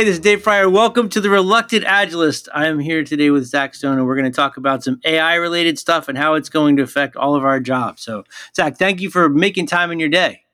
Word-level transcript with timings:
Hey, 0.00 0.06
this 0.06 0.14
is 0.14 0.20
Dave 0.20 0.42
Prior. 0.42 0.70
Welcome 0.70 1.10
to 1.10 1.20
the 1.20 1.28
Reluctant 1.28 1.84
Agilist. 1.84 2.48
I 2.54 2.68
am 2.68 2.78
here 2.78 3.04
today 3.04 3.28
with 3.28 3.44
Zach 3.44 3.74
Stone, 3.74 3.98
and 3.98 4.06
we're 4.06 4.16
going 4.16 4.32
to 4.32 4.34
talk 4.34 4.56
about 4.56 4.82
some 4.82 4.98
AI 5.04 5.34
related 5.34 5.78
stuff 5.78 6.08
and 6.08 6.16
how 6.16 6.32
it's 6.36 6.48
going 6.48 6.78
to 6.78 6.82
affect 6.82 7.16
all 7.16 7.34
of 7.34 7.44
our 7.44 7.60
jobs. 7.60 8.00
So, 8.00 8.24
Zach, 8.56 8.78
thank 8.78 9.02
you 9.02 9.10
for 9.10 9.28
making 9.28 9.66
time 9.66 9.90
in 9.90 10.00
your 10.00 10.08
day. 10.08 10.44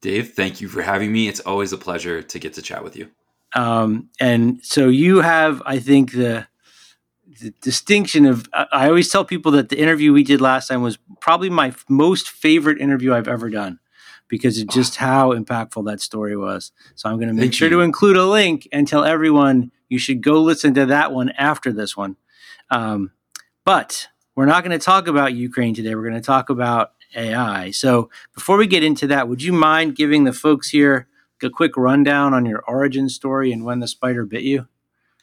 Dave, 0.00 0.32
thank 0.32 0.62
you 0.62 0.68
for 0.68 0.80
having 0.80 1.12
me. 1.12 1.28
It's 1.28 1.40
always 1.40 1.74
a 1.74 1.76
pleasure 1.76 2.22
to 2.22 2.38
get 2.38 2.54
to 2.54 2.62
chat 2.62 2.82
with 2.82 2.96
you. 2.96 3.10
Um, 3.54 4.08
and 4.18 4.64
so, 4.64 4.88
you 4.88 5.20
have, 5.20 5.62
I 5.66 5.78
think, 5.78 6.12
the, 6.12 6.46
the 7.42 7.50
distinction 7.60 8.24
of 8.24 8.48
I 8.54 8.88
always 8.88 9.10
tell 9.10 9.26
people 9.26 9.52
that 9.52 9.68
the 9.68 9.78
interview 9.78 10.14
we 10.14 10.24
did 10.24 10.40
last 10.40 10.68
time 10.68 10.80
was 10.80 10.96
probably 11.20 11.50
my 11.50 11.74
most 11.86 12.30
favorite 12.30 12.80
interview 12.80 13.12
I've 13.12 13.28
ever 13.28 13.50
done 13.50 13.78
because 14.34 14.60
of 14.60 14.66
just 14.66 14.96
how 14.96 15.32
impactful 15.32 15.86
that 15.86 16.00
story 16.00 16.36
was. 16.36 16.72
So 16.96 17.08
I'm 17.08 17.18
going 17.18 17.28
to 17.28 17.34
make 17.34 17.42
Thank 17.42 17.54
sure 17.54 17.68
you. 17.68 17.76
to 17.76 17.82
include 17.82 18.16
a 18.16 18.26
link 18.26 18.66
and 18.72 18.88
tell 18.88 19.04
everyone 19.04 19.70
you 19.88 19.96
should 19.96 20.24
go 20.24 20.42
listen 20.42 20.74
to 20.74 20.86
that 20.86 21.12
one 21.12 21.28
after 21.38 21.72
this 21.72 21.96
one. 21.96 22.16
Um, 22.68 23.12
but 23.64 24.08
we're 24.34 24.46
not 24.46 24.64
going 24.64 24.76
to 24.76 24.84
talk 24.84 25.06
about 25.06 25.34
Ukraine 25.34 25.72
today. 25.72 25.94
We're 25.94 26.02
going 26.02 26.20
to 26.20 26.20
talk 26.20 26.50
about 26.50 26.94
AI. 27.14 27.70
So 27.70 28.10
before 28.34 28.56
we 28.56 28.66
get 28.66 28.82
into 28.82 29.06
that, 29.06 29.28
would 29.28 29.40
you 29.40 29.52
mind 29.52 29.94
giving 29.94 30.24
the 30.24 30.32
folks 30.32 30.68
here 30.68 31.06
a 31.40 31.48
quick 31.48 31.76
rundown 31.76 32.34
on 32.34 32.44
your 32.44 32.64
origin 32.66 33.08
story 33.08 33.52
and 33.52 33.64
when 33.64 33.78
the 33.78 33.86
spider 33.86 34.26
bit 34.26 34.42
you? 34.42 34.66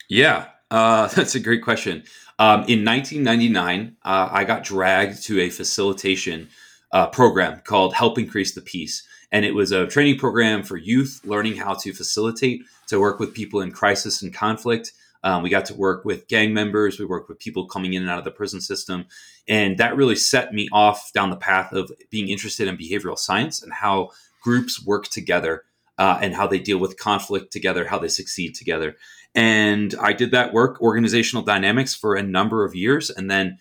Yeah, 0.08 0.46
uh, 0.70 1.08
that's 1.16 1.36
a 1.36 1.40
great 1.42 1.64
question. 1.64 2.06
Um, 2.40 2.62
in 2.62 2.86
1999, 2.86 3.98
uh, 4.06 4.30
I 4.32 4.46
got 4.46 4.64
dragged 4.64 5.22
to 5.24 5.42
a 5.42 5.50
facilitation 5.50 6.48
uh, 6.94 7.08
program 7.08 7.62
called 7.64 7.94
Help 7.94 8.18
Increase 8.18 8.54
the 8.54 8.62
Peace. 8.62 9.08
And 9.32 9.46
it 9.46 9.56
was 9.56 9.72
a 9.72 9.88
training 9.88 10.18
program 10.18 10.64
for 10.64 10.78
youth 10.78 11.22
learning 11.24 11.56
how 11.56 11.74
to 11.76 11.94
facilitate, 11.94 12.64
to 12.88 13.00
work 13.00 13.20
with 13.20 13.34
people 13.34 13.62
in 13.62 13.72
crisis 13.72 14.22
and 14.22 14.34
conflict. 14.34 14.92
Um, 15.24 15.44
we 15.44 15.50
got 15.50 15.66
to 15.66 15.76
work 15.76 16.04
with 16.04 16.28
gang 16.28 16.54
members. 16.54 17.00
We 17.00 17.06
worked 17.06 17.30
with 17.30 17.40
people 17.40 17.68
coming 17.68 17.94
in 17.94 18.02
and 18.02 18.12
out 18.12 18.18
of 18.18 18.26
the 18.26 18.32
prison 18.32 18.60
system. 18.60 19.06
And 19.48 19.78
that 19.78 19.96
really 19.96 20.16
set 20.16 20.54
me 20.54 20.68
off 20.74 21.12
down 21.14 21.30
the 21.30 21.36
path 21.36 21.72
of 21.74 21.92
being 22.10 22.30
interested 22.30 22.68
in 22.68 22.78
behavioral 22.78 23.18
science 23.18 23.62
and 23.62 23.72
how 23.72 24.10
groups 24.42 24.84
work 24.84 25.08
together 25.08 25.64
uh, 25.98 26.18
and 26.22 26.34
how 26.34 26.48
they 26.48 26.60
deal 26.60 26.80
with 26.80 26.98
conflict 26.98 27.54
together, 27.54 27.86
how 27.86 28.00
they 28.00 28.08
succeed 28.08 28.56
together. 28.56 28.96
And 29.36 29.96
I 30.02 30.14
did 30.14 30.32
that 30.32 30.54
work, 30.54 30.82
organizational 30.82 31.44
dynamics, 31.44 31.96
for 31.96 32.16
a 32.16 32.24
number 32.24 32.66
of 32.66 32.76
years. 32.76 33.10
And 33.10 33.30
then 33.30 33.60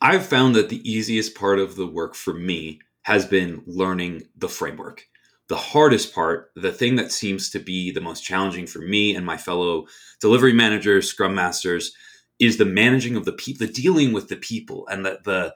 I've 0.00 0.26
found 0.26 0.54
that 0.54 0.68
the 0.68 0.88
easiest 0.88 1.34
part 1.34 1.58
of 1.58 1.76
the 1.76 1.86
work 1.86 2.14
for 2.14 2.34
me 2.34 2.80
has 3.06 3.24
been 3.24 3.62
learning 3.66 4.20
the 4.36 4.48
framework. 4.48 5.06
The 5.46 5.56
hardest 5.56 6.12
part, 6.12 6.50
the 6.56 6.72
thing 6.72 6.96
that 6.96 7.12
seems 7.12 7.50
to 7.50 7.60
be 7.60 7.92
the 7.92 8.00
most 8.00 8.24
challenging 8.24 8.66
for 8.66 8.80
me 8.80 9.14
and 9.14 9.24
my 9.24 9.36
fellow 9.36 9.86
delivery 10.20 10.52
managers, 10.52 11.08
scrum 11.08 11.32
masters, 11.32 11.94
is 12.40 12.56
the 12.56 12.64
managing 12.64 13.14
of 13.14 13.24
the 13.24 13.32
people, 13.32 13.64
the 13.64 13.72
dealing 13.72 14.12
with 14.12 14.28
the 14.28 14.34
people, 14.34 14.88
and 14.88 15.06
the 15.06 15.20
the 15.22 15.54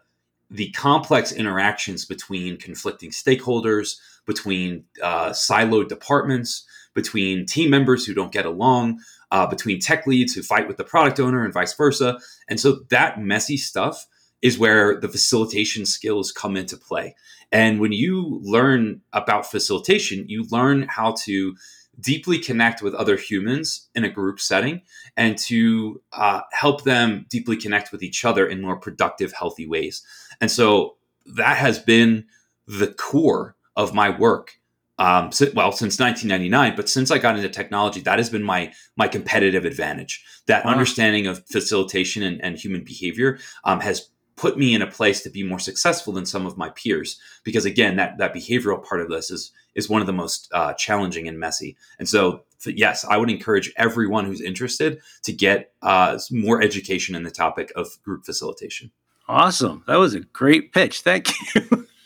the 0.48 0.70
complex 0.70 1.32
interactions 1.32 2.04
between 2.04 2.56
conflicting 2.56 3.10
stakeholders, 3.10 3.98
between 4.26 4.84
uh, 5.02 5.30
siloed 5.30 5.88
departments, 5.88 6.64
between 6.94 7.46
team 7.46 7.68
members 7.68 8.06
who 8.06 8.14
don't 8.14 8.32
get 8.32 8.46
along, 8.46 9.00
uh, 9.32 9.46
between 9.48 9.80
tech 9.80 10.06
leads 10.06 10.34
who 10.34 10.42
fight 10.42 10.68
with 10.68 10.76
the 10.76 10.84
product 10.84 11.18
owner, 11.18 11.44
and 11.44 11.52
vice 11.52 11.74
versa. 11.74 12.16
And 12.48 12.60
so 12.60 12.84
that 12.90 13.20
messy 13.20 13.56
stuff 13.56 14.06
is 14.42 14.58
where 14.58 14.98
the 15.00 15.08
facilitation 15.08 15.84
skills 15.84 16.32
come 16.32 16.56
into 16.56 16.76
play. 16.76 17.14
And 17.52 17.80
when 17.80 17.92
you 17.92 18.40
learn 18.42 19.00
about 19.12 19.50
facilitation, 19.50 20.28
you 20.28 20.46
learn 20.50 20.86
how 20.88 21.14
to 21.24 21.56
deeply 21.98 22.38
connect 22.38 22.82
with 22.82 22.94
other 22.94 23.16
humans 23.16 23.88
in 23.94 24.04
a 24.04 24.08
group 24.08 24.40
setting 24.40 24.82
and 25.16 25.36
to 25.36 26.00
uh, 26.12 26.40
help 26.52 26.84
them 26.84 27.26
deeply 27.28 27.56
connect 27.56 27.92
with 27.92 28.02
each 28.02 28.24
other 28.24 28.46
in 28.46 28.62
more 28.62 28.76
productive, 28.76 29.32
healthy 29.32 29.66
ways. 29.66 30.02
And 30.40 30.50
so 30.50 30.96
that 31.26 31.56
has 31.56 31.78
been 31.78 32.26
the 32.66 32.88
core 32.88 33.56
of 33.76 33.94
my 33.94 34.10
work. 34.10 34.56
Um, 34.98 35.32
so, 35.32 35.46
well, 35.54 35.72
since 35.72 35.98
1999, 35.98 36.76
but 36.76 36.88
since 36.88 37.10
I 37.10 37.18
got 37.18 37.36
into 37.36 37.48
technology, 37.48 38.00
that 38.02 38.18
has 38.18 38.28
been 38.28 38.42
my 38.42 38.72
my 38.96 39.08
competitive 39.08 39.64
advantage. 39.64 40.22
That 40.46 40.66
wow. 40.66 40.72
understanding 40.72 41.26
of 41.26 41.46
facilitation 41.46 42.22
and, 42.22 42.42
and 42.44 42.58
human 42.58 42.84
behavior 42.84 43.38
um, 43.64 43.80
has 43.80 44.10
put 44.40 44.56
me 44.56 44.74
in 44.74 44.80
a 44.80 44.86
place 44.86 45.22
to 45.22 45.30
be 45.30 45.42
more 45.42 45.58
successful 45.58 46.14
than 46.14 46.24
some 46.24 46.46
of 46.46 46.56
my 46.56 46.70
peers. 46.70 47.20
Because 47.44 47.66
again 47.66 47.96
that 47.96 48.16
that 48.18 48.34
behavioral 48.34 48.82
part 48.82 49.02
of 49.02 49.10
this 49.10 49.30
is 49.30 49.52
is 49.74 49.88
one 49.88 50.00
of 50.00 50.06
the 50.06 50.12
most 50.12 50.48
uh, 50.52 50.72
challenging 50.74 51.28
and 51.28 51.38
messy. 51.38 51.76
And 51.98 52.08
so 52.08 52.44
yes 52.66 53.06
i 53.06 53.16
would 53.16 53.30
encourage 53.30 53.72
everyone 53.76 54.26
who's 54.26 54.42
interested 54.42 55.00
to 55.22 55.32
get 55.32 55.72
uh, 55.80 56.18
more 56.30 56.60
education 56.60 57.14
in 57.14 57.22
the 57.22 57.30
topic 57.30 57.72
of 57.76 57.86
group 58.02 58.24
facilitation. 58.24 58.90
Awesome. 59.28 59.84
That 59.86 59.96
was 59.96 60.14
a 60.14 60.20
great 60.20 60.72
pitch. 60.72 61.02
Thank 61.02 61.28
you. 61.54 61.86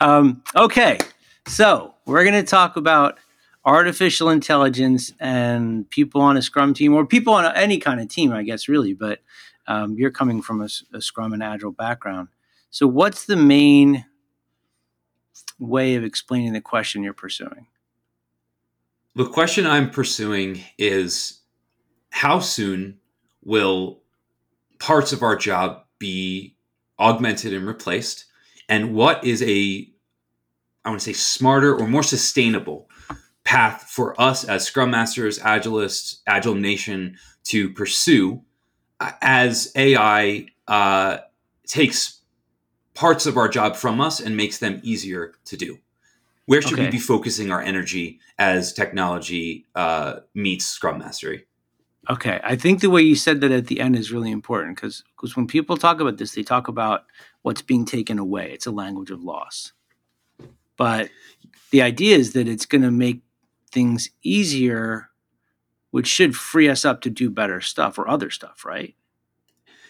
Um, 0.00 0.42
okay. 0.56 0.98
So 1.46 1.94
we're 2.06 2.24
going 2.24 2.42
to 2.42 2.50
talk 2.50 2.76
about 2.76 3.18
artificial 3.64 4.30
intelligence 4.30 5.12
and 5.20 5.88
people 5.90 6.20
on 6.22 6.36
a 6.36 6.42
scrum 6.42 6.72
team 6.72 6.94
or 6.94 7.04
people 7.04 7.34
on 7.34 7.44
any 7.54 7.78
kind 7.78 8.00
of 8.00 8.08
team 8.08 8.32
i 8.32 8.42
guess 8.42 8.68
really 8.68 8.94
but 8.94 9.20
um, 9.66 9.96
you're 9.96 10.10
coming 10.10 10.42
from 10.42 10.60
a, 10.62 10.68
a 10.92 11.00
Scrum 11.00 11.32
and 11.32 11.42
Agile 11.42 11.72
background. 11.72 12.28
So, 12.70 12.86
what's 12.86 13.26
the 13.26 13.36
main 13.36 14.04
way 15.58 15.94
of 15.94 16.04
explaining 16.04 16.52
the 16.52 16.60
question 16.60 17.02
you're 17.02 17.12
pursuing? 17.12 17.66
The 19.16 19.26
question 19.26 19.66
I'm 19.66 19.90
pursuing 19.90 20.60
is 20.78 21.40
how 22.10 22.38
soon 22.38 22.98
will 23.42 24.02
parts 24.78 25.12
of 25.12 25.22
our 25.22 25.36
job 25.36 25.84
be 25.98 26.56
augmented 26.98 27.52
and 27.52 27.66
replaced? 27.66 28.26
And 28.68 28.94
what 28.94 29.24
is 29.24 29.42
a, 29.42 29.88
I 30.84 30.88
want 30.90 31.00
to 31.00 31.04
say, 31.04 31.12
smarter 31.12 31.74
or 31.76 31.86
more 31.86 32.02
sustainable 32.02 32.88
path 33.44 33.84
for 33.90 34.20
us 34.20 34.44
as 34.44 34.64
Scrum 34.64 34.90
Masters, 34.92 35.38
Agilists, 35.40 36.20
Agile 36.26 36.54
Nation 36.54 37.16
to 37.44 37.70
pursue 37.72 38.42
as 39.20 39.72
AI 39.74 40.46
uh, 40.68 41.18
takes 41.66 42.20
parts 42.94 43.26
of 43.26 43.36
our 43.36 43.48
job 43.48 43.76
from 43.76 44.00
us 44.00 44.20
and 44.20 44.36
makes 44.36 44.58
them 44.58 44.80
easier 44.82 45.34
to 45.46 45.56
do. 45.56 45.78
Where 46.46 46.60
should 46.60 46.74
okay. 46.74 46.86
we 46.86 46.90
be 46.90 46.98
focusing 46.98 47.50
our 47.52 47.62
energy 47.62 48.18
as 48.38 48.72
technology 48.72 49.66
uh, 49.74 50.20
meets 50.34 50.66
Scrum 50.66 50.98
Mastery? 50.98 51.46
Okay, 52.08 52.40
I 52.42 52.56
think 52.56 52.80
the 52.80 52.90
way 52.90 53.02
you 53.02 53.14
said 53.14 53.40
that 53.42 53.52
at 53.52 53.66
the 53.66 53.78
end 53.78 53.94
is 53.94 54.10
really 54.10 54.30
important 54.30 54.76
because 54.76 55.04
because 55.16 55.36
when 55.36 55.46
people 55.46 55.76
talk 55.76 56.00
about 56.00 56.16
this, 56.16 56.34
they 56.34 56.42
talk 56.42 56.66
about 56.66 57.04
what's 57.42 57.62
being 57.62 57.84
taken 57.84 58.18
away. 58.18 58.50
It's 58.52 58.66
a 58.66 58.72
language 58.72 59.10
of 59.10 59.22
loss, 59.22 59.72
but 60.76 61.10
the 61.70 61.82
idea 61.82 62.16
is 62.16 62.32
that 62.32 62.48
it's 62.48 62.66
going 62.66 62.82
to 62.82 62.90
make 62.90 63.20
things 63.70 64.10
easier, 64.22 65.09
which 65.90 66.06
should 66.06 66.36
free 66.36 66.68
us 66.68 66.84
up 66.84 67.00
to 67.02 67.10
do 67.10 67.30
better 67.30 67.60
stuff 67.60 67.98
or 67.98 68.08
other 68.08 68.30
stuff, 68.30 68.64
right? 68.64 68.94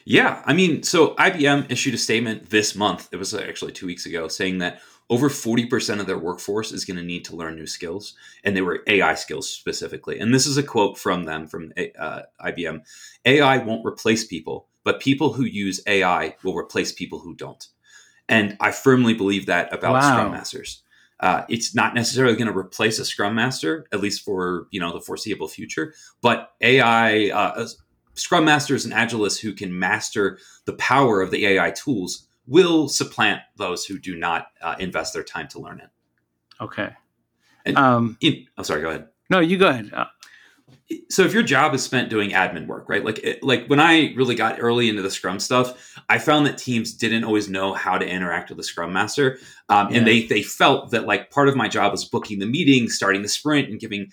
Yeah, 0.05 0.43
I 0.47 0.55
mean, 0.55 0.83
so 0.83 1.15
IBM 1.17 1.71
issued 1.71 1.95
a 1.95 1.99
statement 1.99 2.51
this 2.51 2.75
month. 2.75 3.09
It 3.13 3.17
was 3.17 3.35
actually 3.35 3.73
two 3.73 3.87
weeks 3.87 4.07
ago, 4.07 4.29
saying 4.29 4.59
that 4.59 4.81
over 5.11 5.29
40% 5.29 6.01
of 6.01 6.07
their 6.07 6.19
workforce 6.19 6.73
is 6.73 6.85
going 6.85 6.97
to 6.97 7.03
need 7.03 7.25
to 7.27 7.37
learn 7.37 7.57
new 7.57 7.67
skills, 7.67 8.15
and 8.45 8.57
they 8.57 8.63
were 8.63 8.83
AI 8.87 9.15
skills 9.15 9.49
specifically. 9.49 10.19
And 10.19 10.33
this 10.33 10.47
is 10.47 10.57
a 10.57 10.63
quote 10.63 10.97
from 10.97 11.25
them, 11.25 11.47
from 11.49 11.73
uh, 11.99 12.23
IBM 12.41 12.83
AI 13.25 13.59
won't 13.59 13.85
replace 13.85 14.25
people, 14.25 14.69
but 14.85 15.01
people 15.01 15.33
who 15.33 15.45
use 15.45 15.83
AI 15.87 16.37
will 16.45 16.57
replace 16.57 16.93
people 16.93 17.19
who 17.19 17.35
don't. 17.35 17.67
And 18.29 18.57
I 18.61 18.71
firmly 18.71 19.13
believe 19.13 19.47
that 19.47 19.75
about 19.75 19.95
wow. 19.95 20.13
Scrum 20.13 20.31
Masters. 20.31 20.83
Uh, 21.21 21.45
it's 21.49 21.75
not 21.75 21.95
necessarily 21.95 22.35
going 22.35 22.51
to 22.51 22.57
replace 22.57 22.99
a 22.99 23.05
Scrum 23.05 23.35
Master, 23.35 23.87
at 23.93 24.01
least 24.01 24.25
for 24.25 24.67
you 24.71 24.81
know 24.81 24.93
the 24.93 25.01
foreseeable 25.01 25.49
future. 25.49 25.95
But 26.23 26.53
AI, 26.61 27.29
uh, 27.29 27.67
Scrum 28.15 28.45
Masters 28.45 28.85
and 28.85 28.95
Agilists 28.95 29.41
who 29.41 29.53
can 29.53 29.79
master 29.79 30.39
the 30.65 30.73
power 30.75 31.21
of 31.21 31.31
the 31.31 31.47
AI 31.47 31.71
tools 31.71 32.27
will 32.47 32.89
supplant 32.89 33.41
those 33.57 33.85
who 33.85 33.99
do 33.99 34.17
not 34.17 34.49
uh, 34.63 34.77
invest 34.79 35.15
their 35.15 35.23
time 35.23 35.47
to 35.49 35.61
learn 35.61 35.81
it. 35.81 35.91
Okay. 36.61 36.91
And 37.65 37.77
um, 37.77 38.17
in, 38.21 38.47
I'm 38.57 38.65
sorry. 38.65 38.83
Go 38.83 38.89
ahead. 38.89 39.09
No, 39.29 39.41
you 39.41 39.59
go 39.59 39.69
ahead. 39.69 39.91
So 41.09 41.23
if 41.23 41.33
your 41.33 41.43
job 41.43 41.75
is 41.75 41.83
spent 41.83 42.11
doing 42.11 42.31
admin 42.31 42.67
work, 42.67 42.89
right? 42.89 43.05
Like 43.05 43.19
it, 43.21 43.43
like 43.43 43.67
when 43.69 43.79
I 43.79 44.13
really 44.15 44.35
got 44.35 44.61
early 44.61 44.89
into 44.89 45.03
the 45.03 45.11
Scrum 45.11 45.39
stuff, 45.39 45.95
I 46.09 46.19
found 46.19 46.47
that 46.47 46.59
teams 46.59 46.93
didn't 46.93 47.25
always 47.25 47.49
know 47.49 47.75
how 47.75 47.97
to 47.97 48.07
interact 48.07 48.49
with 48.49 48.59
the 48.59 48.65
Scrum 48.65 48.93
Master, 48.93 49.39
um, 49.69 49.91
yeah. 49.91 49.99
and 49.99 50.07
they 50.07 50.27
they 50.27 50.43
felt 50.43 50.91
that 50.91 51.07
like 51.07 51.31
part 51.31 51.49
of 51.49 51.57
my 51.57 51.69
job 51.69 51.93
was 51.93 52.05
booking 52.05 52.41
the 52.41 52.47
meeting, 52.47 52.89
starting 52.89 53.23
the 53.23 53.29
sprint, 53.29 53.69
and 53.69 53.79
giving 53.79 54.11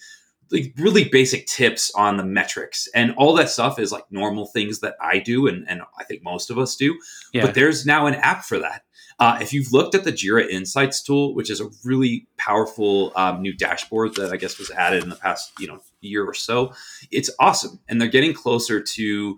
like 0.51 0.73
really 0.77 1.03
basic 1.09 1.45
tips 1.47 1.91
on 1.95 2.17
the 2.17 2.23
metrics 2.23 2.87
and 2.95 3.13
all 3.17 3.33
that 3.33 3.49
stuff 3.49 3.79
is 3.79 3.91
like 3.91 4.05
normal 4.11 4.45
things 4.45 4.79
that 4.79 4.95
I 5.01 5.19
do 5.19 5.47
and, 5.47 5.67
and 5.67 5.81
I 5.99 6.03
think 6.03 6.23
most 6.23 6.49
of 6.49 6.57
us 6.57 6.75
do. 6.75 6.97
Yeah. 7.33 7.45
But 7.45 7.53
there's 7.53 7.85
now 7.85 8.05
an 8.05 8.15
app 8.15 8.45
for 8.45 8.59
that. 8.59 8.83
Uh, 9.19 9.39
if 9.41 9.51
you've 9.51 9.73
looked 9.73 9.95
at 9.95 10.03
the 10.03 10.11
Jira 10.11 10.47
Insights 10.47 11.01
tool, 11.01 11.33
which 11.33 11.49
is 11.49 11.59
a 11.59 11.69
really 11.83 12.27
powerful 12.37 13.11
um, 13.15 13.41
new 13.41 13.51
dashboard 13.51 14.15
that 14.15 14.31
I 14.31 14.37
guess 14.37 14.59
was 14.59 14.69
added 14.71 15.03
in 15.03 15.09
the 15.09 15.15
past 15.15 15.51
you 15.59 15.67
know 15.67 15.79
year 16.07 16.25
or 16.25 16.33
so, 16.33 16.73
it's 17.11 17.29
awesome, 17.39 17.79
and 17.87 18.01
they're 18.01 18.07
getting 18.07 18.33
closer 18.33 18.81
to 18.81 19.37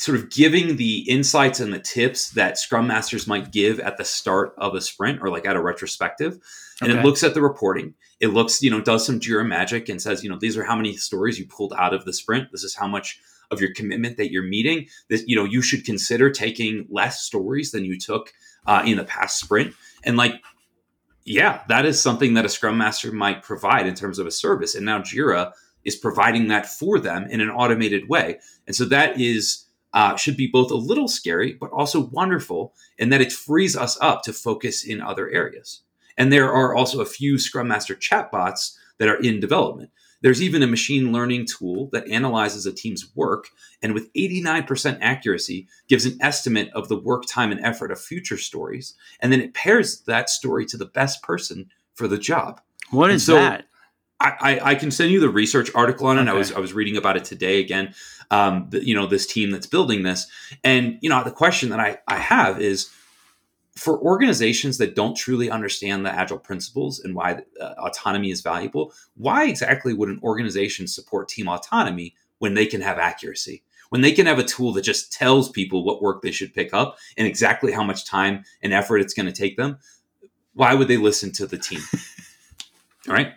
sort 0.00 0.16
of 0.16 0.30
giving 0.30 0.78
the 0.78 1.00
insights 1.10 1.60
and 1.60 1.74
the 1.74 1.78
tips 1.78 2.30
that 2.30 2.56
scrum 2.56 2.86
masters 2.86 3.26
might 3.26 3.52
give 3.52 3.78
at 3.80 3.98
the 3.98 4.04
start 4.04 4.54
of 4.56 4.74
a 4.74 4.80
sprint 4.80 5.20
or 5.20 5.28
like 5.28 5.44
at 5.44 5.56
a 5.56 5.60
retrospective. 5.60 6.38
And 6.80 6.90
okay. 6.90 6.98
it 6.98 7.04
looks 7.04 7.22
at 7.22 7.34
the 7.34 7.42
reporting. 7.42 7.92
It 8.18 8.28
looks 8.28 8.62
you 8.62 8.70
know 8.70 8.80
does 8.80 9.04
some 9.04 9.20
jira 9.20 9.46
magic 9.46 9.90
and 9.90 10.00
says 10.00 10.24
you 10.24 10.30
know 10.30 10.38
these 10.38 10.56
are 10.56 10.64
how 10.64 10.74
many 10.74 10.96
stories 10.96 11.38
you 11.38 11.46
pulled 11.46 11.74
out 11.76 11.92
of 11.92 12.06
the 12.06 12.14
sprint. 12.14 12.50
This 12.50 12.64
is 12.64 12.74
how 12.74 12.88
much 12.88 13.20
of 13.50 13.60
your 13.60 13.74
commitment 13.74 14.16
that 14.16 14.32
you're 14.32 14.42
meeting. 14.42 14.86
This 15.10 15.22
you 15.26 15.36
know 15.36 15.44
you 15.44 15.60
should 15.60 15.84
consider 15.84 16.30
taking 16.30 16.86
less 16.88 17.20
stories 17.20 17.70
than 17.70 17.84
you 17.84 17.98
took 17.98 18.32
uh, 18.66 18.82
in 18.86 18.96
the 18.96 19.04
past 19.04 19.38
sprint. 19.38 19.74
And 20.02 20.16
like 20.16 20.42
yeah 21.26 21.60
that 21.68 21.84
is 21.84 22.00
something 22.00 22.32
that 22.34 22.46
a 22.46 22.48
scrum 22.48 22.78
master 22.78 23.12
might 23.12 23.42
provide 23.42 23.86
in 23.86 23.94
terms 23.94 24.18
of 24.18 24.26
a 24.26 24.30
service. 24.30 24.74
And 24.74 24.86
now 24.86 25.00
jira 25.00 25.52
is 25.84 25.96
providing 25.96 26.48
that 26.48 26.66
for 26.66 26.98
them 26.98 27.24
in 27.30 27.40
an 27.40 27.50
automated 27.50 28.08
way 28.08 28.38
and 28.66 28.76
so 28.76 28.84
that 28.84 29.20
is 29.20 29.66
uh, 29.92 30.16
should 30.16 30.36
be 30.36 30.46
both 30.46 30.70
a 30.70 30.76
little 30.76 31.08
scary, 31.08 31.52
but 31.52 31.70
also 31.70 32.00
wonderful 32.00 32.74
in 32.98 33.08
that 33.10 33.20
it 33.20 33.32
frees 33.32 33.76
us 33.76 33.98
up 34.00 34.22
to 34.22 34.32
focus 34.32 34.84
in 34.84 35.00
other 35.00 35.28
areas. 35.30 35.82
And 36.16 36.32
there 36.32 36.52
are 36.52 36.74
also 36.74 37.00
a 37.00 37.06
few 37.06 37.38
Scrum 37.38 37.68
Master 37.68 37.94
chatbots 37.94 38.76
that 38.98 39.08
are 39.08 39.20
in 39.20 39.40
development. 39.40 39.90
There's 40.22 40.42
even 40.42 40.62
a 40.62 40.66
machine 40.66 41.12
learning 41.12 41.46
tool 41.46 41.88
that 41.92 42.06
analyzes 42.06 42.66
a 42.66 42.72
team's 42.72 43.10
work 43.16 43.48
and 43.82 43.94
with 43.94 44.12
89% 44.12 44.98
accuracy 45.00 45.66
gives 45.88 46.04
an 46.04 46.18
estimate 46.20 46.68
of 46.74 46.88
the 46.88 47.00
work 47.00 47.24
time 47.26 47.50
and 47.50 47.60
effort 47.64 47.90
of 47.90 47.98
future 47.98 48.36
stories. 48.36 48.94
And 49.20 49.32
then 49.32 49.40
it 49.40 49.54
pairs 49.54 50.02
that 50.02 50.28
story 50.28 50.66
to 50.66 50.76
the 50.76 50.84
best 50.84 51.22
person 51.22 51.70
for 51.94 52.06
the 52.06 52.18
job. 52.18 52.60
What 52.90 53.10
is 53.10 53.24
so 53.24 53.34
that? 53.34 53.64
I, 54.20 54.60
I, 54.62 54.74
can 54.74 54.90
send 54.90 55.10
you 55.10 55.20
the 55.20 55.30
research 55.30 55.70
article 55.74 56.06
on 56.06 56.18
it. 56.18 56.22
Okay. 56.22 56.30
I 56.30 56.34
was 56.34 56.52
I 56.52 56.58
was 56.58 56.72
reading 56.72 56.96
about 56.96 57.16
it 57.16 57.24
today 57.24 57.58
again. 57.60 57.94
Um, 58.30 58.66
the, 58.68 58.86
you 58.86 58.94
know 58.94 59.06
this 59.06 59.26
team 59.26 59.50
that's 59.50 59.66
building 59.66 60.02
this. 60.02 60.26
And 60.62 60.98
you 61.00 61.08
know 61.08 61.24
the 61.24 61.30
question 61.30 61.70
that 61.70 61.80
I, 61.80 61.98
I 62.06 62.16
have 62.16 62.60
is 62.60 62.90
for 63.76 63.98
organizations 64.00 64.78
that 64.78 64.94
don't 64.94 65.16
truly 65.16 65.50
understand 65.50 66.04
the 66.04 66.12
agile 66.12 66.38
principles 66.38 67.00
and 67.00 67.14
why 67.14 67.40
uh, 67.60 67.74
autonomy 67.78 68.30
is 68.30 68.42
valuable 68.42 68.92
why 69.14 69.46
exactly 69.46 69.94
would 69.94 70.08
an 70.08 70.20
organization 70.22 70.86
support 70.86 71.28
team 71.28 71.48
autonomy 71.48 72.14
when 72.40 72.54
they 72.54 72.66
can 72.66 72.80
have 72.82 72.98
accuracy? 72.98 73.62
When 73.88 74.02
they 74.02 74.12
can 74.12 74.26
have 74.26 74.38
a 74.38 74.44
tool 74.44 74.72
that 74.74 74.82
just 74.82 75.12
tells 75.12 75.48
people 75.48 75.82
what 75.82 76.02
work 76.02 76.22
they 76.22 76.30
should 76.30 76.54
pick 76.54 76.72
up 76.74 76.98
and 77.16 77.26
exactly 77.26 77.72
how 77.72 77.82
much 77.82 78.04
time 78.04 78.44
and 78.62 78.72
effort 78.72 78.98
it's 78.98 79.14
going 79.14 79.26
to 79.26 79.32
take 79.32 79.56
them 79.56 79.78
why 80.52 80.74
would 80.74 80.88
they 80.88 80.96
listen 80.96 81.32
to 81.32 81.46
the 81.46 81.56
team? 81.56 81.80
All 83.08 83.14
right 83.14 83.32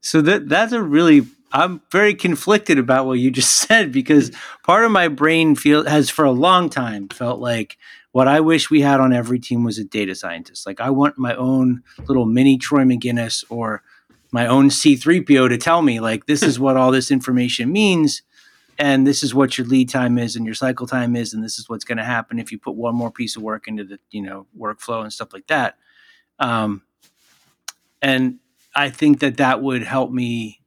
so 0.00 0.20
that 0.22 0.48
that's 0.48 0.72
a 0.72 0.82
really 0.82 1.26
I'm 1.52 1.82
very 1.90 2.14
conflicted 2.14 2.78
about 2.78 3.06
what 3.06 3.18
you 3.18 3.30
just 3.30 3.56
said 3.68 3.92
because 3.92 4.30
part 4.64 4.84
of 4.84 4.90
my 4.90 5.08
brain 5.08 5.54
feel 5.54 5.86
has 5.86 6.10
for 6.10 6.24
a 6.24 6.32
long 6.32 6.70
time 6.70 7.08
felt 7.08 7.40
like 7.40 7.76
what 8.12 8.26
I 8.26 8.40
wish 8.40 8.70
we 8.70 8.80
had 8.80 9.00
on 9.00 9.12
every 9.12 9.38
team 9.38 9.62
was 9.62 9.78
a 9.78 9.84
data 9.84 10.14
scientist. 10.14 10.66
Like 10.66 10.80
I 10.80 10.90
want 10.90 11.16
my 11.16 11.34
own 11.34 11.82
little 12.06 12.26
mini 12.26 12.58
Troy 12.58 12.82
Magennis 12.82 13.44
or 13.48 13.82
my 14.32 14.46
own 14.46 14.68
C3PO 14.68 15.48
to 15.48 15.58
tell 15.58 15.82
me 15.82 16.00
like 16.00 16.26
this 16.26 16.42
is 16.42 16.58
what 16.58 16.76
all 16.76 16.90
this 16.90 17.10
information 17.10 17.72
means 17.72 18.22
and 18.78 19.06
this 19.06 19.22
is 19.22 19.34
what 19.34 19.58
your 19.58 19.66
lead 19.66 19.88
time 19.88 20.18
is 20.18 20.36
and 20.36 20.46
your 20.46 20.54
cycle 20.54 20.86
time 20.86 21.14
is 21.14 21.34
and 21.34 21.44
this 21.44 21.58
is 21.58 21.68
what's 21.68 21.84
going 21.84 21.98
to 21.98 22.04
happen 22.04 22.38
if 22.38 22.50
you 22.50 22.58
put 22.58 22.74
one 22.74 22.94
more 22.94 23.10
piece 23.10 23.36
of 23.36 23.42
work 23.42 23.68
into 23.68 23.84
the 23.84 23.98
you 24.10 24.22
know 24.22 24.46
workflow 24.58 25.02
and 25.02 25.12
stuff 25.12 25.32
like 25.32 25.46
that 25.48 25.76
um, 26.38 26.82
and 28.00 28.38
i 28.74 28.88
think 28.88 29.20
that 29.20 29.36
that 29.36 29.62
would 29.62 29.82
help 29.82 30.10
me 30.10 30.60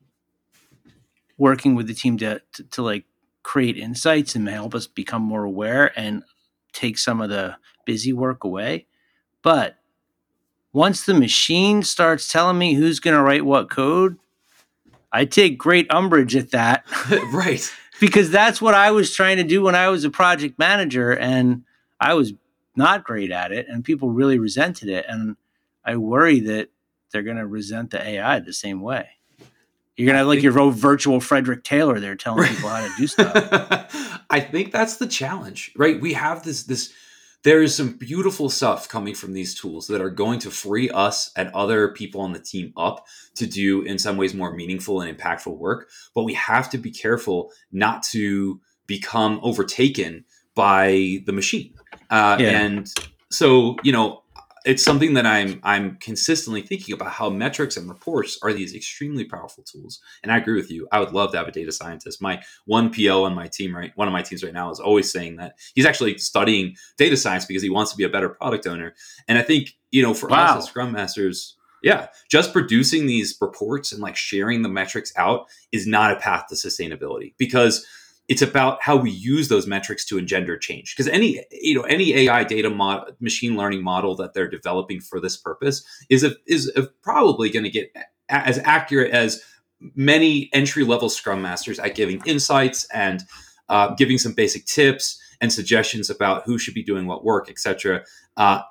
working 1.38 1.76
with 1.76 1.88
the 1.88 1.94
team 1.94 2.18
to, 2.18 2.42
to, 2.54 2.64
to 2.64 2.82
like 2.82 3.06
create 3.44 3.78
insights 3.78 4.36
and 4.36 4.48
help 4.48 4.74
us 4.74 4.88
become 4.88 5.22
more 5.22 5.44
aware 5.44 5.92
and 6.00 6.24
take 6.72 6.98
some 6.98 7.22
of 7.22 7.30
the 7.30 7.56
busy 7.86 8.14
work 8.14 8.44
away. 8.44 8.88
But 9.42 9.78
once 10.72 11.06
the 11.06 11.14
machine 11.14 11.84
starts 11.84 12.32
telling 12.32 12.58
me 12.58 12.74
who's 12.74 13.00
going 13.00 13.16
to 13.16 13.22
write 13.22 13.46
what 13.46 13.70
code, 13.70 14.18
I 15.12 15.26
take 15.26 15.58
great 15.58 15.92
umbrage 15.92 16.36
at 16.36 16.52
that. 16.52 16.86
right. 17.34 17.72
because 18.00 18.32
that's 18.32 18.62
what 18.62 18.74
I 18.74 18.92
was 18.92 19.14
trying 19.14 19.38
to 19.38 19.44
do 19.44 19.62
when 19.62 19.76
I 19.76 19.90
was 19.90 20.04
a 20.04 20.10
project 20.10 20.58
manager 20.58 21.12
and 21.12 21.64
I 22.00 22.16
was 22.16 22.34
not 22.76 23.04
great 23.04 23.32
at 23.32 23.52
it 23.52 23.68
and 23.68 23.84
people 23.84 24.10
really 24.10 24.40
resented 24.40 24.90
it 24.90 25.06
and 25.08 25.36
I 25.86 25.98
worry 25.98 26.40
that 26.40 26.70
they're 27.14 27.24
going 27.24 27.38
to 27.38 27.48
resent 27.48 27.92
the 27.92 28.06
AI 28.06 28.40
the 28.40 28.52
same 28.52 28.82
way. 28.82 29.08
You're 29.96 30.08
gonna 30.08 30.18
have 30.18 30.28
like 30.28 30.42
your 30.42 30.54
virtual 30.72 31.20
Frederick 31.20 31.64
Taylor 31.64 32.00
there 32.00 32.16
telling 32.16 32.48
people 32.48 32.68
how 32.68 32.82
to 32.82 32.92
do 32.98 33.06
stuff. 33.06 34.26
I 34.30 34.40
think 34.40 34.72
that's 34.72 34.98
the 34.98 35.06
challenge, 35.06 35.72
right? 35.76 36.02
We 36.02 36.14
have 36.14 36.44
this 36.44 36.64
this 36.64 36.92
there 37.44 37.62
is 37.62 37.76
some 37.76 37.94
beautiful 37.94 38.50
stuff 38.50 38.88
coming 38.88 39.14
from 39.14 39.34
these 39.34 39.54
tools 39.54 39.88
that 39.88 40.02
are 40.02 40.10
going 40.10 40.40
to 40.40 40.50
free 40.50 40.90
us 40.90 41.32
and 41.36 41.50
other 41.50 41.90
people 41.90 42.22
on 42.22 42.32
the 42.34 42.40
team 42.40 42.74
up 42.76 43.06
to 43.36 43.46
do 43.46 43.82
in 43.82 44.00
some 44.00 44.18
ways 44.18 44.34
more 44.34 44.54
meaningful 44.54 45.02
and 45.02 45.16
impactful 45.16 45.56
work. 45.58 45.90
But 46.16 46.24
we 46.24 46.34
have 46.36 46.70
to 46.72 46.78
be 46.78 46.90
careful 46.90 47.52
not 47.72 48.02
to 48.12 48.62
become 48.88 49.40
overtaken 49.44 50.24
by 50.56 51.22
the 51.26 51.34
machine. 51.34 51.74
Uh, 52.10 52.38
yeah. 52.40 52.62
And 52.62 52.94
so, 53.30 53.76
you 53.84 53.92
know, 53.92 54.23
it's 54.66 54.84
something 54.84 55.14
that 55.14 55.26
I'm 55.26 55.60
I'm 55.64 55.98
consistently 55.98 56.62
thinking 56.62 56.94
about 56.94 57.12
how 57.12 57.30
metrics 57.30 57.76
and 57.76 57.90
reports 57.90 58.40
are 58.42 58.54
these 58.54 58.74
extremely 58.74 59.26
powerful 59.26 59.64
tools. 59.64 60.00
And 60.22 60.32
I 60.32 60.38
agree 60.38 60.56
with 60.56 60.72
you. 60.72 60.88
I 60.92 61.00
would 61.00 61.12
love 61.12 61.32
to 61.32 61.38
have 61.38 61.48
a 61.48 61.52
data 61.52 61.72
scientist. 61.72 62.22
My 62.22 62.42
one 62.66 62.94
PO 62.94 63.24
on 63.24 63.36
my 63.36 63.48
team 63.48 63.76
right 63.76 63.92
one 63.96 64.08
of 64.08 64.14
my 64.14 64.22
teams 64.22 64.44
right 64.44 64.54
now 64.54 64.72
is 64.72 64.80
always 64.80 65.12
saying 65.12 65.38
that 65.38 65.56
he's 65.76 65.86
actually 65.86 66.18
studying 66.18 66.76
data 66.98 67.18
science 67.18 67.46
because 67.46 67.64
he 67.64 67.70
wants 67.70 67.92
to 67.92 67.98
be 67.98 68.04
a 68.04 68.10
better 68.10 68.30
product 68.30 68.66
owner. 68.68 68.94
And 69.28 69.38
I 69.38 69.42
think, 69.42 69.72
you 69.92 70.02
know, 70.02 70.14
for 70.14 70.30
wow. 70.30 70.58
us 70.58 70.64
as 70.64 70.70
scrum 70.70 70.94
masters, 70.94 71.56
yeah, 71.82 72.08
just 72.30 72.54
producing 72.54 73.06
these 73.06 73.38
reports 73.42 73.92
and 73.92 74.02
like 74.02 74.16
sharing 74.16 74.62
the 74.62 74.70
metrics 74.70 75.12
out 75.18 75.48
is 75.74 75.86
not 75.86 76.12
a 76.12 76.16
path 76.16 76.46
to 76.48 76.56
sustainability 76.56 77.34
because 77.38 77.86
it's 78.28 78.42
about 78.42 78.82
how 78.82 78.96
we 78.96 79.12
use 79.12 79.50
those 79.50 79.68
metrics 79.68 80.06
to 80.06 80.18
engender 80.18 80.58
change 80.58 80.96
because 80.96 81.12
any 81.12 81.44
you 81.52 81.76
know 81.76 81.82
any 81.84 82.14
ai 82.16 82.44
data 82.44 82.70
mod, 82.70 83.16
machine 83.20 83.58
learning 83.58 83.84
model 83.84 84.16
that 84.16 84.34
they're 84.34 84.50
developing 84.50 85.00
for 85.00 85.20
this 85.20 85.38
purpose 85.38 85.84
is 86.10 86.24
a, 86.24 86.34
is 86.48 86.72
a 86.76 86.84
probably 87.02 87.50
going 87.50 87.64
to 87.64 87.70
get 87.70 87.94
as 88.30 88.60
accurate 88.60 89.12
as 89.12 89.42
many 89.96 90.50
entry 90.54 90.84
level 90.84 91.10
scrum 91.10 91.42
masters 91.42 91.80
at 91.80 91.96
giving 91.96 92.22
insights 92.26 92.86
and 92.94 93.24
uh, 93.70 93.94
giving 93.96 94.18
some 94.18 94.34
basic 94.34 94.66
tips 94.66 95.20
and 95.42 95.52
suggestions 95.52 96.10
about 96.10 96.44
who 96.46 96.58
should 96.58 96.74
be 96.74 96.84
doing 96.84 97.06
what 97.06 97.26
work 97.26 97.50
etc 97.50 98.04
uh, 98.38 98.62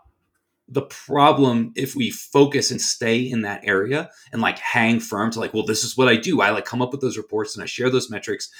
the 0.72 0.82
problem 0.82 1.72
if 1.76 1.94
we 1.94 2.10
focus 2.10 2.70
and 2.70 2.80
stay 2.80 3.18
in 3.18 3.42
that 3.42 3.60
area 3.62 4.10
and 4.32 4.40
like 4.40 4.58
hang 4.58 5.00
firm 5.00 5.30
to 5.30 5.38
like, 5.38 5.52
well, 5.52 5.66
this 5.66 5.84
is 5.84 5.98
what 5.98 6.08
I 6.08 6.16
do. 6.16 6.40
I 6.40 6.50
like 6.50 6.64
come 6.64 6.80
up 6.80 6.92
with 6.92 7.02
those 7.02 7.18
reports 7.18 7.54
and 7.54 7.62
I 7.62 7.66
share 7.66 7.90
those 7.90 8.08
metrics. 8.08 8.50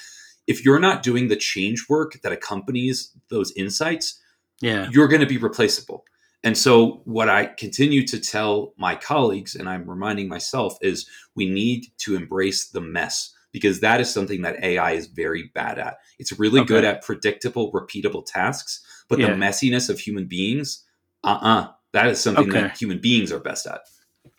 If 0.47 0.65
you're 0.65 0.79
not 0.79 1.03
doing 1.03 1.27
the 1.27 1.35
change 1.35 1.85
work 1.89 2.19
that 2.21 2.31
accompanies 2.31 3.11
those 3.29 3.51
insights, 3.53 4.19
yeah, 4.61 4.89
you're 4.91 5.07
going 5.07 5.21
to 5.21 5.27
be 5.27 5.37
replaceable. 5.37 6.05
And 6.43 6.57
so, 6.57 7.01
what 7.05 7.29
I 7.29 7.45
continue 7.45 8.05
to 8.07 8.19
tell 8.19 8.73
my 8.77 8.95
colleagues, 8.95 9.55
and 9.55 9.69
I'm 9.69 9.89
reminding 9.89 10.27
myself, 10.27 10.77
is 10.81 11.07
we 11.35 11.49
need 11.49 11.85
to 11.99 12.15
embrace 12.15 12.67
the 12.67 12.81
mess 12.81 13.33
because 13.53 13.79
that 13.79 14.01
is 14.01 14.11
something 14.11 14.41
that 14.41 14.61
AI 14.61 14.91
is 14.91 15.07
very 15.07 15.51
bad 15.53 15.79
at. 15.79 15.97
It's 16.19 16.37
really 16.37 16.59
okay. 16.61 16.67
good 16.67 16.83
at 16.83 17.03
predictable, 17.03 17.71
repeatable 17.71 18.25
tasks, 18.25 18.83
but 19.07 19.19
yeah. 19.19 19.27
the 19.27 19.33
messiness 19.33 19.89
of 19.89 19.99
human 19.99 20.25
beings, 20.25 20.83
uh 21.23 21.39
uh-uh, 21.41 21.61
uh 21.61 21.71
that 21.93 22.07
is 22.07 22.19
something 22.19 22.49
okay. 22.49 22.61
that 22.61 22.77
human 22.77 22.99
beings 22.99 23.31
are 23.31 23.39
best 23.39 23.67
at. 23.67 23.81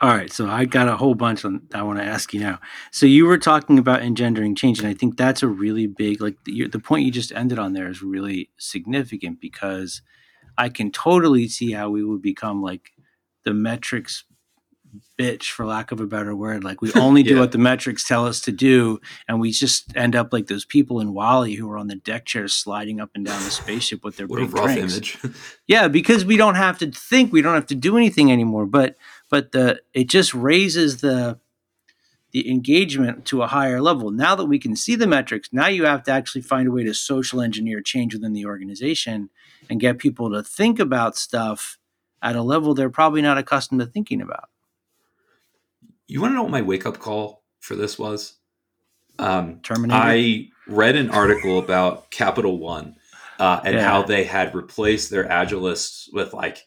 All 0.00 0.10
right, 0.10 0.32
so 0.32 0.48
I 0.48 0.64
got 0.64 0.88
a 0.88 0.96
whole 0.96 1.14
bunch 1.14 1.44
on 1.44 1.68
I 1.72 1.82
want 1.82 1.98
to 1.98 2.04
ask 2.04 2.34
you 2.34 2.40
now. 2.40 2.58
So 2.90 3.06
you 3.06 3.26
were 3.26 3.38
talking 3.38 3.78
about 3.78 4.02
engendering 4.02 4.54
change, 4.54 4.78
and 4.78 4.88
I 4.88 4.94
think 4.94 5.16
that's 5.16 5.42
a 5.42 5.48
really 5.48 5.86
big 5.86 6.20
like 6.20 6.36
the, 6.44 6.68
the 6.68 6.78
point 6.78 7.04
you 7.04 7.12
just 7.12 7.32
ended 7.32 7.58
on 7.58 7.72
there 7.72 7.88
is 7.88 8.02
really 8.02 8.50
significant 8.58 9.40
because 9.40 10.02
I 10.58 10.68
can 10.68 10.90
totally 10.90 11.48
see 11.48 11.72
how 11.72 11.90
we 11.90 12.04
would 12.04 12.22
become 12.22 12.62
like 12.62 12.90
the 13.44 13.54
metrics 13.54 14.24
bitch 15.18 15.50
for 15.50 15.66
lack 15.66 15.92
of 15.92 16.00
a 16.00 16.06
better 16.06 16.34
word. 16.34 16.64
Like 16.64 16.80
we 16.80 16.92
only 16.96 17.22
do 17.22 17.38
what 17.38 17.52
the 17.52 17.58
metrics 17.58 18.06
tell 18.06 18.26
us 18.26 18.40
to 18.42 18.52
do 18.52 19.00
and 19.28 19.40
we 19.40 19.50
just 19.50 19.96
end 19.96 20.16
up 20.16 20.32
like 20.32 20.46
those 20.46 20.64
people 20.64 21.00
in 21.00 21.12
WALL-E 21.12 21.54
who 21.54 21.70
are 21.70 21.78
on 21.78 21.88
the 21.88 21.96
deck 21.96 22.24
chairs 22.24 22.52
sliding 22.52 23.00
up 23.00 23.10
and 23.14 23.24
down 23.24 23.42
the 23.44 23.50
spaceship 23.50 24.04
with 24.04 24.16
their 24.16 24.26
what 24.26 24.40
big 24.40 24.48
a 24.48 24.52
rough 24.52 25.60
yeah 25.66 25.88
because 25.88 26.24
we 26.24 26.36
don't 26.36 26.54
have 26.54 26.78
to 26.78 26.90
think 26.90 27.32
we 27.32 27.42
don't 27.42 27.54
have 27.54 27.66
to 27.66 27.74
do 27.74 27.96
anything 27.96 28.30
anymore 28.30 28.66
but 28.66 28.96
but 29.30 29.52
the 29.52 29.80
it 29.92 30.08
just 30.08 30.34
raises 30.34 31.00
the 31.00 31.38
the 32.32 32.50
engagement 32.50 33.24
to 33.24 33.42
a 33.42 33.46
higher 33.46 33.80
level 33.80 34.10
now 34.10 34.34
that 34.34 34.46
we 34.46 34.58
can 34.58 34.74
see 34.74 34.96
the 34.96 35.06
metrics 35.06 35.48
now 35.52 35.68
you 35.68 35.84
have 35.84 36.02
to 36.02 36.10
actually 36.10 36.42
find 36.42 36.66
a 36.66 36.70
way 36.70 36.82
to 36.82 36.92
social 36.92 37.40
engineer 37.40 37.80
change 37.80 38.12
within 38.12 38.32
the 38.32 38.44
organization 38.44 39.30
and 39.70 39.80
get 39.80 39.98
people 39.98 40.30
to 40.30 40.42
think 40.42 40.78
about 40.78 41.16
stuff 41.16 41.78
at 42.24 42.34
a 42.34 42.42
level 42.42 42.74
they're 42.74 42.90
probably 42.90 43.22
not 43.22 43.38
accustomed 43.38 43.80
to 43.80 43.86
thinking 43.86 44.20
about. 44.20 44.48
You 46.06 46.20
want 46.20 46.32
to 46.32 46.34
know 46.34 46.42
what 46.42 46.50
my 46.50 46.62
wake 46.62 46.86
up 46.86 46.98
call 46.98 47.42
for 47.60 47.76
this 47.76 47.98
was? 47.98 48.34
Um, 49.18 49.60
Terminator. 49.62 50.00
I 50.00 50.48
read 50.66 50.96
an 50.96 51.10
article 51.10 51.58
about 51.58 52.10
Capital 52.10 52.58
One 52.58 52.96
uh, 53.38 53.60
and 53.64 53.76
yeah. 53.76 53.88
how 53.88 54.02
they 54.02 54.24
had 54.24 54.54
replaced 54.54 55.10
their 55.10 55.28
Agilists 55.28 56.08
with 56.12 56.32
like 56.32 56.64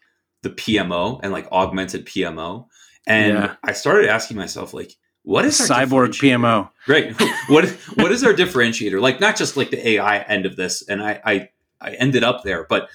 the 0.47 0.55
PMO 0.55 1.19
and 1.21 1.31
like 1.31 1.51
augmented 1.51 2.05
PMO. 2.05 2.67
And 3.05 3.33
yeah. 3.33 3.55
I 3.63 3.73
started 3.73 4.09
asking 4.09 4.37
myself, 4.37 4.73
like, 4.73 4.95
what 5.23 5.45
is 5.45 5.59
cyborg 5.59 6.09
PMO? 6.09 6.69
Right. 6.87 7.13
what 7.49 7.67
what 7.95 8.11
is 8.11 8.23
our 8.23 8.33
differentiator? 8.33 9.01
Like 9.01 9.19
not 9.19 9.35
just 9.35 9.57
like 9.57 9.71
the 9.71 9.87
AI 9.87 10.19
end 10.19 10.45
of 10.45 10.55
this. 10.55 10.87
And 10.87 11.01
I, 11.01 11.19
I 11.25 11.49
I 11.81 11.91
ended 11.91 12.23
up 12.23 12.43
there. 12.43 12.65
But 12.69 12.89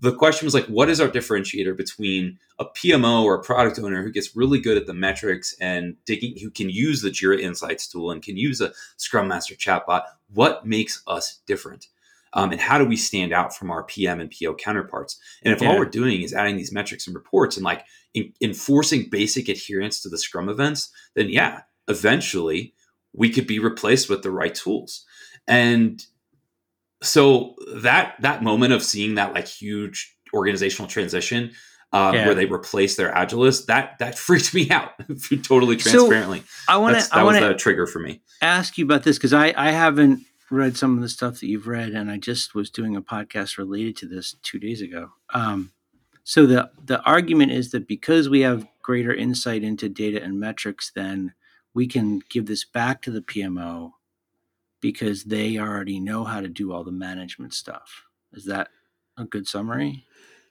the 0.00 0.14
question 0.14 0.46
was 0.46 0.54
like, 0.54 0.66
what 0.66 0.88
is 0.88 1.00
our 1.00 1.08
differentiator 1.08 1.76
between 1.76 2.38
a 2.58 2.64
PMO 2.64 3.22
or 3.24 3.34
a 3.34 3.42
product 3.42 3.78
owner 3.78 4.02
who 4.02 4.10
gets 4.10 4.34
really 4.34 4.60
good 4.60 4.76
at 4.76 4.86
the 4.86 4.94
metrics 4.94 5.54
and 5.60 5.96
digging, 6.04 6.36
who 6.40 6.50
can 6.50 6.70
use 6.70 7.02
the 7.02 7.10
Jira 7.10 7.38
Insights 7.40 7.86
tool 7.86 8.10
and 8.10 8.22
can 8.22 8.36
use 8.36 8.60
a 8.60 8.72
Scrum 8.96 9.28
Master 9.28 9.54
chatbot? 9.54 10.04
What 10.32 10.66
makes 10.66 11.02
us 11.06 11.40
different? 11.46 11.88
Um, 12.34 12.52
and 12.52 12.60
how 12.60 12.78
do 12.78 12.84
we 12.84 12.96
stand 12.96 13.32
out 13.32 13.54
from 13.54 13.70
our 13.70 13.84
PM 13.84 14.20
and 14.20 14.30
PO 14.30 14.56
counterparts? 14.56 15.18
And 15.42 15.54
if 15.54 15.62
yeah. 15.62 15.70
all 15.70 15.78
we're 15.78 15.84
doing 15.84 16.22
is 16.22 16.34
adding 16.34 16.56
these 16.56 16.72
metrics 16.72 17.06
and 17.06 17.14
reports 17.14 17.56
and 17.56 17.64
like 17.64 17.84
in, 18.12 18.32
enforcing 18.40 19.08
basic 19.08 19.48
adherence 19.48 20.00
to 20.02 20.08
the 20.08 20.18
Scrum 20.18 20.48
events, 20.48 20.90
then 21.14 21.28
yeah, 21.28 21.62
eventually 21.88 22.74
we 23.12 23.30
could 23.30 23.46
be 23.46 23.58
replaced 23.58 24.10
with 24.10 24.22
the 24.22 24.30
right 24.30 24.54
tools. 24.54 25.04
And 25.46 26.04
so 27.02 27.54
that 27.74 28.16
that 28.20 28.42
moment 28.42 28.72
of 28.72 28.82
seeing 28.82 29.14
that 29.14 29.34
like 29.34 29.46
huge 29.46 30.16
organizational 30.32 30.88
transition 30.88 31.52
um, 31.92 32.14
yeah. 32.14 32.26
where 32.26 32.34
they 32.34 32.46
replace 32.46 32.96
their 32.96 33.12
agilist 33.12 33.66
that 33.66 33.98
that 33.98 34.18
freaked 34.18 34.54
me 34.54 34.70
out 34.70 34.92
totally 35.42 35.76
transparently 35.76 36.40
so 36.40 36.44
i 36.68 36.76
want 36.76 36.98
to 36.98 37.10
that 37.10 37.22
was 37.22 37.38
the 37.38 37.54
trigger 37.54 37.86
for 37.86 38.00
me 38.00 38.20
ask 38.40 38.78
you 38.78 38.84
about 38.84 39.02
this 39.04 39.16
because 39.16 39.32
i 39.32 39.52
i 39.56 39.70
haven't 39.70 40.22
read 40.54 40.76
some 40.76 40.96
of 40.96 41.02
the 41.02 41.08
stuff 41.08 41.40
that 41.40 41.46
you've 41.46 41.66
read 41.66 41.90
and 41.90 42.10
i 42.10 42.16
just 42.16 42.54
was 42.54 42.70
doing 42.70 42.96
a 42.96 43.02
podcast 43.02 43.58
related 43.58 43.96
to 43.96 44.06
this 44.06 44.36
two 44.42 44.58
days 44.58 44.80
ago 44.80 45.10
um, 45.32 45.72
so 46.22 46.46
the 46.46 46.70
the 46.84 47.02
argument 47.02 47.52
is 47.52 47.70
that 47.70 47.86
because 47.86 48.28
we 48.28 48.40
have 48.40 48.66
greater 48.82 49.14
insight 49.14 49.62
into 49.62 49.88
data 49.88 50.22
and 50.22 50.38
metrics 50.38 50.90
then 50.94 51.32
we 51.74 51.86
can 51.86 52.20
give 52.30 52.46
this 52.46 52.64
back 52.64 53.02
to 53.02 53.10
the 53.10 53.22
pmo 53.22 53.92
because 54.84 55.24
they 55.24 55.56
already 55.56 55.98
know 55.98 56.24
how 56.24 56.42
to 56.42 56.48
do 56.48 56.70
all 56.70 56.84
the 56.84 56.92
management 56.92 57.54
stuff. 57.54 58.04
Is 58.34 58.44
that 58.44 58.68
a 59.16 59.24
good 59.24 59.48
summary? 59.48 60.04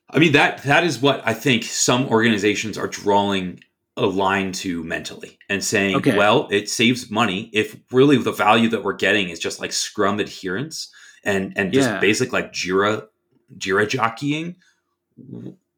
I 0.10 0.18
mean 0.18 0.32
that 0.32 0.64
that 0.64 0.84
is 0.84 1.00
what 1.00 1.22
I 1.24 1.36
think 1.36 1.64
some 1.64 2.08
organizations 2.08 2.76
are 2.76 2.88
drawing 2.88 3.60
a 3.96 4.06
line 4.06 4.52
to 4.52 4.84
mentally 4.84 5.38
and 5.50 5.64
saying, 5.64 5.98
okay. 5.98 6.18
well, 6.18 6.48
it 6.52 6.70
saves 6.70 7.12
money 7.12 7.50
if 7.54 7.78
really 7.92 8.18
the 8.18 8.32
value 8.32 8.70
that 8.70 8.84
we're 8.84 8.94
getting 8.94 9.30
is 9.30 9.40
just 9.40 9.60
like 9.60 9.72
Scrum 9.72 10.20
adherence 10.20 10.92
and 11.24 11.54
and 11.56 11.72
just 11.72 11.90
yeah. 11.90 12.00
basic 12.00 12.34
like 12.34 12.52
Jira 12.52 13.06
Jira 13.58 13.88
jockeying. 13.88 14.56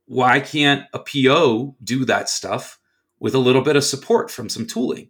Why 0.06 0.40
can't 0.40 0.86
a 0.94 1.00
PO 1.00 1.76
do 1.84 2.06
that 2.06 2.30
stuff 2.30 2.80
with 3.20 3.36
a 3.36 3.40
little 3.40 3.62
bit 3.62 3.76
of 3.76 3.84
support 3.84 4.32
from 4.32 4.50
some 4.50 4.66
tooling? 4.66 5.10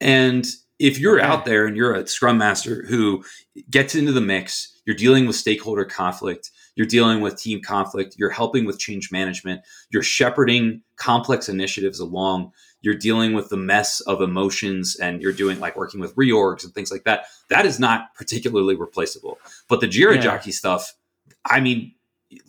And 0.00 0.46
if 0.78 0.98
you're 0.98 1.20
okay. 1.20 1.26
out 1.26 1.44
there 1.44 1.66
and 1.66 1.76
you're 1.76 1.94
a 1.94 2.06
scrum 2.06 2.38
master 2.38 2.84
who 2.88 3.24
gets 3.70 3.94
into 3.94 4.12
the 4.12 4.20
mix, 4.20 4.80
you're 4.84 4.96
dealing 4.96 5.26
with 5.26 5.36
stakeholder 5.36 5.84
conflict, 5.84 6.50
you're 6.74 6.86
dealing 6.86 7.20
with 7.20 7.36
team 7.36 7.60
conflict, 7.60 8.16
you're 8.18 8.30
helping 8.30 8.64
with 8.64 8.78
change 8.78 9.12
management, 9.12 9.62
you're 9.90 10.02
shepherding 10.02 10.82
complex 10.96 11.48
initiatives 11.48 12.00
along, 12.00 12.52
you're 12.80 12.94
dealing 12.94 13.32
with 13.32 13.48
the 13.48 13.56
mess 13.56 14.00
of 14.00 14.20
emotions 14.20 14.96
and 14.96 15.22
you're 15.22 15.32
doing 15.32 15.60
like 15.60 15.76
working 15.76 16.00
with 16.00 16.14
reorgs 16.16 16.64
and 16.64 16.74
things 16.74 16.90
like 16.90 17.04
that. 17.04 17.26
That 17.48 17.66
is 17.66 17.78
not 17.78 18.14
particularly 18.14 18.74
replaceable. 18.74 19.38
But 19.68 19.80
the 19.80 19.88
Jira 19.88 20.16
yeah. 20.16 20.22
jockey 20.22 20.52
stuff, 20.52 20.94
I 21.44 21.60
mean, 21.60 21.94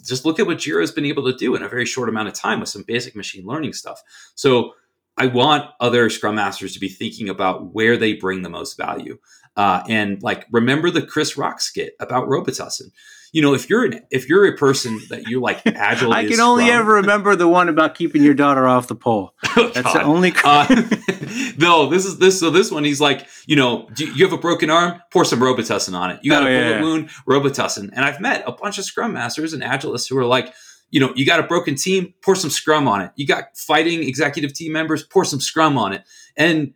just 0.04 0.26
look 0.26 0.40
at 0.40 0.48
what 0.48 0.58
Jira 0.58 0.82
has 0.82 0.92
been 0.92 1.06
able 1.06 1.24
to 1.26 1.38
do 1.38 1.56
in 1.56 1.64
a 1.64 1.68
very 1.68 1.86
short 1.86 2.10
amount 2.10 2.30
of 2.30 2.34
time 2.34 2.60
with 2.60 2.70
some 2.70 2.84
basic 2.84 3.16
machine 3.16 3.46
learning 3.46 3.74
stuff. 3.74 4.02
So 4.36 4.74
I 5.18 5.28
want 5.28 5.70
other 5.80 6.10
Scrum 6.10 6.36
Masters 6.36 6.74
to 6.74 6.80
be 6.80 6.90
thinking 6.90 7.30
about 7.30 7.74
where 7.74 7.98
they 7.98 8.14
bring 8.14 8.42
the 8.42 8.50
most 8.50 8.78
value. 8.78 9.20
Uh, 9.56 9.84
and 9.88 10.24
like 10.24 10.48
remember 10.52 10.90
the 10.90 11.06
Chris 11.06 11.38
Rock 11.38 11.62
skit 11.62 11.96
about 12.00 12.28
Robitussin. 12.28 12.92
You 13.34 13.42
know, 13.42 13.54
if 13.54 13.70
you're 13.70 13.84
an 13.84 14.02
if 14.10 14.30
you're 14.30 14.46
a 14.46 14.56
person 14.56 15.02
that 15.10 15.28
you 15.28 15.42
like 15.42 15.62
agile, 15.66 16.14
I 16.14 16.26
can 16.26 16.40
only 16.40 16.66
Scrum, 16.66 16.80
ever 16.80 16.94
remember 16.94 17.36
the 17.36 17.48
one 17.48 17.68
about 17.68 17.96
keeping 17.96 18.24
your 18.24 18.36
daughter 18.36 18.66
off 18.66 18.88
the 18.88 18.96
pole. 18.96 19.34
Oh, 19.56 19.70
That's 19.70 19.94
God. 19.94 19.94
the 19.94 20.04
only. 20.04 20.34
uh, 20.44 20.66
no, 21.60 21.88
this 21.88 22.06
is 22.06 22.18
this. 22.18 22.40
So 22.40 22.50
this 22.50 22.72
one, 22.72 22.84
he's 22.84 23.00
like, 23.00 23.28
you 23.46 23.56
know, 23.56 23.88
do 23.94 24.12
you 24.12 24.26
have 24.26 24.34
a 24.34 24.38
broken 24.38 24.72
arm? 24.72 25.00
Pour 25.12 25.26
some 25.26 25.40
Robitussin 25.40 25.94
on 25.94 26.10
it. 26.10 26.20
You 26.24 26.32
got 26.32 26.42
oh, 26.42 26.48
a 26.48 26.50
bullet 26.50 26.70
yeah. 26.70 26.82
wound? 26.82 27.10
Robitussin. 27.30 27.92
And 27.94 28.04
I've 28.04 28.20
met 28.20 28.44
a 28.48 28.52
bunch 28.52 28.80
of 28.80 28.86
Scrum 28.86 29.14
Masters 29.14 29.54
and 29.54 29.62
Agilists 29.62 30.10
who 30.10 30.18
are 30.18 30.26
like 30.26 30.56
you 30.90 31.00
know, 31.00 31.12
you 31.16 31.26
got 31.26 31.40
a 31.40 31.44
broken 31.44 31.74
team, 31.74 32.14
pour 32.22 32.36
some 32.36 32.52
scrum 32.52 32.88
on 32.88 33.02
it. 33.02 33.12
You 33.16 33.26
got 33.26 33.58
fighting 33.58 34.04
executive 34.04 34.54
team 34.54 34.72
members, 34.72 35.02
pour 35.02 35.26
some 35.26 35.42
scrum 35.42 35.76
on 35.76 35.92
it. 35.92 36.04
And 36.38 36.76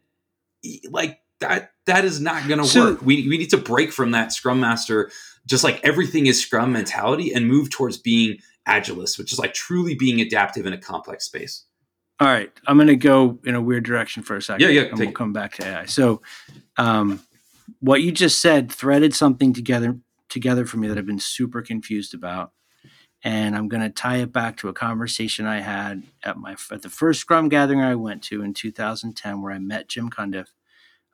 like 0.90 1.20
that 1.40 1.72
that 1.86 2.04
is 2.04 2.20
not 2.20 2.48
going 2.48 2.60
to 2.60 2.66
so, 2.66 2.92
work. 2.92 3.02
We 3.02 3.28
we 3.28 3.38
need 3.38 3.52
to 3.52 3.58
break 3.58 3.92
from 3.92 4.12
that 4.12 4.34
scrum 4.34 4.60
master 4.60 5.12
just 5.48 5.63
like 5.63 5.80
everything 5.84 6.27
is 6.27 6.39
scrum 6.39 6.72
mentality 6.72 7.34
and 7.34 7.48
move 7.48 7.70
towards 7.70 7.98
being 7.98 8.38
agilist, 8.68 9.18
which 9.18 9.34
is 9.34 9.39
like 9.39 9.54
truly 9.54 9.96
being 9.96 10.22
adaptive 10.22 10.66
in 10.66 10.74
a 10.74 10.77
complex 10.77 11.25
space. 11.25 11.66
All 12.20 12.27
right, 12.27 12.51
I'm 12.68 12.77
going 12.77 12.88
to 12.88 12.96
go 12.96 13.39
in 13.44 13.56
a 13.56 13.62
weird 13.62 13.84
direction 13.84 14.24
for 14.24 14.36
a 14.36 14.42
second. 14.42 14.62
Yeah, 14.62 14.70
yeah. 14.70 14.89
And 14.89 15.00
we'll 15.00 15.12
come 15.12 15.34
back 15.34 15.54
to 15.56 15.68
AI. 15.68 15.86
So, 15.86 16.22
um, 16.77 17.22
what 17.80 18.01
you 18.01 18.12
just 18.12 18.42
said 18.42 18.72
threaded 18.72 19.13
something 19.13 19.54
together 19.54 20.00
together 20.30 20.66
for 20.66 20.77
me 20.77 20.88
that 20.88 20.98
I've 20.98 21.06
been 21.06 21.20
super 21.20 21.62
confused 21.62 22.13
about 22.13 22.51
and 23.24 23.56
I'm 23.56 23.68
going 23.68 23.82
to 23.82 23.89
tie 23.89 24.18
it 24.18 24.32
back 24.32 24.58
to 24.58 24.70
a 24.70 24.74
conversation 24.74 25.46
I 25.46 25.62
had 25.62 26.04
at 26.24 26.38
my 26.38 26.56
at 26.72 26.82
the 26.82 26.89
first 26.89 27.22
Scrum 27.22 27.50
gathering 27.50 27.82
I 27.82 27.96
went 27.96 28.24
to 28.24 28.44
in 28.44 28.54
2010, 28.54 29.42
where 29.42 29.54
I 29.54 29.60
met 29.60 29.88
Jim 29.88 30.10
Cundiff, 30.10 30.48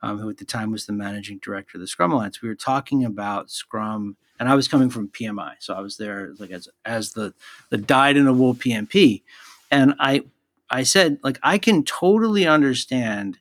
um, 0.04 0.18
who 0.18 0.28
at 0.28 0.36
the 0.36 0.44
time 0.44 0.70
was 0.70 0.84
the 0.84 0.92
managing 0.92 1.38
director 1.38 1.78
of 1.78 1.80
the 1.80 1.88
Scrum 1.88 2.12
Alliance. 2.12 2.42
We 2.42 2.48
were 2.48 2.54
talking 2.54 3.04
about 3.06 3.50
Scrum, 3.50 4.16
and 4.38 4.50
I 4.50 4.54
was 4.54 4.68
coming 4.68 4.90
from 4.90 5.08
PMI, 5.08 5.54
so 5.60 5.72
I 5.72 5.80
was 5.80 5.96
there 5.96 6.34
like 6.38 6.50
as 6.50 6.68
as 6.84 7.12
the 7.12 7.32
the 7.70 7.78
dyed 7.78 8.18
in 8.18 8.26
the 8.26 8.34
wool 8.34 8.54
PMP, 8.54 9.22
and 9.70 9.94
I 9.98 10.24
I 10.68 10.82
said 10.82 11.18
like 11.22 11.38
I 11.42 11.56
can 11.56 11.84
totally 11.84 12.46
understand 12.46 13.38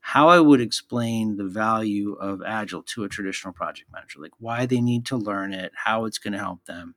how 0.00 0.28
I 0.28 0.40
would 0.40 0.60
explain 0.60 1.36
the 1.36 1.44
value 1.44 2.14
of 2.14 2.40
Agile 2.46 2.84
to 2.84 3.04
a 3.04 3.08
traditional 3.08 3.52
project 3.52 3.90
manager, 3.92 4.20
like 4.20 4.32
why 4.38 4.64
they 4.64 4.80
need 4.80 5.04
to 5.06 5.16
learn 5.16 5.52
it, 5.52 5.72
how 5.74 6.06
it's 6.06 6.18
going 6.18 6.32
to 6.32 6.38
help 6.38 6.64
them 6.64 6.94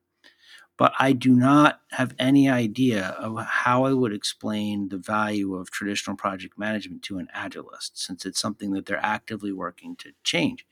but 0.80 0.94
I 0.98 1.12
do 1.12 1.36
not 1.36 1.82
have 1.92 2.16
any 2.18 2.50
idea 2.50 3.10
of 3.20 3.38
how 3.46 3.84
I 3.84 3.92
would 3.92 4.14
explain 4.14 4.88
the 4.88 4.98
value 4.98 5.54
of 5.56 5.70
traditional 5.70 6.16
project 6.16 6.58
management 6.58 7.04
to 7.04 7.18
an 7.18 7.28
agilist 7.36 7.92
since 7.96 8.26
it's 8.26 8.40
something 8.40 8.72
that 8.72 8.86
they're 8.86 9.06
actively 9.06 9.52
working 9.52 9.98
to 9.98 10.14
change. 10.24 10.66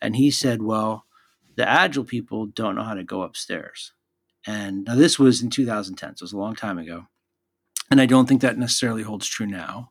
And 0.00 0.14
he 0.14 0.30
said, 0.30 0.62
well, 0.62 1.06
the 1.56 1.68
agile 1.68 2.04
people 2.04 2.46
don't 2.46 2.76
know 2.76 2.84
how 2.84 2.94
to 2.94 3.02
go 3.02 3.22
upstairs. 3.22 3.92
And 4.46 4.84
now 4.84 4.94
this 4.94 5.18
was 5.18 5.42
in 5.42 5.50
2010, 5.50 6.16
so 6.16 6.22
it 6.22 6.24
was 6.24 6.32
a 6.32 6.38
long 6.38 6.54
time 6.54 6.78
ago. 6.78 7.08
And 7.90 8.00
I 8.00 8.06
don't 8.06 8.28
think 8.28 8.42
that 8.42 8.58
necessarily 8.58 9.02
holds 9.02 9.26
true 9.26 9.46
now. 9.46 9.90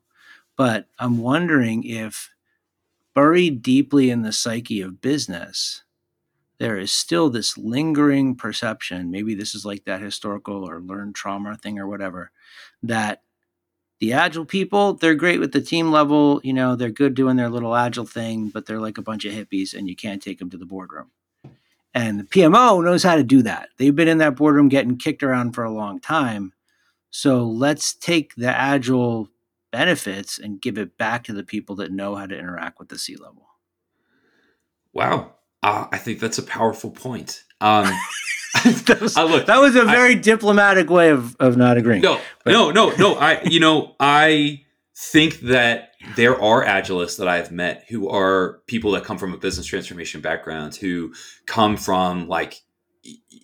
But 0.55 0.87
I'm 0.97 1.17
wondering 1.17 1.83
if 1.83 2.29
buried 3.13 3.61
deeply 3.61 4.11
in 4.11 4.21
the 4.21 4.31
psyche 4.31 4.79
of 4.79 5.01
business, 5.01 5.83
there 6.59 6.77
is 6.77 6.91
still 6.91 7.29
this 7.29 7.57
lingering 7.57 8.35
perception. 8.35 9.11
Maybe 9.11 9.35
this 9.35 9.53
is 9.53 9.65
like 9.65 9.85
that 9.85 10.01
historical 10.01 10.67
or 10.67 10.81
learned 10.81 11.15
trauma 11.15 11.55
thing 11.55 11.79
or 11.79 11.87
whatever, 11.87 12.31
that 12.83 13.21
the 13.99 14.13
agile 14.13 14.45
people, 14.45 14.93
they're 14.93 15.15
great 15.15 15.39
with 15.39 15.51
the 15.51 15.61
team 15.61 15.91
level. 15.91 16.41
You 16.43 16.53
know, 16.53 16.75
they're 16.75 16.89
good 16.89 17.13
doing 17.13 17.35
their 17.35 17.49
little 17.49 17.75
agile 17.75 18.05
thing, 18.05 18.49
but 18.49 18.65
they're 18.65 18.79
like 18.79 18.97
a 18.97 19.03
bunch 19.03 19.25
of 19.25 19.33
hippies 19.33 19.73
and 19.73 19.87
you 19.87 19.95
can't 19.95 20.21
take 20.21 20.39
them 20.39 20.49
to 20.51 20.57
the 20.57 20.65
boardroom. 20.65 21.11
And 21.93 22.19
the 22.19 22.23
PMO 22.23 22.83
knows 22.83 23.01
how 23.01 23.15
to 23.15 23.23
do 23.23 23.41
that. 23.43 23.69
They've 23.77 23.95
been 23.95 24.07
in 24.07 24.19
that 24.19 24.35
boardroom 24.35 24.69
getting 24.69 24.97
kicked 24.97 25.23
around 25.23 25.53
for 25.53 25.63
a 25.63 25.71
long 25.71 25.99
time. 25.99 26.53
So 27.09 27.43
let's 27.43 27.93
take 27.93 28.35
the 28.35 28.55
agile 28.55 29.29
benefits 29.71 30.37
and 30.37 30.61
give 30.61 30.77
it 30.77 30.97
back 30.97 31.23
to 31.23 31.33
the 31.33 31.43
people 31.43 31.75
that 31.77 31.91
know 31.91 32.15
how 32.15 32.27
to 32.27 32.37
interact 32.37 32.79
with 32.79 32.89
the 32.89 32.99
C 32.99 33.15
level. 33.15 33.47
Wow. 34.93 35.36
Uh, 35.63 35.87
I 35.91 35.97
think 35.97 36.19
that's 36.19 36.37
a 36.37 36.43
powerful 36.43 36.91
point. 36.91 37.43
Um, 37.61 37.85
that, 38.63 38.99
was, 39.01 39.15
look, 39.15 39.45
that 39.47 39.59
was 39.59 39.75
a 39.75 39.85
very 39.85 40.11
I, 40.11 40.19
diplomatic 40.19 40.89
way 40.89 41.09
of, 41.09 41.35
of 41.39 41.57
not 41.57 41.77
agreeing. 41.77 42.01
No, 42.01 42.19
but. 42.43 42.51
no, 42.51 42.71
no, 42.71 42.91
no. 42.91 43.15
I, 43.15 43.41
you 43.43 43.59
know, 43.59 43.95
I 43.99 44.63
think 44.95 45.41
that 45.41 45.91
there 46.15 46.39
are 46.41 46.63
agilists 46.63 47.17
that 47.17 47.27
I've 47.27 47.51
met 47.51 47.85
who 47.89 48.09
are 48.09 48.61
people 48.67 48.91
that 48.91 49.03
come 49.03 49.17
from 49.17 49.33
a 49.33 49.37
business 49.37 49.65
transformation 49.65 50.21
background, 50.21 50.75
who 50.75 51.13
come 51.45 51.77
from 51.77 52.27
like 52.27 52.61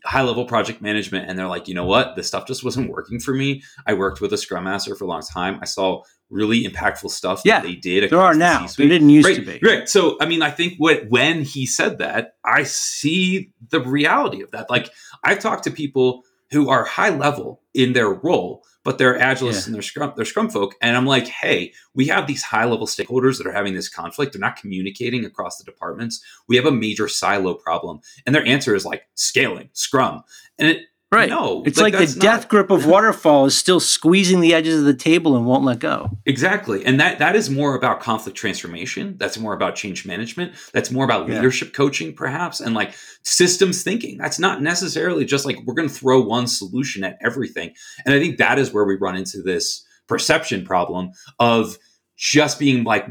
high 0.05 0.22
level 0.22 0.46
project 0.46 0.82
management 0.82 1.29
and 1.29 1.39
they're 1.39 1.48
like 1.48 1.67
you 1.67 1.74
know 1.74 1.86
what 1.86 2.15
this 2.15 2.27
stuff 2.27 2.46
just 2.46 2.63
wasn't 2.63 2.89
working 2.89 3.20
for 3.20 3.34
me 3.34 3.63
i 3.88 3.93
worked 3.93 4.20
with 4.20 4.34
a 4.34 4.38
scrum 4.38 4.65
master 4.65 4.96
for 4.96 5.05
a 5.05 5.08
long 5.08 5.22
time 5.22 5.58
i 5.62 5.65
saw 5.65 6.01
really 6.33 6.63
impactful 6.65 7.09
stuff 7.09 7.41
yeah, 7.45 7.61
they 7.61 7.75
did 7.75 8.09
there 8.09 8.19
are 8.19 8.33
now. 8.33 8.65
The 8.67 8.83
they 8.83 8.87
didn't 8.87 9.09
used 9.09 9.27
right, 9.27 9.35
to 9.35 9.41
be. 9.45 9.59
Right 9.63 9.87
so 9.87 10.17
i 10.19 10.25
mean 10.25 10.41
i 10.41 10.49
think 10.49 10.75
what 10.77 11.07
when 11.09 11.43
he 11.43 11.65
said 11.65 11.99
that 11.99 12.35
i 12.43 12.63
see 12.63 13.51
the 13.69 13.79
reality 13.79 14.41
of 14.41 14.51
that. 14.51 14.69
Like 14.69 14.89
i've 15.23 15.39
talked 15.39 15.63
to 15.65 15.71
people 15.71 16.23
who 16.51 16.69
are 16.69 16.83
high 16.83 17.09
level 17.09 17.61
in 17.73 17.93
their 17.93 18.09
role 18.09 18.63
but 18.83 18.97
they're 18.97 19.17
agilists 19.17 19.61
yeah. 19.61 19.65
and 19.67 19.75
they're 19.75 19.81
scrum 19.81 20.13
they're 20.15 20.25
scrum 20.25 20.49
folk 20.49 20.75
and 20.81 20.97
i'm 20.97 21.05
like 21.05 21.27
hey 21.27 21.71
we 21.95 22.07
have 22.07 22.27
these 22.27 22.43
high 22.43 22.65
level 22.65 22.87
stakeholders 22.87 23.37
that 23.37 23.47
are 23.47 23.51
having 23.51 23.73
this 23.73 23.89
conflict. 23.89 24.33
They're 24.33 24.39
not 24.39 24.55
communicating 24.55 25.25
across 25.25 25.57
the 25.57 25.63
departments. 25.63 26.23
We 26.47 26.55
have 26.55 26.65
a 26.65 26.71
major 26.71 27.07
silo 27.07 27.53
problem. 27.53 28.01
And 28.25 28.33
their 28.33 28.45
answer 28.45 28.75
is 28.75 28.85
like 28.85 29.03
scaling 29.15 29.69
scrum. 29.73 30.23
And 30.57 30.67
it 30.67 30.81
Right. 31.13 31.29
No, 31.29 31.62
it's 31.65 31.79
like, 31.79 31.93
like 31.93 32.10
the 32.10 32.20
death 32.20 32.41
not... 32.41 32.50
grip 32.50 32.72
of 32.72 32.86
waterfall 32.88 33.46
is 33.46 33.55
still 33.55 33.79
squeezing 33.79 34.41
the 34.41 34.53
edges 34.53 34.79
of 34.79 34.86
the 34.86 34.96
table 34.96 35.38
and 35.38 35.46
won't 35.46 35.63
let 35.63 35.79
go. 35.79 36.17
Exactly. 36.25 36.84
And 36.86 37.00
that 37.00 37.20
that 37.20 37.36
is 37.36 37.50
more 37.50 37.75
about 37.75 38.00
conflict 38.00 38.38
transformation. 38.38 39.15
That's 39.17 39.38
more 39.38 39.53
about 39.53 39.75
change 39.75 40.05
management. 40.05 40.53
That's 40.74 40.89
more 40.89 41.05
about 41.05 41.27
yeah. 41.27 41.36
leadership 41.36 41.73
coaching, 41.73 42.13
perhaps, 42.15 42.60
and 42.60 42.73
like 42.73 42.95
systems 43.21 43.84
thinking. 43.84 44.17
That's 44.17 44.39
not 44.39 44.62
necessarily 44.62 45.23
just 45.23 45.45
like 45.45 45.58
we're 45.65 45.76
going 45.76 45.88
to 45.88 45.93
throw 45.93 46.21
one 46.21 46.47
solution 46.47 47.04
at 47.04 47.17
everything. 47.21 47.73
And 48.06 48.15
I 48.15 48.19
think 48.19 48.38
that 48.38 48.58
is 48.58 48.73
where 48.73 48.86
we 48.86 48.95
run 48.95 49.15
into 49.15 49.43
this 49.43 49.86
perception 50.08 50.65
problem 50.65 51.12
of 51.39 51.78
just 52.17 52.58
being 52.58 52.84
like 52.84 53.08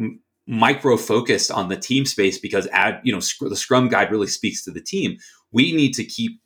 micro 0.47 0.97
focused 0.97 1.51
on 1.53 1.69
the 1.69 1.77
team 1.77 2.05
space 2.05 2.39
because 2.39 2.67
add 2.73 3.01
you 3.05 3.13
know 3.13 3.21
the 3.49 3.57
scrum 3.57 3.89
guide 3.89 4.11
really 4.11 4.27
speaks 4.27 4.65
to 4.65 4.73
the 4.73 4.81
team 4.81 5.17
we 5.53 5.73
need 5.73 5.93
to 5.93 6.05
keep 6.05 6.42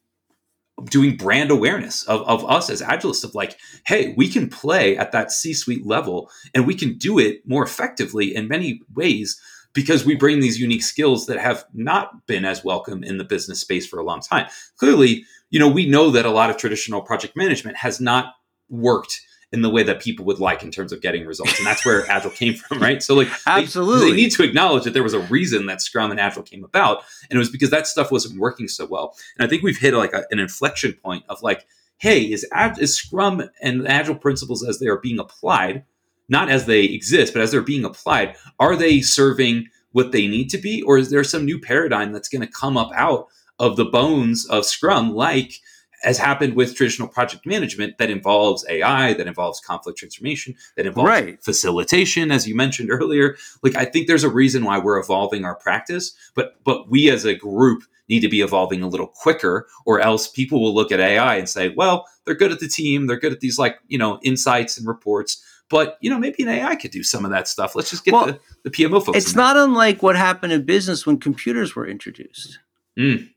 doing 0.84 1.16
brand 1.16 1.50
awareness 1.50 2.02
of, 2.04 2.20
of 2.22 2.44
us 2.50 2.68
as 2.68 2.82
agilists 2.82 3.24
of 3.24 3.34
like 3.34 3.58
hey 3.86 4.12
we 4.16 4.28
can 4.28 4.48
play 4.48 4.96
at 4.96 5.10
that 5.10 5.32
c-suite 5.32 5.86
level 5.86 6.30
and 6.54 6.66
we 6.66 6.74
can 6.74 6.98
do 6.98 7.18
it 7.18 7.40
more 7.46 7.62
effectively 7.62 8.34
in 8.34 8.46
many 8.46 8.82
ways 8.94 9.40
because 9.72 10.04
we 10.04 10.14
bring 10.14 10.40
these 10.40 10.60
unique 10.60 10.82
skills 10.82 11.26
that 11.26 11.38
have 11.38 11.64
not 11.72 12.26
been 12.26 12.44
as 12.44 12.64
welcome 12.64 13.02
in 13.02 13.16
the 13.18 13.24
business 13.24 13.60
space 13.60 13.86
for 13.86 13.98
a 13.98 14.04
long 14.04 14.20
time. 14.20 14.46
Clearly 14.76 15.24
you 15.50 15.58
know 15.58 15.68
we 15.68 15.88
know 15.88 16.10
that 16.10 16.26
a 16.26 16.30
lot 16.30 16.50
of 16.50 16.58
traditional 16.58 17.00
project 17.00 17.36
management 17.36 17.78
has 17.78 18.00
not 18.00 18.34
worked 18.68 19.22
in 19.52 19.62
the 19.62 19.70
way 19.70 19.82
that 19.82 20.00
people 20.00 20.24
would 20.24 20.40
like 20.40 20.62
in 20.62 20.70
terms 20.70 20.92
of 20.92 21.00
getting 21.00 21.24
results. 21.24 21.58
And 21.58 21.66
that's 21.66 21.84
where 21.86 22.06
Agile 22.10 22.30
came 22.30 22.54
from, 22.54 22.80
right? 22.80 23.02
So 23.02 23.14
like 23.14 23.28
absolutely 23.46 24.00
they, 24.00 24.10
they, 24.10 24.16
need 24.16 24.32
to 24.32 24.42
acknowledge 24.42 24.84
that 24.84 24.92
there 24.92 25.02
was 25.02 25.14
a 25.14 25.20
reason 25.20 25.66
that 25.66 25.80
Scrum 25.80 26.10
and 26.10 26.18
Agile 26.18 26.42
came 26.42 26.64
about. 26.64 27.04
And 27.30 27.36
it 27.36 27.38
was 27.38 27.50
because 27.50 27.70
that 27.70 27.86
stuff 27.86 28.10
wasn't 28.10 28.40
working 28.40 28.68
so 28.68 28.86
well. 28.86 29.16
And 29.38 29.46
I 29.46 29.48
think 29.48 29.62
we've 29.62 29.78
hit 29.78 29.94
like 29.94 30.12
a, 30.12 30.24
an 30.30 30.40
inflection 30.40 30.94
point 30.94 31.24
of 31.28 31.42
like, 31.42 31.66
hey, 31.98 32.22
is, 32.22 32.46
is 32.78 32.96
Scrum 32.96 33.48
and 33.62 33.86
Agile 33.86 34.16
principles 34.16 34.66
as 34.66 34.78
they 34.78 34.88
are 34.88 34.98
being 34.98 35.18
applied, 35.18 35.84
not 36.28 36.50
as 36.50 36.66
they 36.66 36.84
exist, 36.84 37.32
but 37.32 37.40
as 37.40 37.52
they're 37.52 37.62
being 37.62 37.84
applied, 37.84 38.36
are 38.58 38.74
they 38.74 39.00
serving 39.00 39.68
what 39.92 40.12
they 40.12 40.26
need 40.26 40.50
to 40.50 40.58
be? 40.58 40.82
Or 40.82 40.98
is 40.98 41.10
there 41.10 41.24
some 41.24 41.44
new 41.44 41.60
paradigm 41.60 42.12
that's 42.12 42.28
going 42.28 42.42
to 42.42 42.52
come 42.52 42.76
up 42.76 42.90
out 42.94 43.28
of 43.58 43.76
the 43.76 43.84
bones 43.84 44.44
of 44.46 44.66
Scrum, 44.66 45.14
like 45.14 45.60
has 46.06 46.18
happened 46.18 46.54
with 46.54 46.76
traditional 46.76 47.08
project 47.08 47.44
management 47.44 47.98
that 47.98 48.10
involves 48.10 48.64
AI, 48.68 49.12
that 49.14 49.26
involves 49.26 49.58
conflict 49.58 49.98
transformation, 49.98 50.54
that 50.76 50.86
involves 50.86 51.08
right. 51.08 51.42
facilitation, 51.42 52.30
as 52.30 52.46
you 52.46 52.54
mentioned 52.54 52.92
earlier. 52.92 53.36
Like 53.62 53.74
I 53.74 53.84
think 53.84 54.06
there's 54.06 54.22
a 54.22 54.30
reason 54.30 54.64
why 54.64 54.78
we're 54.78 55.00
evolving 55.00 55.44
our 55.44 55.56
practice, 55.56 56.14
but 56.36 56.62
but 56.62 56.88
we 56.88 57.10
as 57.10 57.24
a 57.24 57.34
group 57.34 57.82
need 58.08 58.20
to 58.20 58.28
be 58.28 58.40
evolving 58.40 58.82
a 58.82 58.88
little 58.88 59.08
quicker, 59.08 59.66
or 59.84 59.98
else 59.98 60.28
people 60.28 60.62
will 60.62 60.72
look 60.72 60.92
at 60.92 61.00
AI 61.00 61.34
and 61.34 61.48
say, 61.48 61.70
well, 61.70 62.06
they're 62.24 62.36
good 62.36 62.52
at 62.52 62.60
the 62.60 62.68
team, 62.68 63.08
they're 63.08 63.18
good 63.18 63.32
at 63.32 63.40
these 63.40 63.58
like 63.58 63.80
you 63.88 63.98
know 63.98 64.20
insights 64.22 64.78
and 64.78 64.86
reports. 64.86 65.42
But 65.68 65.98
you 66.00 66.08
know, 66.08 66.20
maybe 66.20 66.44
an 66.44 66.48
AI 66.48 66.76
could 66.76 66.92
do 66.92 67.02
some 67.02 67.24
of 67.24 67.32
that 67.32 67.48
stuff. 67.48 67.74
Let's 67.74 67.90
just 67.90 68.04
get 68.04 68.14
well, 68.14 68.26
the, 68.26 68.40
the 68.62 68.70
PMO 68.70 69.04
folks. 69.04 69.18
It's 69.18 69.34
not 69.34 69.56
unlike 69.56 70.04
what 70.04 70.14
happened 70.14 70.52
in 70.52 70.64
business 70.64 71.04
when 71.04 71.18
computers 71.18 71.74
were 71.74 71.84
introduced. 71.84 72.60
Mm. 72.96 73.28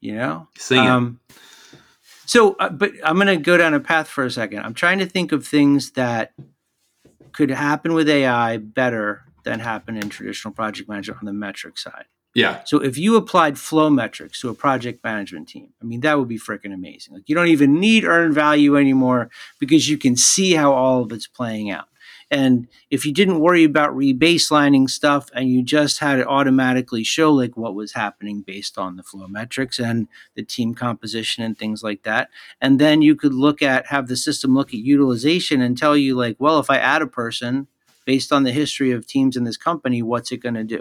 You 0.00 0.14
know, 0.16 0.48
Sing 0.56 0.78
um, 0.78 1.20
so, 2.32 2.56
uh, 2.58 2.70
but 2.70 2.92
I'm 3.04 3.16
going 3.16 3.26
to 3.26 3.36
go 3.36 3.58
down 3.58 3.74
a 3.74 3.80
path 3.80 4.08
for 4.08 4.24
a 4.24 4.30
second. 4.30 4.60
I'm 4.60 4.72
trying 4.72 5.00
to 5.00 5.04
think 5.06 5.32
of 5.32 5.46
things 5.46 5.90
that 5.90 6.32
could 7.32 7.50
happen 7.50 7.92
with 7.92 8.08
AI 8.08 8.56
better 8.56 9.24
than 9.44 9.60
happen 9.60 9.98
in 9.98 10.08
traditional 10.08 10.54
project 10.54 10.88
management 10.88 11.20
on 11.20 11.26
the 11.26 11.34
metric 11.34 11.76
side. 11.76 12.06
Yeah. 12.34 12.62
So 12.64 12.78
if 12.78 12.96
you 12.96 13.16
applied 13.16 13.58
flow 13.58 13.90
metrics 13.90 14.40
to 14.40 14.48
a 14.48 14.54
project 14.54 15.04
management 15.04 15.46
team, 15.46 15.74
I 15.82 15.84
mean 15.84 16.00
that 16.00 16.18
would 16.18 16.28
be 16.28 16.38
freaking 16.38 16.72
amazing. 16.72 17.12
Like 17.12 17.28
you 17.28 17.34
don't 17.34 17.48
even 17.48 17.78
need 17.78 18.06
earned 18.06 18.32
value 18.32 18.78
anymore 18.78 19.28
because 19.58 19.86
you 19.90 19.98
can 19.98 20.16
see 20.16 20.54
how 20.54 20.72
all 20.72 21.02
of 21.02 21.12
it's 21.12 21.26
playing 21.26 21.70
out. 21.70 21.88
And 22.32 22.66
if 22.88 23.04
you 23.04 23.12
didn't 23.12 23.40
worry 23.40 23.62
about 23.62 23.94
rebaselining 23.94 24.88
stuff 24.88 25.28
and 25.34 25.50
you 25.50 25.62
just 25.62 25.98
had 25.98 26.18
it 26.18 26.26
automatically 26.26 27.04
show 27.04 27.30
like 27.30 27.58
what 27.58 27.74
was 27.74 27.92
happening 27.92 28.40
based 28.40 28.78
on 28.78 28.96
the 28.96 29.02
flow 29.02 29.28
metrics 29.28 29.78
and 29.78 30.08
the 30.34 30.42
team 30.42 30.74
composition 30.74 31.44
and 31.44 31.58
things 31.58 31.82
like 31.82 32.04
that. 32.04 32.30
And 32.58 32.78
then 32.78 33.02
you 33.02 33.16
could 33.16 33.34
look 33.34 33.60
at, 33.60 33.88
have 33.88 34.08
the 34.08 34.16
system 34.16 34.54
look 34.54 34.68
at 34.70 34.80
utilization 34.80 35.60
and 35.60 35.76
tell 35.76 35.94
you, 35.94 36.16
like, 36.16 36.36
well, 36.38 36.58
if 36.58 36.70
I 36.70 36.78
add 36.78 37.02
a 37.02 37.06
person 37.06 37.66
based 38.06 38.32
on 38.32 38.44
the 38.44 38.50
history 38.50 38.92
of 38.92 39.06
teams 39.06 39.36
in 39.36 39.44
this 39.44 39.58
company, 39.58 40.00
what's 40.00 40.32
it 40.32 40.38
going 40.38 40.54
to 40.54 40.64
do? 40.64 40.80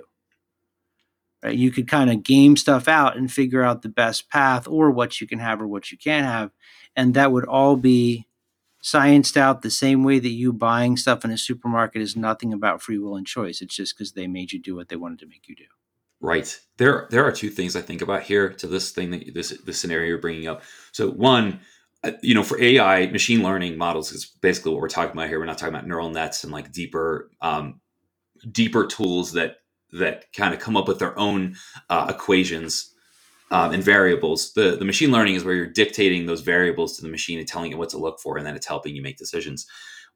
Right? 1.44 1.58
You 1.58 1.70
could 1.70 1.90
kind 1.90 2.10
of 2.10 2.24
game 2.24 2.56
stuff 2.56 2.88
out 2.88 3.18
and 3.18 3.30
figure 3.30 3.62
out 3.62 3.82
the 3.82 3.90
best 3.90 4.30
path 4.30 4.70
or 4.70 4.90
what 4.90 5.20
you 5.20 5.28
can 5.28 5.40
have 5.40 5.60
or 5.60 5.68
what 5.68 5.92
you 5.92 5.98
can't 5.98 6.26
have. 6.26 6.52
And 6.96 7.14
that 7.16 7.34
would 7.34 7.46
all 7.46 7.76
be 7.76 8.26
scienced 8.82 9.38
out 9.38 9.62
the 9.62 9.70
same 9.70 10.04
way 10.04 10.20
that 10.20 10.30
you 10.30 10.52
buying 10.52 10.98
stuff 10.98 11.24
in 11.24 11.32
a 11.32 11.38
supermarket 11.38 12.02
is 12.02 12.16
nothing 12.16 12.54
about 12.54 12.82
free 12.82 12.98
will 12.98 13.16
and 13.16 13.28
choice. 13.28 13.62
It's 13.62 13.76
just 13.76 13.96
because 13.96 14.14
they 14.14 14.28
made 14.28 14.52
you 14.52 14.60
do 14.60 14.76
what 14.76 14.90
they 14.90 14.96
wanted 14.96 15.20
to 15.20 15.28
make 15.28 15.48
you 15.48 15.56
do. 15.56 15.66
Right. 16.20 16.60
There, 16.78 17.08
there 17.10 17.26
are 17.26 17.32
two 17.32 17.50
things 17.50 17.76
I 17.76 17.82
think 17.82 18.02
about 18.02 18.24
here 18.24 18.50
to 18.54 18.68
this 18.68 18.92
thing 18.92 19.12
that 19.12 19.34
this 19.34 19.50
this 19.66 19.80
scenario 19.80 20.08
you're 20.08 20.18
bringing 20.20 20.48
up. 20.48 20.62
So 20.92 21.10
one, 21.10 21.60
uh, 22.04 22.12
you 22.22 22.36
know, 22.36 22.44
for 22.44 22.62
AI, 22.62 23.08
machine 23.08 23.42
learning 23.44 23.78
models 23.78 24.12
is 24.12 24.26
basically 24.26 24.72
what 24.72 24.82
we're 24.82 24.90
talking 24.90 25.14
about 25.14 25.30
here. 25.30 25.40
We're 25.40 25.46
not 25.46 25.58
talking 25.58 25.74
about 25.74 25.88
neural 25.88 26.10
nets 26.10 26.44
and 26.44 26.54
like 26.54 26.72
deeper, 26.72 27.32
um, 27.42 27.82
deeper 28.52 28.86
tools 28.86 29.34
that 29.34 29.58
that 29.94 30.32
kind 30.34 30.54
of 30.54 30.60
come 30.60 30.78
up 30.78 30.88
with 30.88 31.00
their 31.00 31.18
own 31.18 31.56
uh, 31.90 32.08
equations 32.10 32.91
um, 33.52 33.74
and 33.74 33.84
variables. 33.84 34.54
The 34.54 34.78
the 34.78 34.86
machine 34.86 35.12
learning 35.12 35.36
is 35.36 35.44
where 35.44 35.54
you're 35.54 35.68
dictating 35.68 36.26
those 36.26 36.42
variables 36.42 36.96
to 36.96 37.04
the 37.04 37.10
machine 37.10 37.38
and 37.38 37.48
telling 37.48 37.72
it 37.72 37.78
what 37.78 37.90
to 37.90 37.98
look 37.98 38.20
for, 38.20 38.38
and 38.38 38.46
then 38.46 38.56
it's 38.56 38.68
helping 38.68 38.96
you 38.96 39.02
make 39.02 39.18
decisions. 39.18 39.68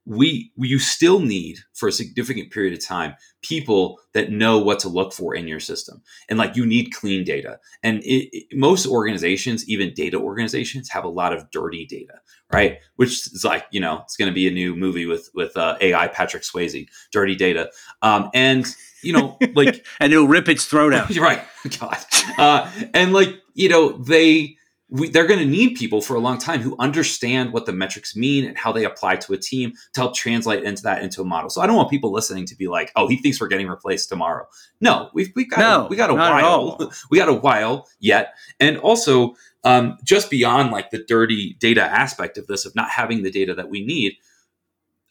We 0.05 0.51
you 0.57 0.79
still 0.79 1.19
need 1.19 1.59
for 1.73 1.87
a 1.87 1.91
significant 1.91 2.51
period 2.51 2.73
of 2.73 2.85
time 2.85 3.15
people 3.41 3.99
that 4.13 4.31
know 4.31 4.59
what 4.59 4.79
to 4.79 4.89
look 4.89 5.13
for 5.13 5.35
in 5.35 5.47
your 5.47 5.59
system. 5.59 6.01
And 6.29 6.37
like 6.37 6.55
you 6.55 6.65
need 6.65 6.93
clean 6.93 7.23
data. 7.23 7.59
And 7.83 7.99
it, 8.03 8.29
it, 8.31 8.57
most 8.57 8.85
organizations 8.87 9.67
even 9.67 9.93
data 9.93 10.17
organizations 10.17 10.89
have 10.89 11.03
a 11.03 11.09
lot 11.09 11.33
of 11.33 11.49
dirty 11.51 11.85
data 11.85 12.19
right? 12.51 12.79
Which 12.95 13.11
is 13.11 13.43
like 13.43 13.65
you 13.71 13.79
know 13.79 14.01
it's 14.03 14.15
going 14.15 14.29
to 14.29 14.33
be 14.33 14.47
a 14.47 14.51
new 14.51 14.75
movie 14.75 15.05
with 15.05 15.29
with 15.33 15.55
uh, 15.57 15.77
ai 15.81 16.07
patrick 16.07 16.43
swayze 16.43 16.87
dirty 17.11 17.35
data. 17.35 17.71
Um, 18.01 18.29
and 18.33 18.65
you 19.01 19.13
know 19.13 19.37
like 19.53 19.85
and 19.99 20.13
it'll 20.13 20.27
rip 20.27 20.49
its 20.49 20.65
throat 20.65 20.93
out. 20.93 21.09
Right. 21.15 21.41
God. 21.79 21.97
Uh, 22.37 22.71
and 22.93 23.13
like 23.13 23.29
you 23.53 23.69
know 23.69 23.93
they 23.93 24.57
we, 24.89 25.09
they're 25.09 25.25
going 25.25 25.39
to 25.39 25.45
need 25.45 25.75
people 25.75 25.99
for 25.99 26.15
a 26.15 26.19
long 26.19 26.37
time 26.37 26.61
who 26.61 26.75
understand 26.77 27.53
what 27.53 27.65
the 27.65 27.73
metrics 27.73 28.15
mean 28.15 28.45
and 28.45 28.57
how 28.57 28.71
they 28.71 28.85
apply 28.85 29.15
to 29.15 29.33
a 29.33 29.37
team 29.37 29.73
to 29.93 30.01
help 30.01 30.15
translate 30.15 30.63
into 30.63 30.83
that 30.83 31.01
into 31.01 31.21
a 31.21 31.25
model. 31.25 31.49
So 31.49 31.61
I 31.61 31.67
don't 31.67 31.75
want 31.75 31.89
people 31.89 32.11
listening 32.11 32.45
to 32.45 32.55
be 32.55 32.67
like, 32.67 32.91
"Oh, 32.95 33.07
he 33.07 33.17
thinks 33.17 33.41
we're 33.41 33.47
getting 33.47 33.67
replaced 33.67 34.09
tomorrow." 34.09 34.47
No, 34.79 35.09
we've 35.13 35.31
we 35.35 35.45
got 35.45 35.59
no, 35.59 35.85
a, 35.85 35.87
we 35.87 35.95
got 35.95 36.09
a 36.09 36.13
while. 36.13 36.91
We 37.09 37.17
got 37.17 37.29
a 37.29 37.33
while 37.33 37.87
yet, 37.99 38.35
and 38.59 38.77
also 38.77 39.35
um, 39.63 39.97
just 40.03 40.29
beyond 40.29 40.71
like 40.71 40.91
the 40.91 41.03
dirty 41.03 41.55
data 41.59 41.83
aspect 41.83 42.37
of 42.37 42.47
this 42.47 42.65
of 42.65 42.75
not 42.75 42.89
having 42.89 43.23
the 43.23 43.31
data 43.31 43.55
that 43.55 43.69
we 43.69 43.83
need. 43.83 44.13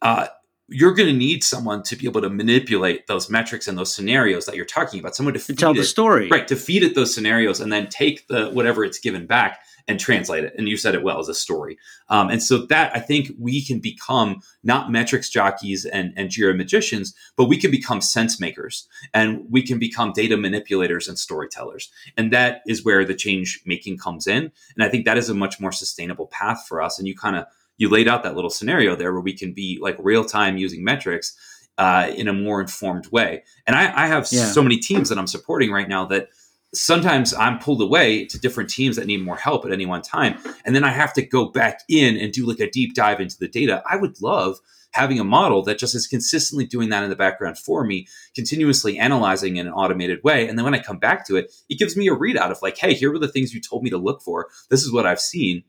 Uh, 0.02 0.28
you're 0.68 0.94
going 0.94 1.08
to 1.08 1.16
need 1.16 1.44
someone 1.44 1.82
to 1.82 1.96
be 1.96 2.06
able 2.06 2.22
to 2.22 2.30
manipulate 2.30 3.06
those 3.06 3.28
metrics 3.28 3.68
and 3.68 3.76
those 3.76 3.94
scenarios 3.94 4.46
that 4.46 4.56
you're 4.56 4.64
talking 4.64 4.98
about. 4.98 5.14
Someone 5.14 5.34
to, 5.34 5.40
to 5.40 5.54
tell 5.54 5.72
it, 5.72 5.76
the 5.76 5.84
story, 5.84 6.28
right? 6.28 6.48
To 6.48 6.56
feed 6.56 6.82
it 6.82 6.94
those 6.94 7.14
scenarios 7.14 7.60
and 7.60 7.72
then 7.72 7.88
take 7.88 8.26
the 8.28 8.50
whatever 8.50 8.84
it's 8.84 8.98
given 8.98 9.26
back 9.26 9.60
and 9.86 10.00
translate 10.00 10.44
it. 10.44 10.54
And 10.56 10.68
you 10.68 10.76
said 10.76 10.94
it 10.94 11.02
well 11.02 11.18
as 11.18 11.28
a 11.28 11.34
story. 11.34 11.76
Um, 12.08 12.30
and 12.30 12.42
so 12.42 12.64
that 12.66 12.96
I 12.96 13.00
think 13.00 13.32
we 13.38 13.62
can 13.62 13.80
become 13.80 14.40
not 14.62 14.90
metrics 14.90 15.28
jockeys 15.28 15.84
and, 15.84 16.12
and 16.16 16.30
Jira 16.30 16.56
magicians, 16.56 17.14
but 17.36 17.46
we 17.46 17.58
can 17.58 17.70
become 17.70 18.00
sense 18.00 18.40
makers 18.40 18.88
and 19.12 19.44
we 19.50 19.62
can 19.62 19.78
become 19.78 20.12
data 20.12 20.36
manipulators 20.36 21.08
and 21.08 21.18
storytellers. 21.18 21.90
And 22.16 22.32
that 22.32 22.62
is 22.66 22.84
where 22.84 23.04
the 23.04 23.14
change 23.14 23.60
making 23.66 23.98
comes 23.98 24.26
in. 24.26 24.50
And 24.74 24.82
I 24.82 24.88
think 24.88 25.04
that 25.04 25.18
is 25.18 25.28
a 25.28 25.34
much 25.34 25.60
more 25.60 25.72
sustainable 25.72 26.28
path 26.28 26.64
for 26.66 26.80
us. 26.80 26.98
And 26.98 27.06
you 27.06 27.14
kind 27.14 27.36
of 27.36 27.44
you 27.76 27.88
laid 27.88 28.08
out 28.08 28.22
that 28.22 28.34
little 28.34 28.50
scenario 28.50 28.96
there 28.96 29.12
where 29.12 29.20
we 29.20 29.32
can 29.32 29.52
be 29.52 29.78
like 29.80 29.96
real 29.98 30.24
time 30.24 30.56
using 30.56 30.84
metrics 30.84 31.36
uh, 31.78 32.12
in 32.16 32.28
a 32.28 32.32
more 32.32 32.60
informed 32.60 33.06
way. 33.08 33.42
And 33.66 33.76
I, 33.76 34.04
I 34.04 34.06
have 34.06 34.28
yeah. 34.30 34.46
so 34.46 34.62
many 34.62 34.78
teams 34.78 35.08
that 35.08 35.18
I'm 35.18 35.26
supporting 35.26 35.70
right 35.72 35.88
now 35.88 36.04
that 36.06 36.28
sometimes 36.72 37.34
I'm 37.34 37.58
pulled 37.58 37.80
away 37.80 38.26
to 38.26 38.38
different 38.38 38.70
teams 38.70 38.96
that 38.96 39.06
need 39.06 39.24
more 39.24 39.36
help 39.36 39.64
at 39.64 39.72
any 39.72 39.86
one 39.86 40.02
time. 40.02 40.38
And 40.64 40.74
then 40.74 40.84
I 40.84 40.90
have 40.90 41.12
to 41.14 41.22
go 41.22 41.46
back 41.46 41.80
in 41.88 42.16
and 42.16 42.32
do 42.32 42.46
like 42.46 42.60
a 42.60 42.70
deep 42.70 42.94
dive 42.94 43.20
into 43.20 43.38
the 43.38 43.48
data. 43.48 43.82
I 43.88 43.96
would 43.96 44.20
love 44.20 44.58
having 44.92 45.18
a 45.18 45.24
model 45.24 45.62
that 45.62 45.78
just 45.78 45.94
is 45.94 46.06
consistently 46.06 46.64
doing 46.64 46.88
that 46.88 47.02
in 47.02 47.10
the 47.10 47.16
background 47.16 47.58
for 47.58 47.84
me, 47.84 48.06
continuously 48.34 48.96
analyzing 48.96 49.56
in 49.56 49.66
an 49.66 49.72
automated 49.72 50.22
way. 50.22 50.46
And 50.46 50.56
then 50.56 50.64
when 50.64 50.74
I 50.74 50.78
come 50.78 50.98
back 50.98 51.26
to 51.26 51.36
it, 51.36 51.52
it 51.68 51.80
gives 51.80 51.96
me 51.96 52.06
a 52.06 52.14
readout 52.14 52.52
of 52.52 52.62
like, 52.62 52.78
hey, 52.78 52.94
here 52.94 53.10
were 53.10 53.18
the 53.18 53.28
things 53.28 53.52
you 53.52 53.60
told 53.60 53.82
me 53.82 53.90
to 53.90 53.98
look 53.98 54.22
for. 54.22 54.48
This 54.70 54.84
is 54.84 54.92
what 54.92 55.06
I've 55.06 55.20
seen 55.20 55.64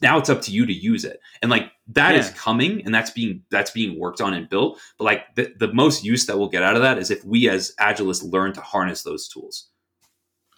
now 0.00 0.18
it's 0.18 0.30
up 0.30 0.42
to 0.42 0.52
you 0.52 0.66
to 0.66 0.72
use 0.72 1.04
it. 1.04 1.20
And 1.40 1.50
like 1.50 1.70
that 1.88 2.12
yeah. 2.14 2.20
is 2.20 2.30
coming 2.30 2.84
and 2.84 2.94
that's 2.94 3.10
being 3.10 3.42
that's 3.50 3.70
being 3.70 3.98
worked 3.98 4.20
on 4.20 4.34
and 4.34 4.48
built. 4.48 4.80
But 4.98 5.04
like 5.04 5.34
the, 5.34 5.52
the 5.58 5.72
most 5.72 6.04
use 6.04 6.26
that 6.26 6.38
we'll 6.38 6.48
get 6.48 6.62
out 6.62 6.76
of 6.76 6.82
that 6.82 6.98
is 6.98 7.10
if 7.10 7.24
we 7.24 7.48
as 7.48 7.74
agilists 7.80 8.30
learn 8.30 8.52
to 8.54 8.60
harness 8.60 9.02
those 9.02 9.28
tools. 9.28 9.68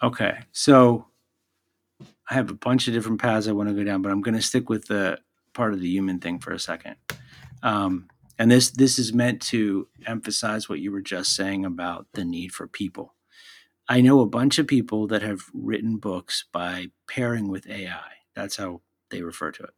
Okay 0.02 0.38
so 0.52 1.06
i 2.28 2.34
have 2.34 2.50
a 2.50 2.54
bunch 2.54 2.88
of 2.88 2.94
different 2.94 3.20
paths 3.20 3.48
i 3.48 3.52
want 3.52 3.68
to 3.68 3.74
go 3.74 3.84
down 3.84 4.00
but 4.00 4.10
i'm 4.10 4.22
going 4.22 4.34
to 4.34 4.42
stick 4.42 4.68
with 4.70 4.86
the 4.86 5.18
part 5.54 5.72
of 5.72 5.80
the 5.80 5.88
human 5.88 6.18
thing 6.18 6.38
for 6.38 6.52
a 6.52 6.58
second. 6.58 6.96
Um, 7.62 8.08
and 8.38 8.50
this 8.50 8.70
this 8.70 8.98
is 8.98 9.14
meant 9.14 9.40
to 9.42 9.88
emphasize 10.06 10.68
what 10.68 10.80
you 10.80 10.92
were 10.92 11.00
just 11.00 11.34
saying 11.34 11.64
about 11.64 12.08
the 12.12 12.24
need 12.24 12.52
for 12.52 12.66
people. 12.66 13.14
I 13.88 14.00
know 14.00 14.20
a 14.20 14.26
bunch 14.26 14.58
of 14.58 14.66
people 14.66 15.06
that 15.06 15.22
have 15.22 15.42
written 15.54 15.98
books 15.98 16.44
by 16.52 16.88
pairing 17.06 17.48
with 17.48 17.68
ai 17.68 18.12
that's 18.34 18.56
how 18.56 18.80
they 19.14 19.22
refer 19.22 19.50
to 19.52 19.62
it. 19.64 19.70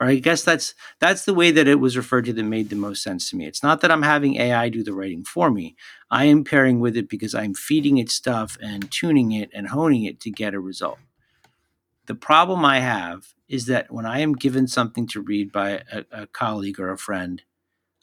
Or 0.00 0.08
I 0.08 0.16
guess 0.16 0.42
that's 0.42 0.74
that's 0.98 1.24
the 1.24 1.34
way 1.34 1.52
that 1.52 1.68
it 1.68 1.76
was 1.76 1.96
referred 1.96 2.24
to 2.24 2.32
that 2.32 2.42
made 2.42 2.70
the 2.70 2.76
most 2.76 3.02
sense 3.02 3.30
to 3.30 3.36
me. 3.36 3.46
It's 3.46 3.62
not 3.62 3.80
that 3.80 3.90
I'm 3.90 4.02
having 4.02 4.36
AI 4.36 4.68
do 4.68 4.82
the 4.82 4.94
writing 4.94 5.24
for 5.24 5.50
me. 5.50 5.76
I 6.10 6.24
am 6.24 6.42
pairing 6.42 6.80
with 6.80 6.96
it 6.96 7.08
because 7.08 7.34
I'm 7.34 7.54
feeding 7.54 7.98
it 7.98 8.10
stuff 8.10 8.58
and 8.60 8.90
tuning 8.90 9.30
it 9.30 9.50
and 9.54 9.68
honing 9.68 10.04
it 10.04 10.18
to 10.20 10.30
get 10.30 10.54
a 10.54 10.60
result. 10.60 10.98
The 12.06 12.16
problem 12.16 12.64
I 12.64 12.80
have 12.80 13.32
is 13.48 13.66
that 13.66 13.92
when 13.92 14.04
I 14.04 14.18
am 14.18 14.32
given 14.32 14.66
something 14.66 15.06
to 15.08 15.20
read 15.20 15.52
by 15.52 15.82
a, 15.92 16.04
a 16.10 16.26
colleague 16.26 16.80
or 16.80 16.90
a 16.90 16.98
friend, 16.98 17.42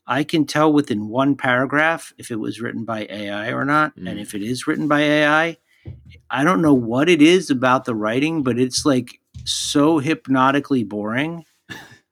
I 0.07 0.23
can 0.23 0.45
tell 0.45 0.71
within 0.71 1.09
one 1.09 1.35
paragraph 1.35 2.13
if 2.17 2.31
it 2.31 2.39
was 2.39 2.61
written 2.61 2.85
by 2.85 3.07
AI 3.09 3.51
or 3.51 3.65
not. 3.65 3.95
Mm. 3.97 4.09
And 4.09 4.19
if 4.19 4.33
it 4.33 4.41
is 4.41 4.67
written 4.67 4.87
by 4.87 5.01
AI, 5.01 5.57
I 6.29 6.43
don't 6.43 6.61
know 6.61 6.73
what 6.73 7.09
it 7.09 7.21
is 7.21 7.49
about 7.49 7.85
the 7.85 7.95
writing, 7.95 8.41
but 8.41 8.57
it's 8.57 8.85
like 8.85 9.19
so 9.45 9.99
hypnotically 9.99 10.83
boring. 10.83 11.45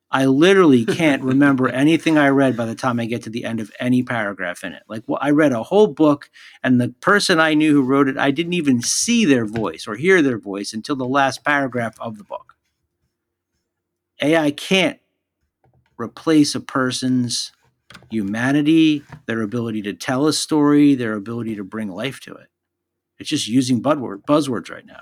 I 0.09 0.25
literally 0.25 0.85
can't 0.85 1.21
remember 1.21 1.67
anything 1.69 2.17
I 2.17 2.29
read 2.29 2.55
by 2.55 2.65
the 2.65 2.75
time 2.75 2.99
I 2.99 3.05
get 3.05 3.23
to 3.23 3.29
the 3.29 3.43
end 3.45 3.59
of 3.59 3.71
any 3.79 4.03
paragraph 4.03 4.63
in 4.63 4.73
it. 4.73 4.83
Like, 4.87 5.03
well, 5.07 5.19
I 5.21 5.31
read 5.31 5.51
a 5.51 5.63
whole 5.63 5.87
book, 5.87 6.29
and 6.63 6.79
the 6.79 6.89
person 7.01 7.39
I 7.39 7.53
knew 7.53 7.73
who 7.73 7.81
wrote 7.83 8.07
it, 8.07 8.17
I 8.17 8.31
didn't 8.31 8.53
even 8.53 8.81
see 8.81 9.25
their 9.25 9.45
voice 9.45 9.85
or 9.87 9.95
hear 9.95 10.21
their 10.21 10.39
voice 10.39 10.73
until 10.73 10.95
the 10.95 11.07
last 11.07 11.43
paragraph 11.43 11.99
of 11.99 12.17
the 12.17 12.23
book. 12.23 12.55
AI 14.21 14.51
can't 14.51 14.99
replace 15.97 16.55
a 16.55 16.59
person's 16.61 17.51
humanity, 18.09 19.03
their 19.25 19.41
ability 19.41 19.81
to 19.83 19.93
tell 19.93 20.27
a 20.27 20.33
story, 20.33 20.95
their 20.95 21.13
ability 21.13 21.55
to 21.55 21.63
bring 21.63 21.89
life 21.89 22.19
to 22.21 22.33
it. 22.33 22.47
It's 23.19 23.29
just 23.29 23.47
using 23.47 23.81
buzzword, 23.81 24.23
buzzwords 24.27 24.69
right 24.69 24.85
now. 24.85 25.01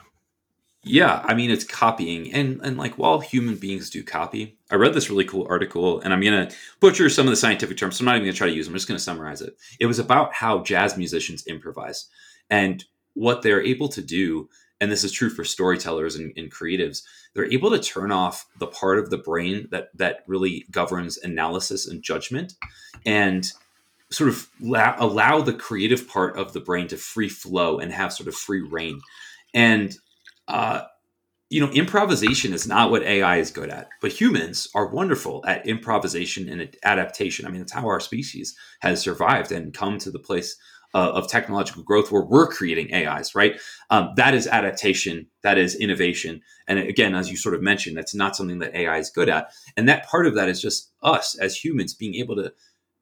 Yeah, 0.88 1.24
I 1.26 1.34
mean 1.34 1.50
it's 1.50 1.64
copying, 1.64 2.32
and 2.32 2.62
and 2.64 2.78
like 2.78 3.00
while 3.00 3.20
human 3.20 3.56
beings 3.56 3.90
do 3.90 4.04
copy, 4.04 4.60
I 4.70 4.76
read 4.76 4.94
this 4.94 5.10
really 5.10 5.26
cool 5.26 5.48
article, 5.50 6.00
and 6.02 6.14
I'm 6.14 6.22
gonna 6.22 6.52
butcher 6.80 7.10
some 7.10 7.26
of 7.26 7.32
the 7.32 7.36
scientific 7.38 7.76
terms, 7.76 7.98
so 7.98 8.04
I'm 8.04 8.06
not 8.06 8.16
even 8.18 8.28
gonna 8.28 8.34
try 8.38 8.48
to 8.48 8.54
use 8.54 8.68
them. 8.68 8.74
I'm 8.74 8.78
just 8.78 8.88
gonna 8.88 9.00
summarize 9.00 9.42
it. 9.42 9.58
It 9.80 9.88
was 9.88 9.98
about 9.98 10.32
how 10.36 10.62
jazz 10.62 10.96
musicians 10.96 11.48
improvise 11.48 12.08
and 12.52 12.86
what 13.16 13.42
they're 13.42 13.64
able 13.64 13.88
to 13.90 14.02
do, 14.04 14.48
and 14.80 14.92
this 14.92 15.04
is 15.04 15.12
true 15.12 15.32
for 15.32 15.44
storytellers 15.44 16.18
and, 16.18 16.32
and 16.38 16.54
creatives. 16.54 17.02
They're 17.34 17.52
able 17.52 17.72
to 17.72 17.80
turn 17.80 18.12
off 18.12 18.46
the 18.60 18.68
part 18.68 19.00
of 19.00 19.10
the 19.10 19.18
brain 19.18 19.68
that 19.72 19.88
that 19.96 20.24
really 20.28 20.68
governs 20.70 21.18
analysis 21.18 21.88
and 21.88 22.04
judgment, 22.04 22.54
and 23.08 23.52
sort 24.12 24.30
of 24.30 24.48
la- 24.60 24.98
allow 25.00 25.42
the 25.42 25.54
creative 25.54 26.08
part 26.08 26.38
of 26.38 26.54
the 26.54 26.60
brain 26.60 26.88
to 26.90 26.98
free 26.98 27.30
flow 27.30 27.80
and 27.80 27.92
have 27.92 28.14
sort 28.14 28.28
of 28.28 28.36
free 28.36 28.62
reign. 28.62 29.02
And 29.56 29.98
uh, 30.48 30.84
you 31.50 31.62
know, 31.62 31.72
improvisation 31.72 32.54
is 32.54 32.68
not 32.68 32.90
what 32.90 33.04
AI 33.04 33.38
is 33.38 33.52
good 33.52 33.70
at, 33.70 33.88
but 34.02 34.12
humans 34.12 34.68
are 34.74 34.88
wonderful 34.88 35.44
at 35.48 35.68
improvisation 35.68 36.50
and 36.50 36.76
adaptation. 36.84 37.46
I 37.46 37.50
mean, 37.50 37.62
it's 37.62 37.72
how 37.72 37.88
our 37.88 38.00
species 38.00 38.56
has 38.80 39.02
survived 39.02 39.52
and 39.52 39.74
come 39.74 40.00
to 40.00 40.12
the 40.12 40.20
place 40.20 40.58
uh, 40.96 41.12
of 41.12 41.28
technological 41.28 41.84
growth 41.84 42.12
where 42.12 42.24
we're 42.24 42.48
creating 42.48 42.94
AIs, 42.94 43.36
right? 43.36 43.60
Um, 43.90 44.14
that 44.16 44.34
is 44.34 44.48
adaptation, 44.48 45.28
that 45.44 45.58
is 45.58 45.76
innovation. 45.76 46.42
And 46.68 46.80
again, 46.80 47.14
as 47.14 47.30
you 47.30 47.38
sort 47.38 47.54
of 47.54 47.62
mentioned, 47.62 47.98
that's 47.98 48.16
not 48.16 48.36
something 48.36 48.60
that 48.60 48.74
AI 48.74 48.98
is 48.98 49.10
good 49.10 49.30
at. 49.30 49.52
And 49.78 49.88
that 49.90 50.08
part 50.08 50.26
of 50.26 50.36
that 50.36 50.50
is 50.50 50.62
just 50.62 50.92
us 51.04 51.38
as 51.38 51.56
humans 51.56 51.94
being 51.94 52.16
able 52.16 52.38
to 52.38 52.54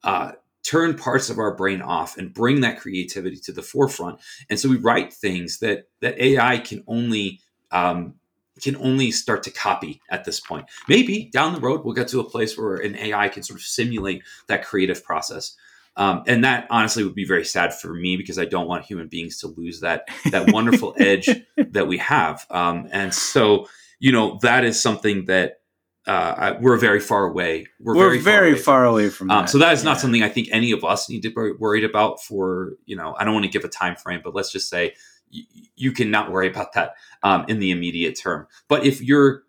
uh, 0.03 0.31
turn 0.63 0.95
parts 0.95 1.29
of 1.29 1.37
our 1.37 1.53
brain 1.53 1.81
off 1.81 2.17
and 2.17 2.33
bring 2.33 2.61
that 2.61 2.79
creativity 2.79 3.37
to 3.37 3.51
the 3.51 3.61
forefront. 3.61 4.19
And 4.49 4.59
so 4.59 4.69
we 4.69 4.77
write 4.77 5.13
things 5.13 5.59
that 5.59 5.87
that 6.01 6.19
AI 6.19 6.57
can 6.57 6.83
only 6.87 7.41
um, 7.71 8.15
can 8.61 8.75
only 8.77 9.11
start 9.11 9.43
to 9.43 9.51
copy 9.51 10.01
at 10.09 10.25
this 10.25 10.39
point. 10.39 10.65
Maybe 10.87 11.29
down 11.31 11.53
the 11.53 11.59
road 11.59 11.83
we'll 11.83 11.93
get 11.93 12.07
to 12.09 12.19
a 12.19 12.29
place 12.29 12.57
where 12.57 12.75
an 12.75 12.95
AI 12.95 13.29
can 13.29 13.43
sort 13.43 13.59
of 13.59 13.65
simulate 13.65 14.23
that 14.47 14.65
creative 14.65 15.03
process. 15.03 15.55
Um, 15.95 16.23
and 16.25 16.43
that 16.43 16.65
honestly 16.71 17.03
would 17.03 17.13
be 17.13 17.25
very 17.25 17.45
sad 17.45 17.73
for 17.73 17.93
me 17.93 18.17
because 18.17 18.39
I 18.39 18.45
don't 18.45 18.67
want 18.67 18.85
human 18.85 19.07
beings 19.07 19.39
to 19.39 19.47
lose 19.47 19.81
that 19.81 20.07
that 20.31 20.51
wonderful 20.51 20.95
edge 20.99 21.29
that 21.57 21.87
we 21.87 21.97
have. 21.97 22.45
Um, 22.49 22.87
and 22.91 23.13
so, 23.13 23.67
you 23.99 24.11
know, 24.11 24.39
that 24.41 24.63
is 24.63 24.81
something 24.81 25.25
that 25.25 25.59
uh, 26.05 26.55
we're 26.59 26.77
very 26.77 26.99
far 26.99 27.25
away. 27.25 27.67
We're, 27.79 27.95
we're 27.95 28.09
very, 28.09 28.19
very, 28.19 28.57
far 28.57 28.83
away, 28.83 28.83
far 28.83 28.85
away 28.85 29.09
from, 29.09 29.31
um, 29.31 29.43
that. 29.43 29.49
so 29.49 29.57
that 29.59 29.73
is 29.73 29.83
yeah. 29.83 29.89
not 29.89 29.99
something 29.99 30.21
I 30.21 30.29
think 30.29 30.49
any 30.51 30.71
of 30.71 30.83
us 30.83 31.09
need 31.09 31.21
to 31.21 31.29
be 31.29 31.51
worried 31.57 31.85
about. 31.85 32.21
For 32.21 32.73
you 32.85 32.95
know, 32.95 33.15
I 33.17 33.23
don't 33.23 33.33
want 33.33 33.45
to 33.45 33.51
give 33.51 33.63
a 33.63 33.69
time 33.69 33.95
frame, 33.95 34.21
but 34.23 34.35
let's 34.35 34.51
just 34.51 34.69
say 34.69 34.95
y- 35.33 35.43
you 35.75 35.91
cannot 35.91 36.31
worry 36.31 36.47
about 36.47 36.73
that 36.73 36.95
um, 37.23 37.45
in 37.47 37.59
the 37.59 37.71
immediate 37.71 38.19
term. 38.19 38.47
But 38.67 38.85
if 38.85 39.01
you're 39.01 39.43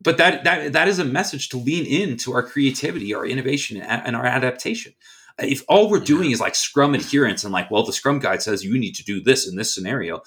but 0.00 0.16
that 0.18 0.44
that 0.44 0.72
that 0.72 0.88
is 0.88 0.98
a 0.98 1.04
message 1.04 1.48
to 1.50 1.58
lean 1.58 1.84
into 1.84 2.32
our 2.32 2.42
creativity, 2.42 3.14
our 3.14 3.26
innovation, 3.26 3.80
and, 3.80 4.16
our 4.16 4.26
adaptation. 4.26 4.94
If 5.40 5.62
all 5.68 5.88
we're 5.88 6.00
doing 6.00 6.32
is 6.32 6.40
like 6.40 6.56
Scrum 6.56 6.94
adherence 6.94 7.44
and 7.44 7.52
like, 7.52 7.70
well, 7.70 7.84
the 7.84 7.92
Scrum 7.92 8.18
guide 8.18 8.42
says 8.42 8.64
you 8.64 8.76
need 8.76 8.96
to 8.96 9.04
do 9.04 9.20
this 9.20 9.46
in 9.48 9.54
this 9.54 9.72
scenario, 9.72 10.20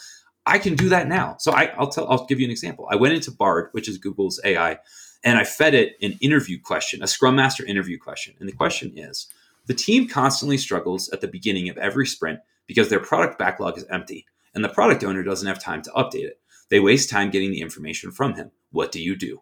I 0.45 0.58
can 0.58 0.75
do 0.75 0.88
that 0.89 1.08
now. 1.08 1.36
So 1.39 1.51
I, 1.51 1.73
will 1.77 1.88
tell, 1.88 2.10
I'll 2.10 2.25
give 2.25 2.39
you 2.39 2.45
an 2.45 2.51
example. 2.51 2.88
I 2.89 2.95
went 2.95 3.13
into 3.13 3.30
Bard, 3.30 3.69
which 3.73 3.89
is 3.89 3.97
Google's 3.97 4.39
AI, 4.45 4.80
and 5.24 5.38
I 5.38 5.44
fed 5.44 5.74
it 5.74 5.96
an 6.02 6.18
interview 6.22 6.60
question, 6.60 7.04
a 7.04 7.08
Scrum 7.08 7.36
Master 7.36 7.66
interview 7.66 7.98
question. 7.98 8.36
And 8.40 8.48
the 8.48 8.54
question 8.54 8.98
is 8.98 9.28
The 9.68 9.74
team 9.74 10.08
constantly 10.08 10.58
struggles 10.58 11.10
at 11.10 11.22
the 11.22 11.28
beginning 11.28 11.70
of 11.70 11.78
every 11.78 12.08
sprint 12.08 12.40
because 12.68 12.90
their 12.90 13.00
product 13.00 13.38
backlog 13.38 13.78
is 13.78 13.86
empty, 13.90 14.26
and 14.54 14.64
the 14.64 14.70
product 14.70 15.04
owner 15.04 15.24
doesn't 15.24 15.48
have 15.48 15.62
time 15.62 15.82
to 15.84 15.92
update 15.92 16.26
it. 16.26 16.40
They 16.70 16.80
waste 16.80 17.10
time 17.10 17.30
getting 17.30 17.52
the 17.52 17.62
information 17.62 18.12
from 18.12 18.36
him. 18.36 18.52
What 18.72 18.92
do 18.92 19.02
you 19.02 19.16
do? 19.16 19.42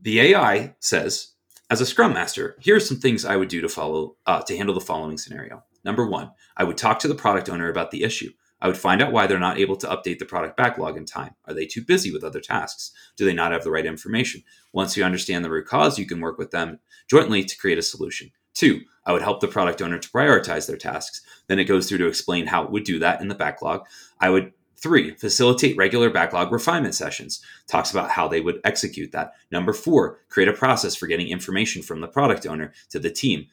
The 0.00 0.20
AI 0.20 0.74
says, 0.80 1.32
as 1.70 1.80
a 1.80 1.86
Scrum 1.86 2.12
Master, 2.12 2.56
here 2.60 2.76
are 2.76 2.80
some 2.80 2.98
things 2.98 3.24
I 3.24 3.36
would 3.36 3.48
do 3.48 3.60
to 3.60 3.68
follow 3.68 4.16
uh, 4.26 4.42
to 4.42 4.56
handle 4.56 4.74
the 4.74 4.80
following 4.80 5.18
scenario. 5.18 5.62
Number 5.84 6.06
one, 6.06 6.32
I 6.56 6.64
would 6.64 6.76
talk 6.76 6.98
to 7.00 7.08
the 7.08 7.14
product 7.14 7.48
owner 7.48 7.70
about 7.70 7.90
the 7.90 8.02
issue. 8.02 8.30
I 8.60 8.66
would 8.66 8.76
find 8.76 9.00
out 9.02 9.12
why 9.12 9.26
they're 9.26 9.38
not 9.38 9.58
able 9.58 9.76
to 9.76 9.86
update 9.86 10.18
the 10.18 10.24
product 10.24 10.56
backlog 10.56 10.96
in 10.96 11.06
time. 11.06 11.34
Are 11.46 11.54
they 11.54 11.66
too 11.66 11.82
busy 11.82 12.12
with 12.12 12.24
other 12.24 12.40
tasks? 12.40 12.92
Do 13.16 13.24
they 13.24 13.32
not 13.32 13.52
have 13.52 13.64
the 13.64 13.70
right 13.70 13.86
information? 13.86 14.42
Once 14.72 14.96
you 14.96 15.04
understand 15.04 15.44
the 15.44 15.50
root 15.50 15.66
cause, 15.66 15.98
you 15.98 16.06
can 16.06 16.20
work 16.20 16.38
with 16.38 16.50
them 16.50 16.78
jointly 17.08 17.44
to 17.44 17.58
create 17.58 17.78
a 17.78 17.82
solution. 17.82 18.30
Two, 18.54 18.80
I 19.06 19.12
would 19.12 19.22
help 19.22 19.40
the 19.40 19.48
product 19.48 19.80
owner 19.80 19.98
to 19.98 20.08
prioritize 20.08 20.66
their 20.66 20.76
tasks. 20.76 21.22
Then 21.46 21.58
it 21.58 21.64
goes 21.64 21.88
through 21.88 21.98
to 21.98 22.06
explain 22.06 22.46
how 22.46 22.64
it 22.64 22.70
would 22.70 22.84
do 22.84 22.98
that 22.98 23.20
in 23.20 23.28
the 23.28 23.34
backlog. 23.34 23.86
I 24.20 24.30
would 24.30 24.52
Three, 24.82 25.14
facilitate 25.14 25.76
regular 25.76 26.08
backlog 26.08 26.50
refinement 26.50 26.94
sessions. 26.94 27.44
Talks 27.66 27.90
about 27.90 28.08
how 28.08 28.28
they 28.28 28.40
would 28.40 28.62
execute 28.64 29.12
that. 29.12 29.34
Number 29.50 29.74
four, 29.74 30.20
create 30.30 30.48
a 30.48 30.54
process 30.54 30.96
for 30.96 31.06
getting 31.06 31.28
information 31.28 31.82
from 31.82 32.00
the 32.00 32.08
product 32.08 32.46
owner 32.46 32.72
to 32.88 32.98
the 32.98 33.10
team 33.10 33.48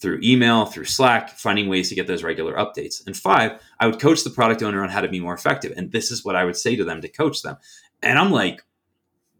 through 0.00 0.20
email, 0.22 0.64
through 0.66 0.86
Slack, 0.86 1.30
finding 1.30 1.68
ways 1.68 1.88
to 1.88 1.94
get 1.94 2.06
those 2.06 2.22
regular 2.22 2.54
updates. 2.54 3.04
And 3.06 3.16
five, 3.16 3.60
I 3.78 3.86
would 3.86 4.00
coach 4.00 4.24
the 4.24 4.30
product 4.30 4.62
owner 4.62 4.82
on 4.82 4.88
how 4.88 5.00
to 5.00 5.08
be 5.08 5.20
more 5.20 5.34
effective. 5.34 5.74
And 5.76 5.92
this 5.92 6.10
is 6.10 6.24
what 6.24 6.36
I 6.36 6.44
would 6.44 6.56
say 6.56 6.74
to 6.76 6.84
them 6.84 7.00
to 7.02 7.08
coach 7.08 7.42
them. 7.42 7.56
And 8.02 8.18
I'm 8.18 8.30
like, 8.30 8.64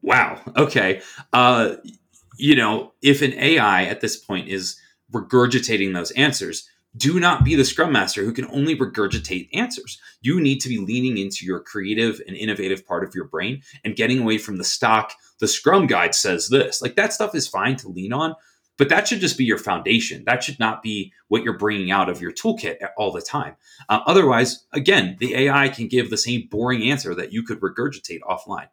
wow, 0.02 0.40
okay. 0.56 1.00
Uh, 1.32 1.76
you 2.36 2.54
know, 2.54 2.92
if 3.02 3.22
an 3.22 3.32
AI 3.34 3.84
at 3.84 4.00
this 4.00 4.16
point 4.16 4.48
is 4.48 4.78
regurgitating 5.12 5.94
those 5.94 6.10
answers, 6.12 6.68
do 6.96 7.20
not 7.20 7.44
be 7.44 7.54
the 7.54 7.64
scrum 7.64 7.92
master 7.92 8.24
who 8.24 8.32
can 8.32 8.46
only 8.46 8.76
regurgitate 8.76 9.48
answers. 9.52 10.00
You 10.22 10.40
need 10.40 10.58
to 10.60 10.68
be 10.68 10.78
leaning 10.78 11.18
into 11.18 11.46
your 11.46 11.60
creative 11.60 12.20
and 12.26 12.36
innovative 12.36 12.86
part 12.86 13.04
of 13.04 13.14
your 13.14 13.26
brain 13.26 13.62
and 13.84 13.96
getting 13.96 14.20
away 14.20 14.38
from 14.38 14.56
the 14.58 14.64
stock, 14.64 15.12
the 15.38 15.46
scrum 15.46 15.86
guide 15.86 16.14
says 16.14 16.48
this. 16.48 16.82
Like 16.82 16.96
that 16.96 17.12
stuff 17.12 17.34
is 17.34 17.46
fine 17.46 17.76
to 17.76 17.88
lean 17.88 18.12
on, 18.12 18.34
but 18.80 18.88
that 18.88 19.06
should 19.06 19.20
just 19.20 19.36
be 19.36 19.44
your 19.44 19.58
foundation. 19.58 20.24
That 20.24 20.42
should 20.42 20.58
not 20.58 20.82
be 20.82 21.12
what 21.28 21.42
you're 21.42 21.58
bringing 21.58 21.90
out 21.90 22.08
of 22.08 22.22
your 22.22 22.32
toolkit 22.32 22.78
all 22.96 23.12
the 23.12 23.20
time. 23.20 23.56
Uh, 23.90 24.00
otherwise, 24.06 24.64
again, 24.72 25.18
the 25.20 25.34
AI 25.34 25.68
can 25.68 25.86
give 25.86 26.08
the 26.08 26.16
same 26.16 26.48
boring 26.50 26.84
answer 26.84 27.14
that 27.14 27.30
you 27.30 27.42
could 27.42 27.60
regurgitate 27.60 28.20
offline. 28.20 28.68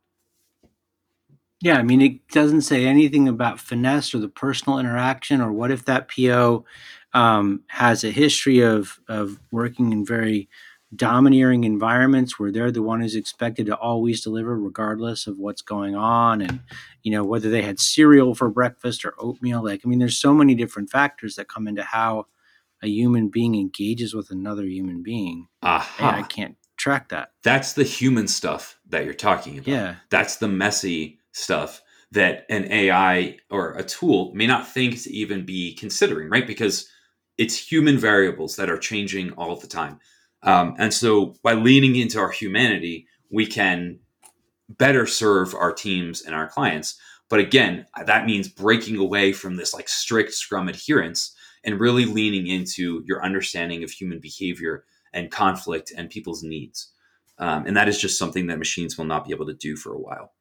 Yeah, 1.60 1.78
I 1.78 1.84
mean, 1.84 2.02
it 2.02 2.26
doesn't 2.30 2.62
say 2.62 2.86
anything 2.86 3.28
about 3.28 3.60
finesse 3.60 4.16
or 4.16 4.20
the 4.20 4.30
personal 4.30 4.80
interaction 4.80 5.42
or 5.42 5.52
what 5.52 5.72
if 5.72 5.84
that 5.84 6.10
PO 6.10 6.64
um, 7.12 7.64
has 7.68 8.06
a 8.06 8.12
history 8.12 8.62
of 8.62 9.02
of 9.10 9.42
working 9.52 9.92
in 9.92 10.06
very 10.06 10.48
domineering 10.96 11.66
environments 11.66 12.40
where 12.40 12.52
they're 12.52 12.72
the 12.72 12.82
one 12.82 13.02
who's 13.02 13.16
expected 13.16 13.66
to 13.66 13.76
always 13.76 14.22
deliver 14.22 14.58
regardless 14.58 15.28
of 15.28 15.38
what's 15.38 15.62
going 15.62 15.96
on 15.96 16.42
and 16.42 16.62
you 17.04 17.12
know 17.12 17.26
whether 17.26 17.50
they 17.50 17.62
had 17.62 17.78
cereal 17.78 18.34
for 18.34 18.50
breakfast 18.50 19.04
or 19.04 19.14
oatmeal 19.20 19.62
like 19.62 19.82
i 19.84 19.90
mean 19.90 20.00
there's 20.00 20.18
so 20.18 20.34
many 20.34 20.56
different 20.56 20.90
factors 20.90 21.36
that 21.36 21.50
come 21.50 21.68
into 21.68 21.84
how 21.84 22.26
a 22.84 22.88
human 22.88 23.30
being 23.30 23.56
engages 23.56 24.14
with 24.14 24.30
another 24.30 24.64
human 24.64 25.04
being. 25.04 25.48
Aha. 25.64 26.18
i 26.18 26.22
can't 26.24 26.56
track 26.78 27.10
that. 27.10 27.32
That's 27.44 27.74
the 27.74 27.84
human 27.84 28.28
stuff 28.28 28.80
that 28.90 29.04
you're 29.04 29.14
talking 29.14 29.58
about. 29.58 29.68
Yeah. 29.68 29.96
That's 30.10 30.38
the 30.38 30.48
messy 30.48 31.20
stuff 31.32 31.82
that 32.12 32.46
an 32.50 32.72
ai 32.72 33.38
or 33.50 33.74
a 33.74 33.84
tool 33.84 34.32
may 34.34 34.48
not 34.48 34.68
think 34.68 35.02
to 35.02 35.12
even 35.12 35.46
be 35.46 35.74
considering 35.74 36.30
right? 36.30 36.48
Because 36.48 36.88
it's 37.38 37.58
human 37.58 37.98
variables 37.98 38.56
that 38.56 38.70
are 38.70 38.78
changing 38.78 39.32
all 39.34 39.56
the 39.56 39.68
time. 39.68 40.00
Um, 40.44 40.76
and 40.78 40.94
so 40.94 41.36
by 41.44 41.54
leaning 41.54 41.96
into 41.96 42.20
our 42.20 42.32
humanity, 42.32 43.08
we 43.32 43.46
can 43.46 44.00
better 44.70 45.06
serve 45.06 45.54
our 45.56 45.74
teams 45.74 46.22
and 46.22 46.36
our 46.36 46.48
clients. 46.48 47.00
But 47.30 47.40
again, 47.40 47.86
that 48.06 48.26
means 48.26 48.48
breaking 48.48 48.98
away 48.98 49.34
from 49.34 49.56
this 49.56 49.74
like 49.74 49.90
strict 49.90 50.34
scrum 50.34 50.70
adherence 50.70 51.36
and 51.64 51.80
really 51.80 52.06
leaning 52.06 52.48
into 52.48 53.04
your 53.06 53.24
understanding 53.24 53.84
of 53.84 53.92
human 53.92 54.20
behavior 54.20 54.86
and 55.14 55.32
conflict 55.32 55.92
and 55.96 56.10
people's 56.10 56.44
needs. 56.44 56.92
Um, 57.40 57.66
and 57.66 57.76
that 57.78 57.88
is 57.88 58.00
just 58.00 58.18
something 58.18 58.48
that 58.48 58.58
machines 58.58 58.98
will 58.98 59.06
not 59.06 59.26
be 59.26 59.34
able 59.34 59.46
to 59.48 59.54
do 59.54 59.76
for 59.76 59.94
a 59.94 60.00
while. 60.00 60.34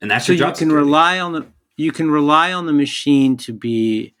And 0.00 0.10
that's 0.10 0.26
so 0.26 0.32
you 0.32 0.38
can 0.44 0.54
security. 0.54 0.76
rely 0.76 1.18
on 1.18 1.32
the 1.32 1.46
you 1.76 1.92
can 1.92 2.10
rely 2.10 2.52
on 2.52 2.66
the 2.66 2.72
machine 2.72 3.36
to 3.36 3.52
be 3.52 4.14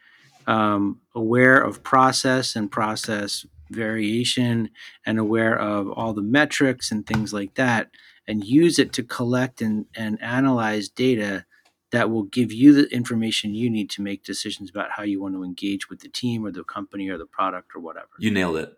um, 0.46 1.00
aware 1.14 1.58
of 1.58 1.82
process 1.82 2.54
and 2.54 2.70
process 2.70 3.46
variation 3.70 4.70
and 5.04 5.18
aware 5.18 5.58
of 5.58 5.90
all 5.90 6.12
the 6.12 6.22
metrics 6.22 6.90
and 6.90 7.06
things 7.06 7.32
like 7.32 7.54
that 7.54 7.90
and 8.28 8.44
use 8.44 8.78
it 8.78 8.92
to 8.92 9.02
collect 9.02 9.60
and, 9.60 9.86
and 9.96 10.20
analyze 10.22 10.88
data 10.88 11.44
that 11.92 12.10
will 12.10 12.24
give 12.24 12.52
you 12.52 12.72
the 12.72 12.92
information 12.92 13.54
you 13.54 13.70
need 13.70 13.88
to 13.90 14.02
make 14.02 14.24
decisions 14.24 14.68
about 14.68 14.90
how 14.92 15.02
you 15.02 15.20
want 15.20 15.34
to 15.34 15.44
engage 15.44 15.88
with 15.88 16.00
the 16.00 16.08
team 16.08 16.44
or 16.44 16.50
the 16.50 16.64
company 16.64 17.08
or 17.08 17.16
the 17.16 17.26
product 17.26 17.72
or 17.74 17.80
whatever. 17.80 18.08
You 18.18 18.30
nailed 18.30 18.56
it. 18.56 18.76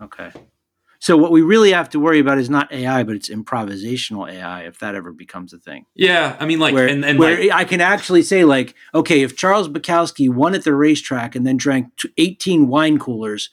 Okay. 0.00 0.30
So 1.00 1.16
what 1.16 1.30
we 1.30 1.42
really 1.42 1.72
have 1.72 1.88
to 1.90 2.00
worry 2.00 2.18
about 2.18 2.38
is 2.38 2.50
not 2.50 2.72
AI, 2.72 3.04
but 3.04 3.14
it's 3.14 3.28
improvisational 3.28 4.30
AI 4.30 4.62
if 4.62 4.78
that 4.80 4.96
ever 4.96 5.12
becomes 5.12 5.52
a 5.52 5.58
thing. 5.58 5.86
Yeah, 5.94 6.36
I 6.40 6.46
mean, 6.46 6.58
like, 6.58 6.74
where, 6.74 6.88
and, 6.88 7.04
and 7.04 7.18
where 7.18 7.38
like, 7.38 7.52
I 7.52 7.64
can 7.64 7.80
actually 7.80 8.22
say, 8.22 8.44
like, 8.44 8.74
okay, 8.92 9.22
if 9.22 9.36
Charles 9.36 9.68
Bukowski 9.68 10.28
won 10.28 10.54
at 10.54 10.64
the 10.64 10.74
racetrack 10.74 11.36
and 11.36 11.46
then 11.46 11.56
drank 11.56 11.92
18 12.16 12.66
wine 12.66 12.98
coolers 12.98 13.50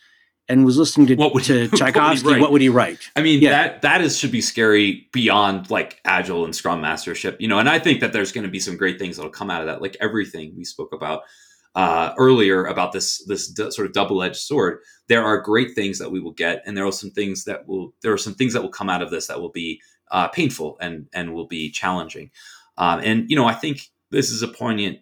and 0.48 0.66
was 0.66 0.78
listening 0.78 1.08
to, 1.08 1.16
what 1.16 1.34
would, 1.34 1.44
to 1.46 1.68
Tchaikovsky, 1.70 2.26
what 2.26 2.34
would, 2.34 2.42
what 2.42 2.52
would 2.52 2.62
he 2.62 2.70
write? 2.70 3.00
I 3.16 3.22
mean, 3.22 3.42
yeah. 3.42 3.50
that 3.50 3.82
that 3.82 4.02
is 4.02 4.18
should 4.18 4.32
be 4.32 4.42
scary 4.42 5.08
beyond 5.12 5.70
like 5.70 6.00
agile 6.06 6.46
and 6.46 6.56
Scrum 6.56 6.82
mastership, 6.82 7.38
you 7.40 7.48
know. 7.48 7.60
And 7.60 7.70
I 7.70 7.80
think 7.80 8.00
that 8.02 8.14
there's 8.14 8.32
going 8.32 8.44
to 8.44 8.52
be 8.52 8.60
some 8.60 8.78
great 8.78 9.00
things 9.00 9.18
that'll 9.18 9.32
come 9.32 9.50
out 9.50 9.62
of 9.62 9.68
that, 9.68 9.82
like 9.82 9.98
everything 10.00 10.54
we 10.56 10.64
spoke 10.64 10.94
about 10.94 11.24
uh, 11.76 12.14
earlier 12.18 12.66
about 12.66 12.92
this 12.92 13.24
this 13.26 13.48
d- 13.48 13.72
sort 13.72 13.86
of 13.86 13.94
double 13.94 14.24
edged 14.24 14.38
sword. 14.38 14.80
There 15.08 15.24
are 15.24 15.42
great 15.42 15.76
things 15.76 16.00
that 16.00 16.12
we 16.12 16.20
will 16.20 16.32
get, 16.32 16.64
and 16.66 16.76
there 16.76 16.86
are 16.86 16.92
some 16.92 17.12
things 17.12 17.44
that 17.46 17.68
will 17.68 17.94
there 18.02 18.14
are 18.14 18.18
some 18.18 18.34
things 18.34 18.54
that 18.54 18.62
will 18.62 18.70
come 18.70 18.90
out 18.90 19.02
of 19.02 19.12
this 19.12 19.28
that 19.28 19.42
will 19.42 19.52
be 19.52 19.82
uh, 20.12 20.28
painful 20.30 20.78
and 20.80 21.08
and 21.14 21.34
will 21.34 21.48
be 21.48 21.70
challenging. 21.70 22.32
Um, 22.78 23.02
and 23.04 23.30
you 23.30 23.36
know, 23.36 23.46
I 23.46 23.54
think 23.54 23.90
this 24.12 24.32
is 24.32 24.42
a 24.42 24.48
poignant 24.48 25.00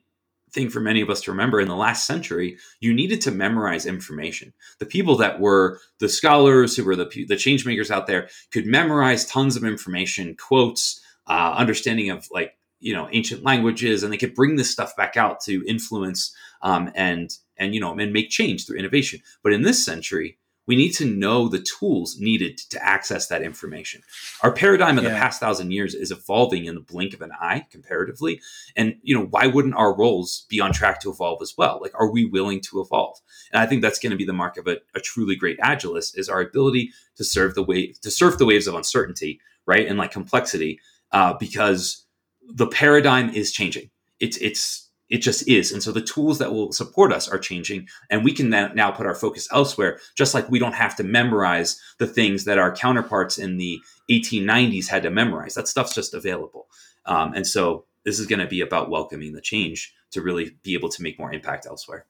thing 0.54 0.70
for 0.70 0.80
many 0.80 1.02
of 1.02 1.10
us 1.10 1.22
to 1.22 1.32
remember 1.32 1.60
in 1.60 1.68
the 1.68 1.76
last 1.76 2.06
century 2.06 2.58
you 2.80 2.94
needed 2.94 3.22
to 3.22 3.32
memorize 3.32 3.86
information. 3.86 4.54
The 4.80 4.86
people 4.86 5.16
that 5.18 5.40
were 5.40 5.80
the 6.00 6.10
scholars 6.10 6.76
who 6.76 6.84
were 6.84 6.96
the, 6.96 7.26
the 7.28 7.36
change 7.36 7.66
makers 7.66 7.92
out 7.92 8.08
there 8.08 8.30
could 8.52 8.66
memorize 8.66 9.26
tons 9.26 9.56
of 9.56 9.64
information 9.64 10.36
quotes 10.36 11.02
uh, 11.28 11.54
understanding 11.58 12.10
of 12.10 12.28
like 12.32 12.58
you 12.80 12.94
know 12.94 13.08
ancient 13.12 13.44
languages 13.44 14.04
and 14.04 14.12
they 14.12 14.18
could 14.18 14.36
bring 14.36 14.56
this 14.56 14.70
stuff 14.70 14.96
back 14.96 15.18
out 15.18 15.40
to 15.42 15.64
influence 15.68 16.36
um, 16.62 16.92
and 16.96 17.38
and 17.58 17.74
you 17.74 17.82
know 17.82 17.98
and 17.98 18.14
make 18.14 18.30
change 18.30 18.66
through 18.66 18.78
innovation. 18.78 19.22
But 19.42 19.54
in 19.54 19.64
this 19.64 19.84
century 19.84 20.38
we 20.66 20.76
need 20.76 20.92
to 20.92 21.06
know 21.06 21.48
the 21.48 21.60
tools 21.60 22.18
needed 22.20 22.58
to 22.58 22.84
access 22.84 23.28
that 23.28 23.42
information 23.42 24.02
our 24.42 24.52
paradigm 24.52 24.98
of 24.98 25.04
yeah. 25.04 25.12
the 25.12 25.16
past 25.16 25.40
thousand 25.40 25.72
years 25.72 25.94
is 25.94 26.12
evolving 26.12 26.66
in 26.66 26.76
the 26.76 26.82
blink 26.82 27.14
of 27.14 27.22
an 27.22 27.32
eye 27.40 27.66
comparatively 27.70 28.40
and 28.76 28.96
you 29.02 29.16
know 29.18 29.26
why 29.26 29.48
wouldn't 29.48 29.76
our 29.76 29.96
roles 29.96 30.46
be 30.50 30.60
on 30.60 30.72
track 30.72 31.00
to 31.00 31.10
evolve 31.10 31.42
as 31.42 31.54
well 31.58 31.80
like 31.82 31.94
are 31.96 32.12
we 32.12 32.26
willing 32.26 32.62
to 32.62 32.82
evolve 32.82 33.18
and 33.52 33.62
i 33.62 33.66
think 33.66 33.82
that's 33.82 34.00
going 34.00 34.12
to 34.12 34.18
be 34.18 34.26
the 34.26 34.34
mark 34.34 34.58
of 34.58 34.68
a, 34.68 34.78
a 34.96 35.00
truly 35.00 35.36
great 35.36 35.60
agilist 35.60 36.18
is 36.18 36.30
our 36.30 36.42
ability 36.42 36.92
to 37.16 37.24
serve 37.24 37.56
the 37.56 37.64
wave 37.64 38.00
to 38.02 38.12
surf 38.12 38.38
the 38.38 38.46
waves 38.46 38.68
of 38.68 38.76
uncertainty 38.76 39.40
right 39.66 39.88
and 39.88 39.98
like 39.98 40.12
complexity 40.12 40.80
uh, 41.14 41.34
because 41.40 42.06
the 42.42 42.68
paradigm 42.68 43.30
is 43.30 43.52
changing. 43.52 43.90
It's 44.20 44.38
it's 44.38 44.90
it 45.14 45.22
just 45.22 45.48
is, 45.48 45.72
and 45.72 45.84
so 45.84 45.92
the 45.92 46.02
tools 46.02 46.40
that 46.40 46.52
will 46.52 46.72
support 46.72 47.14
us 47.14 47.30
are 47.30 47.38
changing, 47.38 47.88
and 48.10 48.24
we 48.24 48.34
can 48.34 48.50
now 48.50 48.90
put 48.90 49.06
our 49.06 49.14
focus 49.14 49.48
elsewhere. 49.52 50.00
Just 50.16 50.34
like 50.34 50.50
we 50.50 50.58
don't 50.58 50.74
have 50.74 50.96
to 50.96 51.04
memorize 51.04 51.80
the 52.00 52.08
things 52.08 52.46
that 52.46 52.58
our 52.58 52.76
counterparts 52.76 53.38
in 53.38 53.58
the 53.58 53.80
1890s 54.10 54.88
had 54.88 55.04
to 55.04 55.12
memorize. 55.12 55.54
That 55.54 55.68
stuff's 55.68 55.94
just 55.94 56.16
available, 56.16 56.66
um, 57.06 57.36
and 57.36 57.46
so 57.46 57.86
this 58.06 58.20
is 58.20 58.26
going 58.26 58.40
to 58.40 58.48
be 58.48 58.62
about 58.62 58.90
welcoming 58.90 59.34
the 59.34 59.42
change 59.42 59.94
to 60.10 60.22
really 60.24 60.58
be 60.64 60.74
able 60.74 60.90
to 60.90 61.04
make 61.04 61.20
more 61.20 61.32
impact 61.32 61.68
elsewhere. 61.68 62.08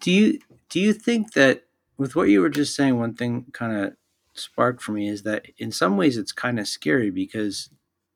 Do 0.00 0.10
you 0.10 0.38
do 0.70 0.80
you 0.80 0.94
think 0.94 1.34
that 1.34 1.64
with 1.98 2.16
what 2.16 2.30
you 2.30 2.40
were 2.40 2.48
just 2.48 2.74
saying, 2.74 2.98
one 2.98 3.12
thing 3.12 3.44
kind 3.52 3.76
of 3.76 3.92
sparked 4.32 4.82
for 4.82 4.92
me 4.92 5.06
is 5.06 5.22
that 5.24 5.48
in 5.58 5.70
some 5.70 5.98
ways 5.98 6.16
it's 6.16 6.32
kind 6.32 6.58
of 6.58 6.66
scary 6.66 7.10
because 7.10 7.68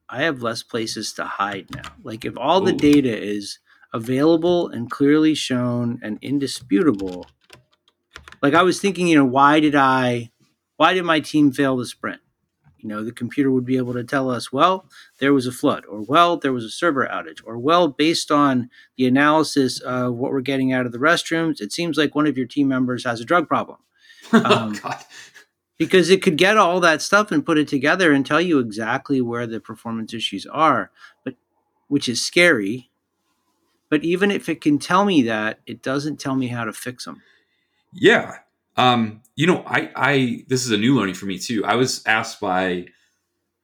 I 0.08 0.22
have 0.22 0.42
less 0.42 0.62
places 0.62 1.12
to 1.14 1.24
hide 1.24 1.66
now. 1.74 1.92
Like 2.02 2.24
if 2.24 2.36
all 2.36 2.62
Ooh. 2.62 2.66
the 2.66 2.72
data 2.72 3.16
is 3.16 3.58
available 3.92 4.68
and 4.68 4.90
clearly 4.90 5.34
shown 5.34 5.98
and 6.02 6.18
indisputable, 6.22 7.26
like 8.42 8.54
I 8.54 8.62
was 8.62 8.80
thinking, 8.80 9.08
you 9.08 9.16
know, 9.16 9.24
why 9.24 9.60
did 9.60 9.74
I 9.74 10.30
why 10.76 10.94
did 10.94 11.04
my 11.04 11.20
team 11.20 11.52
fail 11.52 11.76
the 11.76 11.86
sprint? 11.86 12.20
You 12.78 12.88
know, 12.90 13.02
the 13.02 13.12
computer 13.12 13.50
would 13.50 13.64
be 13.64 13.78
able 13.78 13.94
to 13.94 14.04
tell 14.04 14.30
us, 14.30 14.52
well, 14.52 14.88
there 15.18 15.32
was 15.32 15.46
a 15.46 15.52
flood, 15.52 15.84
or 15.86 16.02
well, 16.02 16.36
there 16.36 16.52
was 16.52 16.64
a 16.64 16.70
server 16.70 17.06
outage, 17.06 17.40
or 17.44 17.58
well, 17.58 17.88
based 17.88 18.30
on 18.30 18.70
the 18.96 19.06
analysis 19.06 19.80
of 19.80 20.14
what 20.14 20.30
we're 20.30 20.40
getting 20.40 20.72
out 20.72 20.86
of 20.86 20.92
the 20.92 20.98
restrooms, 20.98 21.60
it 21.60 21.72
seems 21.72 21.96
like 21.96 22.14
one 22.14 22.26
of 22.28 22.36
your 22.36 22.46
team 22.46 22.68
members 22.68 23.04
has 23.04 23.20
a 23.20 23.24
drug 23.24 23.48
problem. 23.48 23.78
Um, 24.32 24.76
oh, 24.82 25.00
because 25.78 26.10
it 26.10 26.22
could 26.22 26.36
get 26.36 26.56
all 26.56 26.80
that 26.80 27.02
stuff 27.02 27.30
and 27.30 27.44
put 27.44 27.58
it 27.58 27.68
together 27.68 28.12
and 28.12 28.24
tell 28.24 28.40
you 28.40 28.58
exactly 28.58 29.20
where 29.20 29.46
the 29.46 29.60
performance 29.60 30.14
issues 30.14 30.46
are, 30.46 30.90
but 31.24 31.34
which 31.88 32.08
is 32.08 32.24
scary. 32.24 32.90
But 33.88 34.02
even 34.02 34.30
if 34.30 34.48
it 34.48 34.60
can 34.60 34.78
tell 34.78 35.04
me 35.04 35.22
that, 35.22 35.60
it 35.66 35.82
doesn't 35.82 36.18
tell 36.18 36.34
me 36.34 36.48
how 36.48 36.64
to 36.64 36.72
fix 36.72 37.04
them. 37.04 37.22
Yeah, 37.92 38.38
um, 38.76 39.22
you 39.36 39.46
know, 39.46 39.62
I, 39.66 39.90
I 39.94 40.44
this 40.48 40.64
is 40.64 40.70
a 40.70 40.76
new 40.76 40.98
learning 40.98 41.14
for 41.14 41.26
me 41.26 41.38
too. 41.38 41.64
I 41.64 41.76
was 41.76 42.02
asked 42.06 42.40
by 42.40 42.86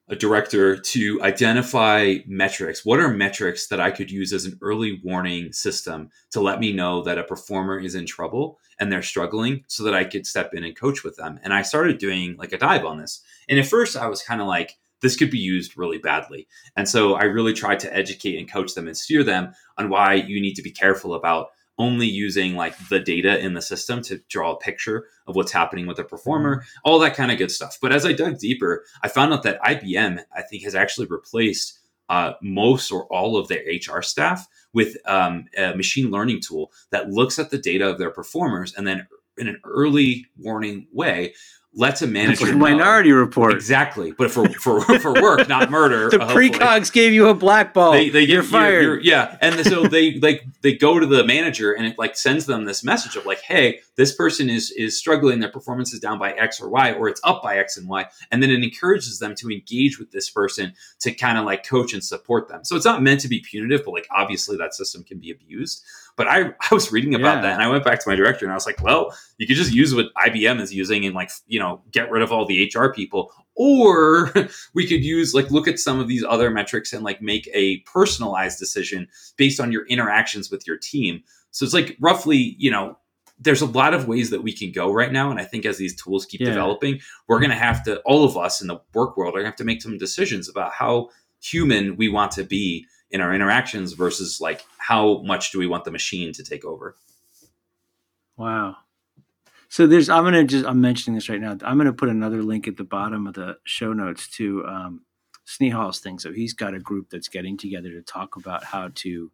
a 0.08 0.16
director 0.16 0.76
to 0.76 1.22
identify 1.22 2.16
metrics. 2.26 2.84
What 2.84 3.00
are 3.00 3.08
metrics 3.08 3.68
that 3.68 3.80
I 3.80 3.90
could 3.90 4.10
use 4.10 4.32
as 4.32 4.44
an 4.44 4.58
early 4.60 5.00
warning 5.02 5.52
system 5.52 6.10
to 6.32 6.40
let 6.40 6.60
me 6.60 6.72
know 6.72 7.02
that 7.02 7.18
a 7.18 7.24
performer 7.24 7.78
is 7.78 7.94
in 7.94 8.04
trouble 8.04 8.58
and 8.82 8.90
they're 8.90 9.02
struggling 9.02 9.62
so 9.68 9.84
that 9.84 9.94
I 9.94 10.02
could 10.02 10.26
step 10.26 10.52
in 10.54 10.64
and 10.64 10.76
coach 10.76 11.04
with 11.04 11.16
them? 11.16 11.38
And 11.44 11.54
I 11.54 11.62
started 11.62 11.98
doing 11.98 12.36
like 12.36 12.52
a 12.52 12.58
dive 12.58 12.84
on 12.84 12.98
this. 12.98 13.22
And 13.48 13.60
at 13.60 13.66
first 13.66 13.96
I 13.96 14.08
was 14.08 14.22
kind 14.22 14.40
of 14.40 14.48
like, 14.48 14.76
this 15.02 15.16
could 15.16 15.30
be 15.30 15.38
used 15.38 15.76
really 15.76 15.98
badly. 15.98 16.48
And 16.76 16.88
so 16.88 17.14
I 17.14 17.24
really 17.24 17.52
tried 17.52 17.78
to 17.80 17.96
educate 17.96 18.38
and 18.38 18.50
coach 18.50 18.74
them 18.74 18.88
and 18.88 18.96
steer 18.96 19.22
them 19.22 19.52
on 19.78 19.88
why 19.88 20.14
you 20.14 20.40
need 20.40 20.54
to 20.54 20.62
be 20.62 20.72
careful 20.72 21.14
about 21.14 21.48
only 21.78 22.06
using 22.06 22.56
like 22.56 22.76
the 22.88 23.00
data 23.00 23.38
in 23.38 23.54
the 23.54 23.62
system 23.62 24.02
to 24.02 24.20
draw 24.28 24.52
a 24.52 24.58
picture 24.58 25.06
of 25.26 25.36
what's 25.36 25.52
happening 25.52 25.86
with 25.86 25.96
the 25.96 26.04
performer, 26.04 26.56
mm-hmm. 26.56 26.78
all 26.84 26.98
that 26.98 27.14
kind 27.14 27.30
of 27.30 27.38
good 27.38 27.50
stuff. 27.50 27.78
But 27.80 27.92
as 27.92 28.04
I 28.04 28.12
dug 28.12 28.38
deeper, 28.38 28.84
I 29.02 29.08
found 29.08 29.32
out 29.32 29.44
that 29.44 29.62
IBM, 29.62 30.22
I 30.36 30.42
think, 30.42 30.64
has 30.64 30.74
actually 30.74 31.06
replaced 31.06 31.78
uh, 32.08 32.34
most 32.42 32.90
or 32.90 33.06
all 33.06 33.36
of 33.36 33.48
their 33.48 33.62
HR 33.64 34.02
staff 34.02 34.46
with 34.72 34.96
um, 35.06 35.46
a 35.56 35.74
machine 35.74 36.10
learning 36.10 36.40
tool 36.40 36.72
that 36.90 37.10
looks 37.10 37.38
at 37.38 37.50
the 37.50 37.58
data 37.58 37.88
of 37.88 37.98
their 37.98 38.10
performers 38.10 38.74
and 38.74 38.86
then 38.86 39.06
in 39.38 39.48
an 39.48 39.60
early 39.64 40.26
warning 40.38 40.86
way 40.92 41.34
lets 41.74 42.02
a 42.02 42.06
manager 42.06 42.46
like 42.46 42.56
minority 42.56 43.12
report. 43.12 43.54
Exactly 43.54 44.12
but 44.12 44.30
for 44.30 44.48
for 44.50 44.80
for 44.98 45.12
work 45.14 45.48
not 45.48 45.70
murder 45.70 46.10
the 46.10 46.20
uh, 46.20 46.34
precogs 46.34 46.92
gave 46.92 47.12
you 47.12 47.28
a 47.28 47.34
black 47.34 47.72
ball. 47.72 47.92
They, 47.92 48.10
they 48.10 48.22
you're 48.22 48.42
fired 48.42 48.82
you're, 48.82 48.94
you're, 48.94 49.00
yeah 49.00 49.36
and 49.40 49.64
so 49.66 49.84
they 49.84 50.14
like 50.22 50.44
they 50.60 50.74
go 50.74 50.98
to 50.98 51.06
the 51.06 51.24
manager 51.24 51.72
and 51.72 51.86
it 51.86 51.98
like 51.98 52.16
sends 52.16 52.46
them 52.46 52.64
this 52.64 52.84
message 52.84 53.16
of 53.16 53.26
like 53.26 53.40
hey 53.42 53.80
this 53.96 54.14
person 54.14 54.50
is 54.50 54.70
is 54.72 54.98
struggling 54.98 55.40
their 55.40 55.50
performance 55.50 55.92
is 55.92 56.00
down 56.00 56.18
by 56.18 56.32
x 56.32 56.60
or 56.60 56.68
y 56.68 56.92
or 56.92 57.08
it's 57.08 57.20
up 57.24 57.42
by 57.42 57.56
x 57.56 57.76
and 57.76 57.88
y 57.88 58.06
and 58.30 58.42
then 58.42 58.50
it 58.50 58.62
encourages 58.62 59.18
them 59.18 59.34
to 59.34 59.50
engage 59.50 59.98
with 59.98 60.10
this 60.12 60.28
person 60.28 60.74
to 61.00 61.12
kind 61.12 61.38
of 61.38 61.44
like 61.44 61.66
coach 61.66 61.92
and 61.92 62.04
support 62.04 62.48
them. 62.48 62.64
So 62.64 62.76
it's 62.76 62.84
not 62.84 63.02
meant 63.02 63.20
to 63.20 63.28
be 63.28 63.40
punitive 63.40 63.84
but 63.84 63.92
like 63.92 64.06
obviously 64.14 64.56
that 64.58 64.74
system 64.74 65.04
can 65.04 65.18
be 65.18 65.30
abused. 65.30 65.82
But 66.14 66.28
I, 66.28 66.52
I 66.70 66.74
was 66.74 66.92
reading 66.92 67.14
about 67.14 67.36
yeah. 67.36 67.42
that 67.42 67.52
and 67.54 67.62
I 67.62 67.68
went 67.68 67.84
back 67.84 67.98
to 68.00 68.08
my 68.08 68.14
director 68.14 68.44
and 68.44 68.52
I 68.52 68.54
was 68.54 68.66
like, 68.66 68.82
well, 68.82 69.16
you 69.38 69.46
could 69.46 69.56
just 69.56 69.72
use 69.72 69.94
what 69.94 70.06
IBM 70.14 70.60
is 70.60 70.74
using 70.74 71.06
and 71.06 71.14
like, 71.14 71.30
you 71.46 71.58
know, 71.58 71.61
get 71.90 72.10
rid 72.10 72.22
of 72.22 72.32
all 72.32 72.46
the 72.46 72.70
HR 72.74 72.88
people. 72.88 73.32
Or 73.54 74.32
we 74.74 74.86
could 74.86 75.04
use 75.04 75.34
like 75.34 75.50
look 75.50 75.68
at 75.68 75.78
some 75.78 76.00
of 76.00 76.08
these 76.08 76.24
other 76.24 76.50
metrics 76.50 76.92
and 76.92 77.04
like 77.04 77.20
make 77.20 77.48
a 77.52 77.78
personalized 77.80 78.58
decision 78.58 79.08
based 79.36 79.60
on 79.60 79.72
your 79.72 79.86
interactions 79.86 80.50
with 80.50 80.66
your 80.66 80.78
team. 80.78 81.22
So 81.50 81.64
it's 81.64 81.74
like 81.74 81.96
roughly, 82.00 82.56
you 82.58 82.70
know, 82.70 82.98
there's 83.38 83.62
a 83.62 83.66
lot 83.66 83.92
of 83.92 84.06
ways 84.06 84.30
that 84.30 84.42
we 84.42 84.52
can 84.52 84.72
go 84.72 84.92
right 84.92 85.12
now. 85.12 85.30
And 85.30 85.40
I 85.40 85.44
think 85.44 85.66
as 85.66 85.76
these 85.76 86.00
tools 86.00 86.24
keep 86.24 86.40
yeah. 86.40 86.48
developing, 86.48 87.00
we're 87.26 87.40
going 87.40 87.50
to 87.50 87.56
have 87.56 87.82
to, 87.84 88.00
all 88.00 88.24
of 88.24 88.36
us 88.36 88.60
in 88.62 88.68
the 88.68 88.80
work 88.94 89.16
world 89.16 89.34
are 89.34 89.38
going 89.38 89.44
to 89.44 89.50
have 89.50 89.56
to 89.56 89.64
make 89.64 89.82
some 89.82 89.98
decisions 89.98 90.48
about 90.48 90.72
how 90.72 91.10
human 91.40 91.96
we 91.96 92.08
want 92.08 92.30
to 92.32 92.44
be 92.44 92.86
in 93.12 93.20
our 93.20 93.34
interactions 93.34 93.92
versus 93.92 94.40
like 94.40 94.64
how 94.78 95.22
much 95.22 95.52
do 95.52 95.58
we 95.58 95.66
want 95.66 95.84
the 95.84 95.90
machine 95.90 96.32
to 96.32 96.42
take 96.42 96.64
over 96.64 96.96
wow 98.36 98.76
so 99.72 99.86
there's 99.86 100.10
i'm 100.10 100.22
gonna 100.22 100.44
just 100.44 100.66
i'm 100.66 100.82
mentioning 100.82 101.14
this 101.14 101.30
right 101.30 101.40
now. 101.40 101.56
I'm 101.64 101.78
gonna 101.78 101.94
put 101.94 102.10
another 102.10 102.42
link 102.42 102.68
at 102.68 102.76
the 102.76 102.84
bottom 102.84 103.26
of 103.26 103.32
the 103.32 103.56
show 103.64 103.94
notes 103.94 104.28
to 104.36 104.66
um, 104.66 105.00
Snehal's 105.46 105.98
thing. 105.98 106.18
So 106.18 106.30
he's 106.30 106.52
got 106.52 106.74
a 106.74 106.78
group 106.78 107.08
that's 107.08 107.28
getting 107.28 107.56
together 107.56 107.90
to 107.90 108.02
talk 108.02 108.36
about 108.36 108.64
how 108.64 108.90
to 108.96 109.32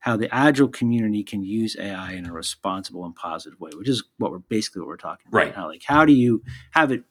how 0.00 0.16
the 0.16 0.34
agile 0.34 0.66
community 0.66 1.22
can 1.22 1.44
use 1.44 1.76
ai 1.78 2.14
in 2.14 2.26
a 2.26 2.32
responsible 2.32 3.04
and 3.04 3.14
positive 3.14 3.60
way 3.60 3.70
which 3.74 3.88
is 3.88 4.02
what 4.18 4.32
we're 4.32 4.38
basically 4.38 4.80
what 4.80 4.88
we're 4.88 4.96
talking 4.96 5.26
about 5.28 5.38
right. 5.38 5.54
how 5.54 5.68
like 5.68 5.82
how 5.84 6.04
do 6.04 6.12
you 6.12 6.42
have 6.72 6.90
it 6.90 7.04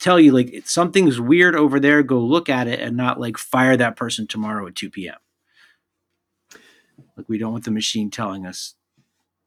tell 0.00 0.18
you 0.18 0.32
like 0.32 0.62
something's 0.64 1.20
weird 1.20 1.54
over 1.54 1.78
there 1.78 2.02
go 2.02 2.18
look 2.18 2.48
at 2.48 2.66
it 2.66 2.80
and 2.80 2.96
not 2.96 3.20
like 3.20 3.36
fire 3.38 3.76
that 3.76 3.94
person 3.94 4.26
tomorrow 4.26 4.66
at 4.66 4.74
2 4.74 4.90
p.m 4.90 5.18
like 7.16 7.28
we 7.28 7.38
don't 7.38 7.52
want 7.52 7.64
the 7.64 7.70
machine 7.70 8.10
telling 8.10 8.46
us 8.46 8.74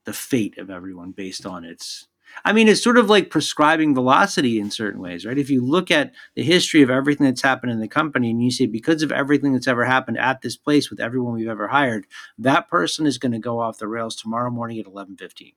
the 0.06 0.14
fate 0.14 0.58
of 0.58 0.70
everyone 0.70 1.12
based 1.12 1.46
on 1.46 1.66
its 1.66 2.08
I 2.46 2.54
mean, 2.54 2.68
it's 2.68 2.84
sort 2.84 2.98
of 2.98 3.10
like 3.10 3.30
prescribing 3.30 3.94
velocity 3.94 4.60
in 4.60 4.72
certain 4.72 5.02
ways, 5.02 5.26
right? 5.26 5.38
If 5.38 5.50
you 5.50 5.66
look 5.66 5.92
at 5.92 6.14
the 6.36 6.44
history 6.44 6.82
of 6.82 6.90
everything 6.90 7.26
that's 7.26 7.42
happened 7.42 7.72
in 7.72 7.80
the 7.80 7.88
company 7.88 8.30
and 8.32 8.44
you 8.44 8.52
say, 8.52 8.66
because 8.66 9.02
of 9.02 9.12
everything 9.12 9.54
that's 9.54 9.68
ever 9.68 9.86
happened 9.86 10.18
at 10.18 10.42
this 10.42 10.58
place 10.58 10.90
with 10.90 11.00
everyone 11.00 11.36
we've 11.36 11.48
ever 11.48 11.68
hired, 11.68 12.06
that 12.38 12.70
person 12.70 13.06
is 13.06 13.18
going 13.18 13.32
to 13.32 13.40
go 13.40 13.60
off 13.60 13.78
the 13.78 13.88
rails 13.88 14.16
tomorrow 14.16 14.50
morning 14.50 14.80
at 14.80 14.86
11:15. 14.86 15.54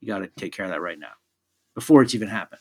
You 0.00 0.08
got 0.08 0.18
to 0.20 0.28
take 0.28 0.52
care 0.52 0.64
of 0.64 0.70
that 0.70 0.80
right 0.80 0.98
now 0.98 1.12
before 1.74 2.02
it's 2.02 2.14
even 2.14 2.28
happened. 2.28 2.60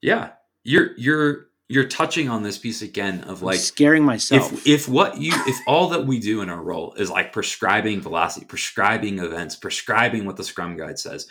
Yeah. 0.00 0.32
You're 0.62 0.90
you're 0.96 1.46
you're 1.68 1.88
touching 1.88 2.28
on 2.28 2.42
this 2.42 2.58
piece 2.58 2.82
again 2.82 3.22
of 3.22 3.42
like 3.42 3.56
I'm 3.56 3.60
scaring 3.60 4.04
myself. 4.04 4.52
If, 4.52 4.66
if 4.66 4.88
what 4.88 5.18
you 5.18 5.32
if 5.46 5.56
all 5.66 5.88
that 5.90 6.06
we 6.06 6.18
do 6.18 6.42
in 6.42 6.50
our 6.50 6.62
role 6.62 6.94
is 6.94 7.10
like 7.10 7.32
prescribing 7.32 8.00
velocity, 8.00 8.46
prescribing 8.46 9.18
events, 9.18 9.56
prescribing 9.56 10.24
what 10.26 10.36
the 10.36 10.44
Scrum 10.44 10.76
guide 10.76 10.98
says, 10.98 11.26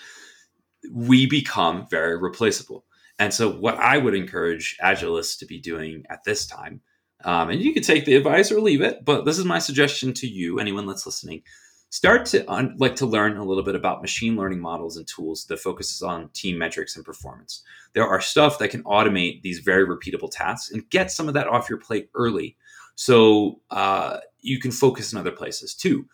we 0.91 1.25
become 1.25 1.87
very 1.89 2.17
replaceable. 2.17 2.85
And 3.19 3.33
so, 3.33 3.49
what 3.51 3.77
I 3.77 3.97
would 3.97 4.15
encourage 4.15 4.77
Agilists 4.83 5.37
to 5.39 5.45
be 5.45 5.59
doing 5.59 6.03
at 6.09 6.23
this 6.23 6.45
time, 6.47 6.81
um, 7.23 7.49
and 7.49 7.61
you 7.61 7.73
can 7.73 7.83
take 7.83 8.05
the 8.05 8.15
advice 8.15 8.51
or 8.51 8.59
leave 8.59 8.81
it, 8.81 9.05
but 9.05 9.25
this 9.25 9.37
is 9.37 9.45
my 9.45 9.59
suggestion 9.59 10.13
to 10.13 10.27
you, 10.27 10.59
anyone 10.59 10.85
that's 10.85 11.05
listening, 11.05 11.43
start 11.89 12.25
to 12.25 12.43
un- 12.51 12.75
like 12.79 12.95
to 12.95 13.05
learn 13.05 13.37
a 13.37 13.45
little 13.45 13.63
bit 13.63 13.75
about 13.75 14.01
machine 14.01 14.35
learning 14.35 14.59
models 14.59 14.97
and 14.97 15.07
tools 15.07 15.45
that 15.45 15.59
focuses 15.59 16.01
on 16.01 16.29
team 16.29 16.57
metrics 16.57 16.95
and 16.95 17.05
performance. 17.05 17.61
There 17.93 18.07
are 18.07 18.19
stuff 18.19 18.57
that 18.59 18.69
can 18.69 18.83
automate 18.83 19.43
these 19.43 19.59
very 19.59 19.85
repeatable 19.85 20.31
tasks 20.31 20.71
and 20.71 20.89
get 20.89 21.11
some 21.11 21.27
of 21.27 21.35
that 21.35 21.47
off 21.47 21.69
your 21.69 21.79
plate 21.79 22.09
early. 22.15 22.57
So 22.95 23.61
uh, 23.69 24.17
you 24.41 24.59
can 24.59 24.71
focus 24.71 25.13
in 25.13 25.19
other 25.19 25.31
places 25.31 25.75
too 25.75 26.07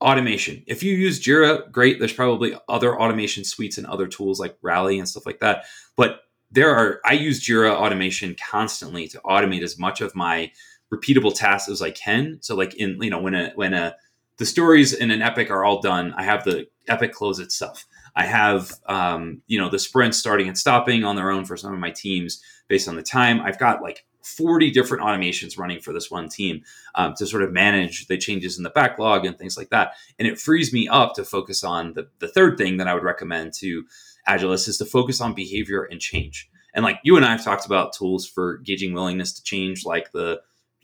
automation 0.00 0.62
if 0.66 0.82
you 0.82 0.94
use 0.94 1.22
jira 1.22 1.70
great 1.72 1.98
there's 1.98 2.12
probably 2.12 2.54
other 2.68 3.00
automation 3.00 3.44
suites 3.44 3.78
and 3.78 3.86
other 3.86 4.06
tools 4.06 4.38
like 4.38 4.56
rally 4.60 4.98
and 4.98 5.08
stuff 5.08 5.24
like 5.24 5.40
that 5.40 5.64
but 5.96 6.20
there 6.50 6.70
are 6.70 7.00
i 7.04 7.12
use 7.12 7.42
jira 7.42 7.72
automation 7.72 8.36
constantly 8.50 9.08
to 9.08 9.18
automate 9.20 9.62
as 9.62 9.78
much 9.78 10.00
of 10.02 10.14
my 10.14 10.50
repeatable 10.92 11.34
tasks 11.34 11.70
as 11.70 11.80
i 11.80 11.90
can 11.90 12.36
so 12.42 12.54
like 12.54 12.74
in 12.74 13.00
you 13.02 13.08
know 13.08 13.20
when 13.20 13.34
a 13.34 13.52
when 13.54 13.72
a 13.72 13.96
the 14.38 14.46
stories 14.46 14.92
in 14.92 15.10
an 15.10 15.22
epic 15.22 15.50
are 15.50 15.64
all 15.64 15.80
done. 15.80 16.12
I 16.16 16.22
have 16.22 16.44
the 16.44 16.66
epic 16.88 17.12
close 17.12 17.38
itself. 17.38 17.86
I 18.14 18.24
have 18.26 18.72
um, 18.86 19.42
you 19.46 19.58
know 19.58 19.68
the 19.68 19.78
sprints 19.78 20.18
starting 20.18 20.48
and 20.48 20.56
stopping 20.56 21.04
on 21.04 21.16
their 21.16 21.30
own 21.30 21.44
for 21.44 21.56
some 21.56 21.72
of 21.72 21.78
my 21.78 21.90
teams 21.90 22.42
based 22.68 22.88
on 22.88 22.96
the 22.96 23.02
time. 23.02 23.40
I've 23.40 23.58
got 23.58 23.82
like 23.82 24.04
40 24.26 24.72
different 24.72 25.04
automations 25.04 25.56
running 25.56 25.80
for 25.80 25.92
this 25.92 26.10
one 26.10 26.28
team 26.28 26.62
um, 26.96 27.14
to 27.14 27.26
sort 27.26 27.42
of 27.42 27.52
manage 27.52 28.08
the 28.08 28.18
changes 28.18 28.58
in 28.58 28.64
the 28.64 28.70
backlog 28.70 29.24
and 29.24 29.38
things 29.38 29.56
like 29.56 29.70
that. 29.70 29.92
And 30.18 30.26
it 30.26 30.40
frees 30.40 30.72
me 30.72 30.88
up 30.88 31.14
to 31.14 31.24
focus 31.24 31.62
on 31.62 31.94
the, 31.94 32.08
the 32.18 32.26
third 32.26 32.58
thing 32.58 32.78
that 32.78 32.88
I 32.88 32.94
would 32.94 33.04
recommend 33.04 33.54
to 33.54 33.84
Agilists 34.28 34.68
is 34.68 34.78
to 34.78 34.84
focus 34.84 35.20
on 35.20 35.32
behavior 35.32 35.84
and 35.84 36.00
change. 36.00 36.50
And 36.74 36.84
like 36.84 36.98
you 37.04 37.16
and 37.16 37.24
I 37.24 37.30
have 37.30 37.44
talked 37.44 37.66
about 37.66 37.92
tools 37.92 38.26
for 38.26 38.58
gauging 38.58 38.92
willingness 38.92 39.32
to 39.34 39.42
change, 39.44 39.86
like 39.86 40.10
the 40.10 40.40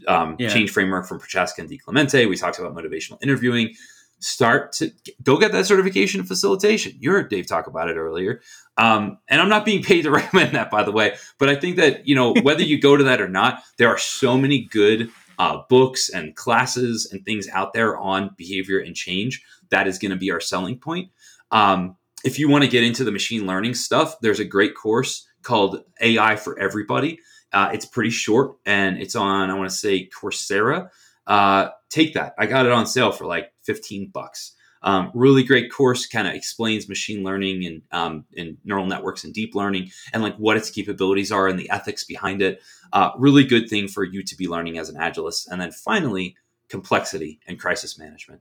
um, 0.07 0.37
yeah. 0.39 0.49
change 0.49 0.71
framework 0.71 1.07
from 1.07 1.19
Prochaska 1.19 1.61
and 1.63 1.71
DiClemente. 1.71 2.29
We 2.29 2.37
talked 2.37 2.59
about 2.59 2.75
motivational 2.75 3.19
interviewing. 3.23 3.75
Start 4.23 4.73
to 4.75 4.90
go 5.23 5.38
get 5.38 5.52
that 5.52 5.66
certification 5.66 6.20
in 6.20 6.27
facilitation. 6.27 6.92
You 6.98 7.12
heard 7.12 7.29
Dave 7.29 7.46
talk 7.46 7.66
about 7.66 7.88
it 7.88 7.96
earlier. 7.96 8.40
Um, 8.77 9.18
and 9.29 9.40
I'm 9.40 9.48
not 9.48 9.64
being 9.64 9.83
paid 9.83 10.02
to 10.02 10.10
recommend 10.12 10.54
that, 10.54 10.70
by 10.70 10.83
the 10.83 10.92
way. 10.92 11.16
But 11.38 11.48
I 11.48 11.56
think 11.56 11.77
that, 11.77 12.06
you 12.06 12.14
know, 12.14 12.35
whether 12.42 12.62
you 12.62 12.81
go 12.81 12.96
to 12.96 13.04
that 13.04 13.20
or 13.20 13.29
not, 13.29 13.62
there 13.79 13.88
are 13.88 13.98
so 13.98 14.38
many 14.38 14.64
good 14.64 15.10
uh, 15.38 15.62
books 15.68 16.08
and 16.08 16.37
classes 16.37 17.08
and 17.10 17.25
things 17.25 17.48
out 17.48 17.73
there 17.73 17.96
on 17.96 18.31
behavior 18.37 18.79
and 18.79 18.94
change. 18.94 19.42
That 19.70 19.87
is 19.87 19.98
going 19.98 20.12
to 20.12 20.16
be 20.16 20.31
our 20.31 20.40
selling 20.40 20.79
point. 20.79 21.10
Um, 21.50 21.96
if 22.25 22.38
you 22.38 22.48
want 22.48 22.64
to 22.64 22.70
get 22.70 22.85
into 22.85 23.04
the 23.04 23.10
machine 23.10 23.46
learning 23.46 23.75
stuff, 23.75 24.20
there's 24.20 24.40
a 24.40 24.44
great 24.44 24.75
course 24.77 25.27
called 25.42 25.83
AI 26.00 26.37
for 26.37 26.58
Everybody 26.58 27.18
uh, 27.52 27.70
it's 27.73 27.85
pretty 27.85 28.10
short 28.10 28.56
and 28.64 28.98
it's 28.98 29.14
on, 29.14 29.50
I 29.50 29.54
want 29.54 29.70
to 29.70 29.77
say 29.77 30.08
Coursera. 30.08 30.88
Uh, 31.27 31.68
take 31.90 32.14
that. 32.14 32.35
I 32.38 32.46
got 32.46 32.66
it 32.66 32.73
on 32.73 32.87
sale 32.87 33.12
for 33.12 33.27
like 33.27 33.52
15 33.65 34.08
bucks. 34.08 34.52
Um, 34.85 35.13
really 35.15 35.44
great 35.44 35.71
course, 35.71 36.06
kind 36.06 36.27
of 36.27 36.35
explains 36.35 36.88
machine 36.88 37.23
learning 37.23 37.65
and 37.65 37.83
um, 37.92 38.25
and 38.37 38.56
neural 38.65 38.87
networks 38.87 39.23
and 39.23 39.33
deep 39.33 39.54
learning 39.54 39.90
and 40.13 40.23
like 40.23 40.37
what 40.37 40.56
its 40.56 40.71
capabilities 40.71 41.31
are 41.31 41.46
and 41.46 41.58
the 41.58 41.71
ethics 41.71 42.02
behind 42.02 42.42
it. 42.42 42.60
Uh, 42.92 43.10
really 43.17 43.44
good 43.44 43.69
thing 43.69 43.87
for 43.87 44.04
you 44.04 44.23
to 44.25 44.37
be 44.37 44.48
learning 44.48 44.79
as 44.79 44.88
an 44.88 44.96
agilist. 44.96 45.48
And 45.48 45.60
then 45.60 45.71
finally, 45.71 46.37
complexity 46.69 47.38
and 47.46 47.60
crisis 47.60 47.98
management. 47.98 48.40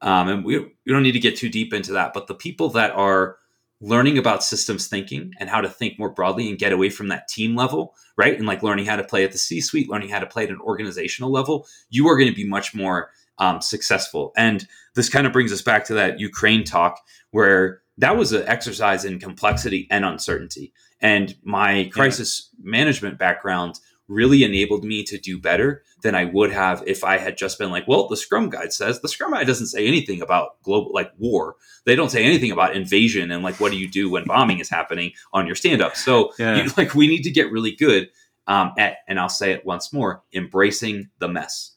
Um, 0.00 0.28
and 0.28 0.44
we, 0.44 0.58
we 0.58 0.72
don't 0.86 1.02
need 1.02 1.12
to 1.12 1.20
get 1.20 1.36
too 1.36 1.48
deep 1.48 1.72
into 1.72 1.92
that, 1.92 2.12
but 2.14 2.26
the 2.26 2.34
people 2.34 2.70
that 2.70 2.90
are 2.92 3.36
learning 3.80 4.16
about 4.16 4.44
systems 4.44 4.86
thinking 4.86 5.32
and 5.38 5.50
how 5.50 5.60
to 5.60 5.68
think 5.68 5.98
more 5.98 6.08
broadly 6.08 6.48
and 6.48 6.58
get 6.58 6.72
away 6.72 6.88
from 6.88 7.08
that 7.08 7.28
team 7.28 7.56
level, 7.56 7.94
right? 8.16 8.36
And 8.36 8.46
like 8.46 8.62
learning 8.62 8.86
how 8.86 8.96
to 8.96 9.04
play 9.04 9.24
at 9.24 9.32
the 9.32 9.38
C 9.38 9.60
suite, 9.60 9.90
learning 9.90 10.08
how 10.08 10.20
to 10.20 10.26
play 10.26 10.44
at 10.44 10.50
an 10.50 10.60
organizational 10.60 11.32
level, 11.32 11.66
you 11.90 12.08
are 12.08 12.16
going 12.16 12.30
to 12.30 12.34
be 12.34 12.46
much 12.46 12.74
more 12.74 13.10
um, 13.38 13.60
successful. 13.60 14.32
And 14.36 14.66
this 14.94 15.08
kind 15.08 15.26
of 15.26 15.32
brings 15.32 15.52
us 15.52 15.62
back 15.62 15.84
to 15.86 15.94
that 15.94 16.20
Ukraine 16.20 16.64
talk 16.64 17.00
where 17.30 17.82
that 17.98 18.16
was 18.16 18.32
an 18.32 18.44
exercise 18.46 19.04
in 19.04 19.18
complexity 19.18 19.86
and 19.90 20.04
uncertainty. 20.04 20.72
And 21.00 21.36
my 21.42 21.90
crisis 21.92 22.50
yeah. 22.58 22.70
management 22.70 23.18
background 23.18 23.78
really 24.08 24.44
enabled 24.44 24.84
me 24.84 25.02
to 25.04 25.18
do 25.18 25.40
better 25.40 25.82
than 26.02 26.14
I 26.14 26.24
would 26.26 26.52
have 26.52 26.82
if 26.86 27.04
I 27.04 27.18
had 27.18 27.36
just 27.36 27.58
been 27.58 27.70
like, 27.70 27.86
well, 27.88 28.08
the 28.08 28.16
Scrum 28.16 28.50
Guide 28.50 28.72
says 28.72 29.00
the 29.00 29.08
Scrum 29.08 29.32
Guide 29.32 29.46
doesn't 29.46 29.68
say 29.68 29.86
anything 29.86 30.20
about 30.20 30.62
global 30.62 30.92
like 30.92 31.12
war. 31.18 31.56
They 31.86 31.96
don't 31.96 32.10
say 32.10 32.24
anything 32.24 32.50
about 32.50 32.76
invasion 32.76 33.30
and 33.30 33.42
like 33.42 33.60
what 33.60 33.72
do 33.72 33.78
you 33.78 33.88
do 33.88 34.10
when 34.10 34.24
bombing 34.24 34.58
is 34.58 34.68
happening 34.68 35.12
on 35.32 35.46
your 35.46 35.54
stand 35.54 35.80
up. 35.80 35.96
So 35.96 36.32
yeah. 36.38 36.62
you, 36.62 36.70
like 36.76 36.94
we 36.94 37.06
need 37.06 37.22
to 37.22 37.30
get 37.30 37.50
really 37.50 37.72
good 37.72 38.10
um, 38.46 38.72
at, 38.76 38.96
and 39.08 39.18
I'll 39.18 39.28
say 39.28 39.52
it 39.52 39.64
once 39.64 39.92
more, 39.92 40.22
embracing 40.34 41.08
the 41.18 41.28
mess. 41.28 41.76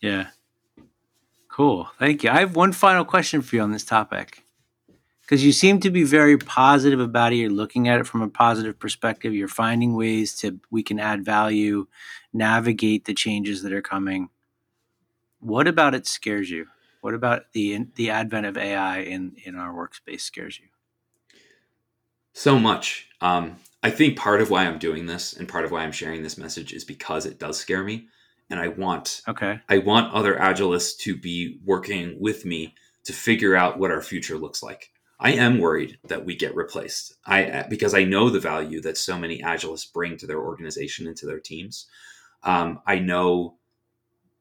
Yeah. 0.00 0.28
Cool. 1.48 1.88
Thank 1.98 2.22
you. 2.22 2.30
I 2.30 2.40
have 2.40 2.56
one 2.56 2.72
final 2.72 3.04
question 3.04 3.42
for 3.42 3.56
you 3.56 3.62
on 3.62 3.72
this 3.72 3.84
topic 3.84 4.44
because 5.22 5.44
you 5.44 5.52
seem 5.52 5.78
to 5.80 5.90
be 5.90 6.04
very 6.04 6.38
positive 6.38 7.00
about 7.00 7.32
it. 7.32 7.36
You're 7.36 7.50
looking 7.50 7.88
at 7.88 8.00
it 8.00 8.06
from 8.06 8.22
a 8.22 8.28
positive 8.28 8.78
perspective. 8.78 9.34
You're 9.34 9.48
finding 9.48 9.94
ways 9.94 10.34
to 10.38 10.58
we 10.70 10.82
can 10.82 10.98
add 10.98 11.24
value, 11.24 11.86
navigate 12.32 13.04
the 13.04 13.14
changes 13.14 13.62
that 13.62 13.72
are 13.72 13.82
coming. 13.82 14.28
What 15.40 15.68
about 15.68 15.94
it 15.94 16.06
scares 16.06 16.50
you? 16.50 16.66
What 17.00 17.14
about 17.14 17.52
the 17.52 17.86
the 17.94 18.10
advent 18.10 18.46
of 18.46 18.56
AI 18.56 19.00
in 19.00 19.36
in 19.44 19.56
our 19.56 19.72
workspace 19.72 20.22
scares 20.22 20.58
you? 20.58 20.66
So 22.32 22.58
much. 22.58 23.08
Um, 23.20 23.56
I 23.82 23.90
think 23.90 24.18
part 24.18 24.40
of 24.40 24.50
why 24.50 24.66
I'm 24.66 24.78
doing 24.78 25.06
this 25.06 25.32
and 25.32 25.48
part 25.48 25.64
of 25.64 25.70
why 25.70 25.82
I'm 25.82 25.92
sharing 25.92 26.22
this 26.22 26.38
message 26.38 26.72
is 26.72 26.84
because 26.84 27.26
it 27.26 27.38
does 27.38 27.58
scare 27.58 27.82
me, 27.82 28.08
and 28.50 28.60
I 28.60 28.68
want 28.68 29.22
okay. 29.28 29.60
I 29.68 29.78
want 29.78 30.12
other 30.12 30.34
agilists 30.34 30.98
to 30.98 31.16
be 31.16 31.58
working 31.64 32.16
with 32.20 32.44
me 32.44 32.74
to 33.04 33.12
figure 33.12 33.56
out 33.56 33.78
what 33.78 33.90
our 33.90 34.02
future 34.02 34.36
looks 34.36 34.62
like. 34.62 34.90
I 35.18 35.32
am 35.32 35.58
worried 35.58 35.98
that 36.04 36.24
we 36.24 36.34
get 36.34 36.56
replaced. 36.56 37.14
I 37.26 37.66
because 37.68 37.94
I 37.94 38.04
know 38.04 38.30
the 38.30 38.40
value 38.40 38.80
that 38.82 38.96
so 38.96 39.18
many 39.18 39.40
agilists 39.40 39.92
bring 39.92 40.16
to 40.18 40.26
their 40.26 40.40
organization 40.40 41.06
and 41.06 41.16
to 41.18 41.26
their 41.26 41.40
teams. 41.40 41.86
Um, 42.42 42.80
I 42.86 42.98
know, 42.98 43.56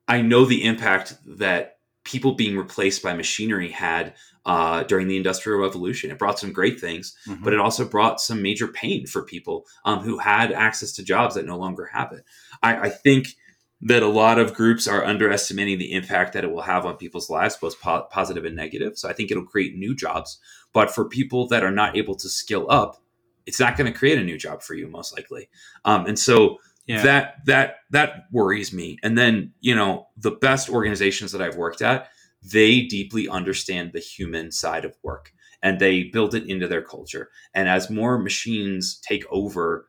I 0.07 0.21
know 0.21 0.45
the 0.45 0.63
impact 0.63 1.15
that 1.25 1.79
people 2.05 2.33
being 2.33 2.57
replaced 2.57 3.03
by 3.03 3.13
machinery 3.13 3.69
had 3.69 4.13
uh, 4.45 4.83
during 4.83 5.07
the 5.07 5.17
industrial 5.17 5.59
revolution. 5.59 6.09
It 6.09 6.17
brought 6.17 6.39
some 6.39 6.53
great 6.53 6.79
things, 6.79 7.15
mm-hmm. 7.27 7.43
but 7.43 7.53
it 7.53 7.59
also 7.59 7.85
brought 7.85 8.21
some 8.21 8.41
major 8.41 8.67
pain 8.69 9.05
for 9.05 9.21
people 9.21 9.65
um, 9.83 9.99
who 9.99 10.17
had 10.17 10.53
access 10.53 10.93
to 10.93 11.03
jobs 11.03 11.35
that 11.35 11.45
no 11.45 11.57
longer 11.57 11.89
have 11.93 12.13
it. 12.13 12.23
I, 12.63 12.77
I 12.77 12.89
think 12.89 13.35
that 13.81 14.03
a 14.03 14.07
lot 14.07 14.39
of 14.39 14.53
groups 14.53 14.87
are 14.87 15.05
underestimating 15.05 15.77
the 15.77 15.93
impact 15.93 16.33
that 16.33 16.43
it 16.43 16.51
will 16.51 16.61
have 16.61 16.85
on 16.85 16.97
people's 16.97 17.29
lives, 17.29 17.55
both 17.55 17.79
po- 17.79 18.07
positive 18.11 18.43
and 18.43 18.55
negative. 18.55 18.97
So 18.97 19.09
I 19.09 19.13
think 19.13 19.31
it'll 19.31 19.45
create 19.45 19.77
new 19.77 19.95
jobs. 19.95 20.39
But 20.73 20.91
for 20.91 21.05
people 21.05 21.47
that 21.47 21.63
are 21.63 21.71
not 21.71 21.95
able 21.95 22.15
to 22.15 22.29
skill 22.29 22.69
up, 22.69 23.01
it's 23.45 23.59
not 23.59 23.77
going 23.77 23.91
to 23.91 23.97
create 23.97 24.19
a 24.19 24.23
new 24.23 24.37
job 24.37 24.61
for 24.61 24.73
you, 24.73 24.87
most 24.87 25.15
likely. 25.15 25.49
Um, 25.85 26.05
and 26.05 26.19
so 26.19 26.57
yeah. 26.87 27.01
that 27.03 27.45
that 27.45 27.75
that 27.91 28.25
worries 28.31 28.73
me. 28.73 28.97
And 29.01 29.17
then 29.17 29.53
you 29.61 29.75
know 29.75 30.07
the 30.17 30.31
best 30.31 30.69
organizations 30.69 31.31
that 31.31 31.41
I've 31.41 31.55
worked 31.55 31.81
at, 31.81 32.09
they 32.43 32.81
deeply 32.81 33.29
understand 33.29 33.93
the 33.93 33.99
human 33.99 34.51
side 34.51 34.85
of 34.85 34.97
work 35.03 35.33
and 35.61 35.79
they 35.79 36.03
build 36.03 36.35
it 36.35 36.49
into 36.49 36.67
their 36.67 36.81
culture. 36.81 37.29
And 37.53 37.67
as 37.67 37.89
more 37.89 38.17
machines 38.17 38.99
take 38.99 39.25
over 39.29 39.87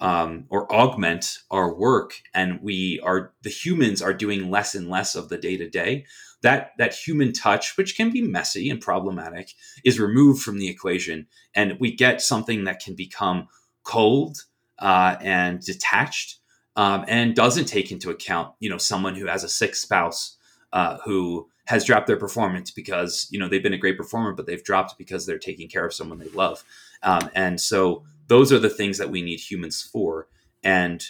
um, 0.00 0.44
or 0.50 0.72
augment 0.72 1.38
our 1.50 1.72
work 1.72 2.14
and 2.34 2.60
we 2.60 3.00
are 3.00 3.32
the 3.42 3.50
humans 3.50 4.02
are 4.02 4.12
doing 4.12 4.50
less 4.50 4.74
and 4.74 4.90
less 4.90 5.14
of 5.14 5.28
the 5.28 5.38
day 5.38 5.56
to 5.56 5.68
day 5.68 6.04
that 6.42 6.72
that 6.78 6.94
human 6.94 7.32
touch 7.32 7.76
which 7.76 7.96
can 7.96 8.10
be 8.10 8.20
messy 8.20 8.68
and 8.68 8.80
problematic 8.80 9.52
is 9.84 10.00
removed 10.00 10.42
from 10.42 10.58
the 10.58 10.68
equation 10.68 11.26
and 11.54 11.78
we 11.78 11.94
get 11.94 12.20
something 12.20 12.64
that 12.64 12.80
can 12.80 12.94
become 12.94 13.46
cold 13.84 14.44
uh, 14.80 15.16
and 15.20 15.60
detached 15.60 16.38
um, 16.76 17.04
and 17.06 17.36
doesn't 17.36 17.66
take 17.66 17.92
into 17.92 18.10
account 18.10 18.52
you 18.58 18.68
know 18.68 18.78
someone 18.78 19.14
who 19.14 19.26
has 19.26 19.44
a 19.44 19.48
sick 19.48 19.76
spouse 19.76 20.36
uh, 20.72 20.98
who 21.04 21.48
has 21.66 21.84
dropped 21.84 22.06
their 22.06 22.16
performance 22.16 22.70
because 22.70 23.26
you 23.30 23.38
know 23.38 23.48
they've 23.48 23.62
been 23.62 23.72
a 23.72 23.78
great 23.78 23.96
performer 23.96 24.32
but 24.32 24.46
they've 24.46 24.64
dropped 24.64 24.98
because 24.98 25.24
they're 25.24 25.38
taking 25.38 25.68
care 25.68 25.86
of 25.86 25.94
someone 25.94 26.18
they 26.18 26.28
love. 26.28 26.64
Um, 27.02 27.30
and 27.34 27.60
so 27.60 28.04
those 28.26 28.52
are 28.52 28.58
the 28.58 28.70
things 28.70 28.98
that 28.98 29.10
we 29.10 29.22
need 29.22 29.40
humans 29.40 29.82
for. 29.82 30.28
And 30.62 31.04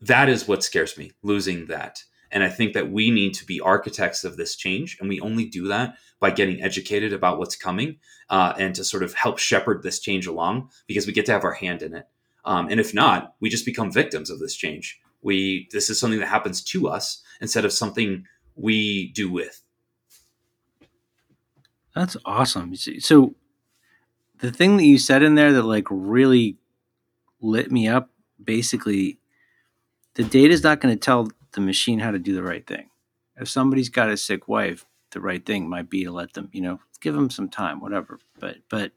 that 0.00 0.28
is 0.28 0.48
what 0.48 0.64
scares 0.64 0.96
me, 0.96 1.12
losing 1.22 1.66
that. 1.66 2.02
And 2.30 2.42
I 2.42 2.48
think 2.48 2.74
that 2.74 2.90
we 2.90 3.10
need 3.10 3.34
to 3.34 3.46
be 3.46 3.60
architects 3.60 4.24
of 4.24 4.36
this 4.36 4.54
change. 4.54 4.98
And 5.00 5.08
we 5.08 5.20
only 5.20 5.46
do 5.46 5.68
that 5.68 5.94
by 6.20 6.30
getting 6.30 6.62
educated 6.62 7.12
about 7.12 7.38
what's 7.38 7.56
coming 7.56 7.98
uh, 8.28 8.54
and 8.58 8.74
to 8.74 8.84
sort 8.84 9.02
of 9.02 9.14
help 9.14 9.38
shepherd 9.38 9.82
this 9.82 10.00
change 10.00 10.26
along 10.26 10.70
because 10.86 11.06
we 11.06 11.12
get 11.12 11.26
to 11.26 11.32
have 11.32 11.44
our 11.44 11.54
hand 11.54 11.82
in 11.82 11.94
it. 11.94 12.06
Um, 12.44 12.68
and 12.70 12.80
if 12.80 12.94
not, 12.94 13.34
we 13.40 13.48
just 13.48 13.64
become 13.64 13.90
victims 13.92 14.30
of 14.30 14.38
this 14.38 14.54
change. 14.54 14.98
We 15.22 15.68
this 15.72 15.90
is 15.90 15.98
something 15.98 16.20
that 16.20 16.28
happens 16.28 16.62
to 16.64 16.88
us 16.88 17.22
instead 17.40 17.64
of 17.64 17.72
something 17.72 18.24
we 18.54 19.12
do 19.12 19.30
with. 19.30 19.62
That's 21.94 22.16
awesome. 22.24 22.74
So 22.76 23.34
the 24.38 24.52
thing 24.52 24.76
that 24.76 24.84
you 24.84 24.98
said 24.98 25.22
in 25.22 25.34
there 25.34 25.52
that 25.52 25.64
like 25.64 25.86
really 25.90 26.56
lit 27.40 27.70
me 27.70 27.88
up 27.88 28.10
basically 28.42 29.18
the 30.14 30.24
data 30.24 30.52
is 30.52 30.62
not 30.62 30.80
going 30.80 30.94
to 30.94 30.98
tell 30.98 31.28
the 31.52 31.60
machine 31.60 31.98
how 31.98 32.10
to 32.10 32.18
do 32.18 32.34
the 32.34 32.42
right 32.42 32.66
thing. 32.66 32.90
If 33.36 33.48
somebody's 33.48 33.88
got 33.88 34.10
a 34.10 34.16
sick 34.16 34.48
wife 34.48 34.84
the 35.12 35.20
right 35.20 35.44
thing 35.44 35.68
might 35.68 35.88
be 35.88 36.04
to 36.04 36.10
let 36.10 36.34
them 36.34 36.50
you 36.52 36.60
know 36.60 36.80
give 37.00 37.14
them 37.14 37.30
some 37.30 37.48
time 37.48 37.80
whatever. 37.80 38.18
But 38.38 38.58
but 38.68 38.92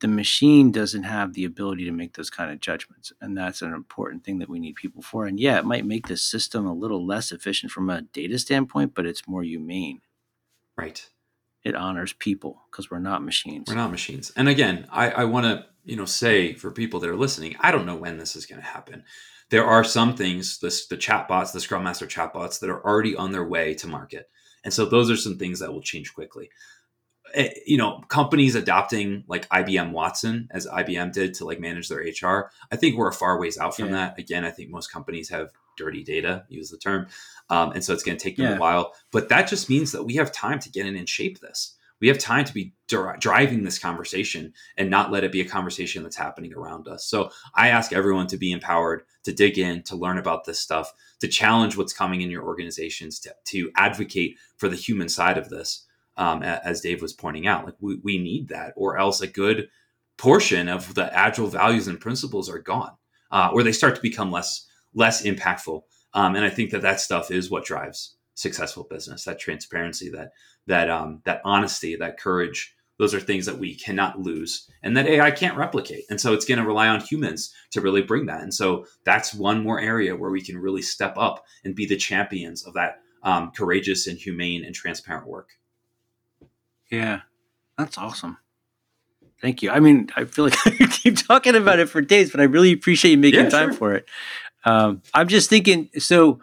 the 0.00 0.08
machine 0.08 0.70
doesn't 0.72 1.04
have 1.04 1.32
the 1.32 1.46
ability 1.46 1.84
to 1.86 1.90
make 1.90 2.14
those 2.14 2.28
kind 2.28 2.52
of 2.52 2.60
judgments 2.60 3.12
and 3.20 3.36
that's 3.36 3.62
an 3.62 3.72
important 3.72 4.24
thing 4.24 4.38
that 4.38 4.48
we 4.48 4.58
need 4.58 4.76
people 4.76 5.02
for. 5.02 5.26
And 5.26 5.40
yeah 5.40 5.58
it 5.58 5.64
might 5.64 5.86
make 5.86 6.06
the 6.06 6.16
system 6.16 6.66
a 6.66 6.74
little 6.74 7.06
less 7.06 7.32
efficient 7.32 7.72
from 7.72 7.90
a 7.90 8.02
data 8.02 8.38
standpoint 8.38 8.94
but 8.94 9.06
it's 9.06 9.28
more 9.28 9.42
humane. 9.42 10.00
Right 10.76 11.08
it 11.66 11.74
honors 11.74 12.12
people 12.12 12.62
because 12.70 12.92
we're 12.92 13.00
not 13.00 13.24
machines. 13.24 13.64
We're 13.66 13.74
not 13.74 13.90
machines. 13.90 14.30
And 14.36 14.48
again, 14.48 14.86
I, 14.92 15.10
I 15.10 15.24
want 15.24 15.46
to 15.46 15.66
you 15.84 15.96
know 15.96 16.04
say 16.04 16.54
for 16.54 16.70
people 16.70 17.00
that 17.00 17.10
are 17.10 17.16
listening, 17.16 17.56
I 17.60 17.72
don't 17.72 17.86
know 17.86 17.96
when 17.96 18.18
this 18.18 18.36
is 18.36 18.46
going 18.46 18.60
to 18.60 18.66
happen. 18.66 19.02
There 19.50 19.64
are 19.64 19.84
some 19.84 20.16
things, 20.16 20.58
this, 20.58 20.86
the 20.86 20.96
chatbots, 20.96 21.52
the 21.52 21.60
Scrum 21.60 21.82
Master 21.82 22.06
chatbots, 22.06 22.60
that 22.60 22.70
are 22.70 22.84
already 22.84 23.16
on 23.16 23.32
their 23.32 23.44
way 23.44 23.74
to 23.74 23.88
market, 23.88 24.30
and 24.64 24.72
so 24.72 24.86
those 24.86 25.10
are 25.10 25.16
some 25.16 25.38
things 25.38 25.58
that 25.58 25.72
will 25.72 25.82
change 25.82 26.14
quickly. 26.14 26.50
Eh, 27.34 27.50
you 27.66 27.76
know, 27.76 28.02
companies 28.08 28.54
adopting 28.54 29.24
like 29.26 29.48
IBM 29.48 29.92
Watson 29.92 30.48
as 30.52 30.66
IBM 30.66 31.12
did 31.12 31.34
to 31.34 31.44
like 31.44 31.60
manage 31.60 31.88
their 31.88 32.00
HR. 32.00 32.50
I 32.70 32.76
think 32.76 32.96
we're 32.96 33.08
a 33.08 33.12
far 33.12 33.38
ways 33.38 33.58
out 33.58 33.76
from 33.76 33.86
yeah. 33.86 33.92
that. 33.92 34.18
Again, 34.18 34.44
I 34.44 34.50
think 34.50 34.70
most 34.70 34.92
companies 34.92 35.28
have 35.30 35.50
dirty 35.76 36.02
data, 36.02 36.44
use 36.48 36.70
the 36.70 36.78
term. 36.78 37.06
Um, 37.50 37.72
and 37.72 37.84
so 37.84 37.92
it's 37.92 38.02
going 38.02 38.16
to 38.16 38.22
take 38.22 38.36
them 38.36 38.46
yeah. 38.46 38.56
a 38.56 38.60
while. 38.60 38.94
But 39.12 39.28
that 39.28 39.48
just 39.48 39.68
means 39.68 39.92
that 39.92 40.04
we 40.04 40.14
have 40.14 40.32
time 40.32 40.58
to 40.60 40.70
get 40.70 40.86
in 40.86 40.96
and 40.96 41.08
shape 41.08 41.40
this. 41.40 41.74
We 42.00 42.08
have 42.08 42.18
time 42.18 42.44
to 42.44 42.52
be 42.52 42.74
dri- 42.88 43.16
driving 43.18 43.64
this 43.64 43.78
conversation 43.78 44.52
and 44.76 44.90
not 44.90 45.10
let 45.10 45.24
it 45.24 45.32
be 45.32 45.40
a 45.40 45.48
conversation 45.48 46.02
that's 46.02 46.16
happening 46.16 46.52
around 46.52 46.88
us. 46.88 47.06
So 47.06 47.30
I 47.54 47.68
ask 47.68 47.92
everyone 47.92 48.26
to 48.28 48.36
be 48.36 48.52
empowered, 48.52 49.02
to 49.24 49.32
dig 49.32 49.58
in, 49.58 49.82
to 49.84 49.96
learn 49.96 50.18
about 50.18 50.44
this 50.44 50.60
stuff, 50.60 50.92
to 51.20 51.28
challenge 51.28 51.76
what's 51.76 51.94
coming 51.94 52.20
in 52.20 52.30
your 52.30 52.44
organizations, 52.44 53.18
to, 53.20 53.34
to 53.46 53.70
advocate 53.76 54.36
for 54.58 54.68
the 54.68 54.76
human 54.76 55.08
side 55.08 55.38
of 55.38 55.48
this. 55.48 55.85
Um, 56.18 56.42
as 56.42 56.80
Dave 56.80 57.02
was 57.02 57.12
pointing 57.12 57.46
out, 57.46 57.66
like 57.66 57.74
we, 57.80 57.96
we 58.02 58.18
need 58.18 58.48
that, 58.48 58.72
or 58.76 58.98
else 58.98 59.20
a 59.20 59.26
good 59.26 59.68
portion 60.16 60.68
of 60.68 60.94
the 60.94 61.12
agile 61.14 61.46
values 61.46 61.88
and 61.88 62.00
principles 62.00 62.48
are 62.48 62.58
gone, 62.58 62.92
uh, 63.30 63.50
or 63.52 63.62
they 63.62 63.72
start 63.72 63.94
to 63.96 64.02
become 64.02 64.30
less 64.30 64.66
less 64.94 65.22
impactful. 65.22 65.82
Um, 66.14 66.34
and 66.34 66.44
I 66.44 66.48
think 66.50 66.70
that 66.70 66.82
that 66.82 67.00
stuff 67.00 67.30
is 67.30 67.50
what 67.50 67.66
drives 67.66 68.16
successful 68.34 68.86
business. 68.88 69.24
That 69.24 69.38
transparency, 69.38 70.10
that 70.10 70.30
that 70.66 70.88
um, 70.88 71.20
that 71.24 71.40
honesty, 71.44 71.96
that 71.96 72.18
courage. 72.18 72.72
Those 72.98 73.12
are 73.12 73.20
things 73.20 73.44
that 73.44 73.58
we 73.58 73.74
cannot 73.74 74.20
lose, 74.20 74.70
and 74.82 74.96
that 74.96 75.06
AI 75.06 75.30
can't 75.30 75.58
replicate. 75.58 76.04
And 76.08 76.18
so 76.18 76.32
it's 76.32 76.46
going 76.46 76.58
to 76.58 76.66
rely 76.66 76.88
on 76.88 77.02
humans 77.02 77.52
to 77.72 77.82
really 77.82 78.00
bring 78.00 78.24
that. 78.24 78.40
And 78.40 78.54
so 78.54 78.86
that's 79.04 79.34
one 79.34 79.62
more 79.62 79.78
area 79.78 80.16
where 80.16 80.30
we 80.30 80.40
can 80.40 80.56
really 80.56 80.80
step 80.80 81.18
up 81.18 81.44
and 81.62 81.74
be 81.74 81.84
the 81.84 81.98
champions 81.98 82.66
of 82.66 82.72
that 82.72 83.00
um, 83.22 83.50
courageous 83.54 84.06
and 84.06 84.18
humane 84.18 84.64
and 84.64 84.74
transparent 84.74 85.26
work. 85.26 85.50
Yeah, 86.90 87.20
that's 87.76 87.98
awesome. 87.98 88.38
Thank 89.40 89.62
you. 89.62 89.70
I 89.70 89.80
mean, 89.80 90.08
I 90.16 90.24
feel 90.24 90.44
like 90.46 90.56
I 90.66 90.86
keep 90.86 91.16
talking 91.18 91.54
about 91.54 91.78
it 91.78 91.88
for 91.88 92.00
days, 92.00 92.30
but 92.30 92.40
I 92.40 92.44
really 92.44 92.72
appreciate 92.72 93.10
you 93.12 93.18
making 93.18 93.44
Yeah, 93.44 93.50
time 93.50 93.70
sure. 93.70 93.76
for 93.78 93.94
it. 93.94 94.06
Um, 94.64 95.02
I'm 95.14 95.28
just 95.28 95.50
thinking. 95.50 95.90
So, 95.98 96.40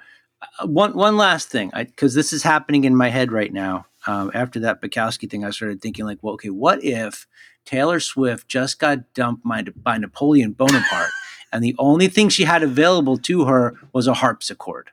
uh, 0.60 0.68
one 0.68 0.94
one 0.94 1.18
last 1.18 1.50
thing, 1.50 1.72
because 1.76 2.14
this 2.14 2.32
is 2.34 2.44
happening 2.44 2.84
in 2.84 2.96
my 2.96 3.10
head 3.10 3.32
right 3.32 3.52
now. 3.52 3.86
Um, 4.06 4.32
after 4.34 4.60
that 4.62 4.82
Bukowski 4.82 5.30
thing, 5.30 5.44
I 5.46 5.50
started 5.52 5.82
thinking 5.82 6.06
like, 6.06 6.20
well, 6.22 6.34
okay, 6.36 6.50
what 6.50 6.84
if 6.84 7.26
Taylor 7.66 8.00
Swift 8.02 8.48
just 8.50 8.78
got 8.80 9.14
dumped 9.14 9.44
by, 9.48 9.62
by 9.64 9.98
Napoleon 9.98 10.52
Bonaparte, 10.52 11.10
and 11.54 11.64
the 11.64 11.76
only 11.80 12.08
thing 12.10 12.28
she 12.30 12.44
had 12.44 12.64
available 12.64 13.18
to 13.20 13.46
her 13.46 13.76
was 13.94 14.08
a 14.08 14.14
harpsichord? 14.16 14.89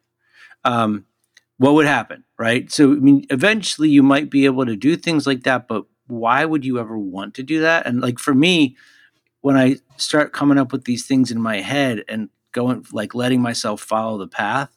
Um, 0.65 1.07
what 1.61 1.75
would 1.75 1.85
happen, 1.85 2.25
right? 2.39 2.73
So, 2.73 2.93
I 2.93 2.95
mean, 2.95 3.27
eventually 3.29 3.91
you 3.91 4.03
might 4.03 4.31
be 4.31 4.47
able 4.47 4.65
to 4.65 4.77
do 4.77 4.97
things 4.97 5.27
like 5.27 5.43
that, 5.43 5.69
but 5.69 5.85
why 6.07 6.47
would 6.47 6.65
you 6.65 6.79
ever 6.79 6.97
want 6.97 7.35
to 7.35 7.43
do 7.43 7.61
that? 7.61 7.87
And 7.87 8.01
like 8.01 8.19
for 8.19 8.35
me, 8.35 8.79
when 9.43 9.59
I 9.59 9.77
start 9.99 10.33
coming 10.33 10.57
up 10.57 10.73
with 10.73 10.87
these 10.87 11.07
things 11.07 11.31
in 11.31 11.39
my 11.39 11.61
head 11.61 12.03
and 12.09 12.31
going 12.53 12.87
like 12.93 13.15
letting 13.15 13.43
myself 13.43 13.83
follow 13.83 14.17
the 14.17 14.27
path, 14.27 14.75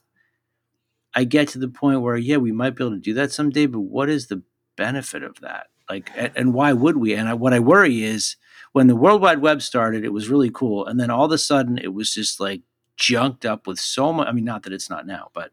I 1.15 1.23
get 1.23 1.47
to 1.49 1.57
the 1.57 1.69
point 1.69 2.01
where 2.01 2.17
yeah, 2.17 2.35
we 2.35 2.51
might 2.51 2.75
be 2.75 2.83
able 2.83 2.95
to 2.95 2.99
do 2.99 3.13
that 3.13 3.31
someday, 3.31 3.65
but 3.65 3.79
what 3.79 4.09
is 4.09 4.27
the 4.27 4.43
benefit 4.75 5.23
of 5.23 5.39
that? 5.39 5.67
Like, 5.89 6.11
and, 6.35 6.53
why 6.53 6.73
would 6.73 6.97
we? 6.97 7.13
And 7.13 7.29
I, 7.29 7.33
what 7.33 7.53
I 7.53 7.59
worry 7.59 8.03
is 8.03 8.35
when 8.73 8.87
the 8.87 8.95
World 8.97 9.21
Wide 9.21 9.39
Web 9.39 9.61
started, 9.61 10.03
it 10.03 10.11
was 10.11 10.27
really 10.27 10.49
cool, 10.49 10.85
and 10.85 10.99
then 10.99 11.09
all 11.09 11.23
of 11.23 11.31
a 11.31 11.37
sudden 11.37 11.77
it 11.77 11.93
was 11.93 12.13
just 12.13 12.41
like 12.41 12.63
junked 12.97 13.45
up 13.45 13.67
with 13.67 13.79
so 13.79 14.11
much. 14.11 14.27
I 14.27 14.33
mean, 14.33 14.43
not 14.43 14.63
that 14.63 14.73
it's 14.73 14.89
not 14.89 15.07
now, 15.07 15.29
but 15.33 15.51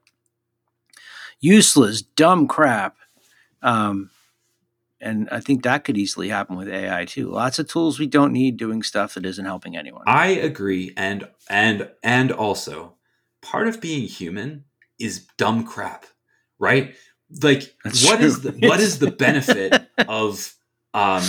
useless, 1.40 2.02
dumb 2.02 2.46
crap. 2.46 2.96
Um, 3.62 4.10
and 5.00 5.28
I 5.30 5.40
think 5.40 5.62
that 5.62 5.84
could 5.84 5.96
easily 5.96 6.28
happen 6.28 6.56
with 6.56 6.68
AI 6.68 7.06
too. 7.06 7.30
Lots 7.30 7.58
of 7.58 7.68
tools 7.68 7.98
we 7.98 8.06
don't 8.06 8.32
need 8.32 8.56
doing 8.56 8.82
stuff 8.82 9.14
that 9.14 9.24
isn't 9.24 9.44
helping 9.44 9.76
anyone. 9.76 10.02
I 10.06 10.28
agree, 10.28 10.92
and 10.96 11.28
and 11.48 11.90
and 12.02 12.30
also 12.30 12.94
part 13.40 13.66
of 13.66 13.80
being 13.80 14.06
human 14.06 14.64
is 14.98 15.26
dumb 15.38 15.64
crap, 15.64 16.04
right? 16.58 16.94
Like, 17.42 17.74
That's 17.84 18.04
what 18.04 18.18
true. 18.18 18.26
is 18.26 18.40
the 18.42 18.52
what 18.52 18.80
is 18.80 18.98
the 18.98 19.10
benefit 19.26 19.88
of 20.06 20.54
um 20.92 21.24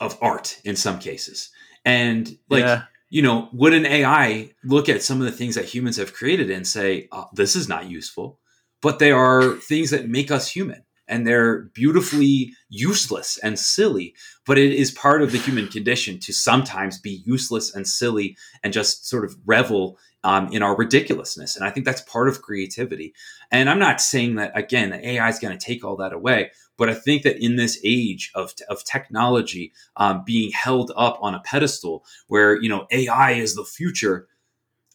of 0.00 0.16
art 0.22 0.58
in 0.64 0.76
some 0.76 0.98
cases? 0.98 1.50
And 1.84 2.38
like, 2.48 2.64
yeah, 2.64 2.84
you 3.10 3.20
know, 3.20 3.48
would 3.52 3.74
an 3.74 3.84
AI 3.84 4.50
look 4.64 4.88
at 4.88 5.02
some 5.02 5.20
of 5.20 5.26
the 5.26 5.32
things 5.32 5.56
that 5.56 5.66
humans 5.66 5.98
have 5.98 6.14
created 6.14 6.50
and 6.50 6.66
say, 6.66 7.08
oh, 7.12 7.28
"This 7.34 7.54
is 7.54 7.68
not 7.68 7.90
useful," 7.90 8.40
but 8.84 8.98
they 8.98 9.10
are 9.10 9.54
things 9.54 9.88
that 9.88 10.10
make 10.10 10.30
us 10.30 10.46
human, 10.46 10.84
and 11.08 11.26
they're 11.26 11.62
beautifully 11.72 12.52
useless 12.68 13.38
and 13.38 13.58
silly. 13.58 14.14
But 14.44 14.58
it 14.58 14.74
is 14.74 14.90
part 14.90 15.22
of 15.22 15.32
the 15.32 15.38
human 15.38 15.68
condition 15.68 16.18
to 16.18 16.34
sometimes 16.34 17.00
be 17.00 17.22
useless 17.24 17.74
and 17.74 17.88
silly 17.88 18.36
and 18.62 18.74
just 18.74 19.08
sort 19.08 19.24
of 19.24 19.38
revel 19.46 19.98
um, 20.22 20.52
in 20.52 20.62
our 20.62 20.76
ridiculousness. 20.76 21.56
And 21.56 21.64
I 21.64 21.70
think 21.70 21.86
that's 21.86 22.02
part 22.02 22.28
of 22.28 22.42
creativity. 22.42 23.14
And 23.50 23.70
I'm 23.70 23.78
not 23.78 24.02
saying 24.02 24.34
that 24.34 24.52
again, 24.54 24.92
AI 24.92 25.30
is 25.30 25.38
going 25.38 25.56
to 25.56 25.64
take 25.66 25.82
all 25.82 25.96
that 25.96 26.12
away. 26.12 26.50
But 26.76 26.90
I 26.90 26.94
think 26.94 27.22
that 27.22 27.42
in 27.42 27.56
this 27.56 27.80
age 27.84 28.32
of, 28.34 28.52
of 28.68 28.84
technology 28.84 29.72
um, 29.96 30.24
being 30.26 30.52
held 30.52 30.92
up 30.94 31.16
on 31.22 31.34
a 31.34 31.40
pedestal 31.40 32.04
where, 32.26 32.60
you 32.60 32.68
know, 32.68 32.86
AI 32.90 33.30
is 33.32 33.54
the 33.54 33.64
future, 33.64 34.28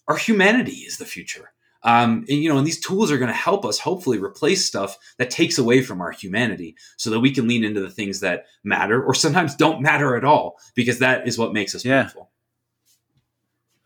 our 0.08 0.18
humanity 0.18 0.74
is 0.74 0.98
the 0.98 1.06
future. 1.06 1.54
Um, 1.84 2.26
and, 2.30 2.40
you 2.44 2.50
know, 2.50 2.58
and 2.58 2.68
these 2.68 2.80
tools 2.80 3.10
are 3.12 3.18
going 3.18 3.30
to 3.32 3.34
help 3.34 3.64
us 3.64 3.80
hopefully 3.80 4.18
replace 4.20 4.66
stuff 4.66 4.98
that 5.18 5.30
takes 5.30 5.58
away 5.58 5.82
from 5.82 6.02
our 6.02 6.12
humanity 6.12 6.76
so 6.98 7.10
that 7.10 7.20
we 7.22 7.32
can 7.32 7.48
lean 7.48 7.64
into 7.64 7.80
the 7.80 7.90
things 7.90 8.20
that 8.20 8.46
matter 8.64 9.02
or 9.02 9.14
sometimes 9.14 9.56
don't 9.56 9.82
matter 9.82 10.16
at 10.18 10.26
all 10.26 10.58
because 10.76 11.00
that 11.00 11.28
is 11.28 11.38
what 11.38 11.54
makes 11.54 11.74
us 11.74 11.86
Yeah. 11.86 12.02
beautiful. 12.04 12.30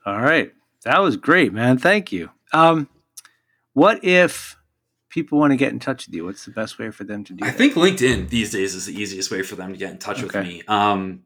All 0.06 0.20
right. 0.22 0.52
That 0.84 1.00
was 1.00 1.18
great, 1.18 1.54
man. 1.54 1.78
Thank 1.78 2.12
you. 2.12 2.30
Um, 2.52 2.90
what 3.74 4.04
if 4.04 4.58
people 5.10 5.40
want 5.40 5.52
to 5.52 5.58
get 5.58 5.72
in 5.72 5.80
touch 5.80 6.08
with 6.08 6.16
you? 6.16 6.26
What's 6.26 6.46
the 6.46 6.52
best 6.52 6.78
way 6.80 6.92
for 6.92 7.04
them 7.04 7.24
to 7.26 7.34
do 7.34 7.46
I 7.46 7.52
that? 7.52 7.58
think 7.58 7.76
LinkedIn 7.76 8.30
these 8.30 8.52
days 8.52 8.76
is 8.76 8.88
the 8.88 9.00
easiest 9.00 9.32
way 9.32 9.44
for 9.44 9.56
them 9.56 9.72
to 9.72 9.78
get 9.78 9.92
in 9.92 9.98
touch 10.00 10.22
with 10.22 10.34
me. 10.36 10.64
Um, 10.68 11.22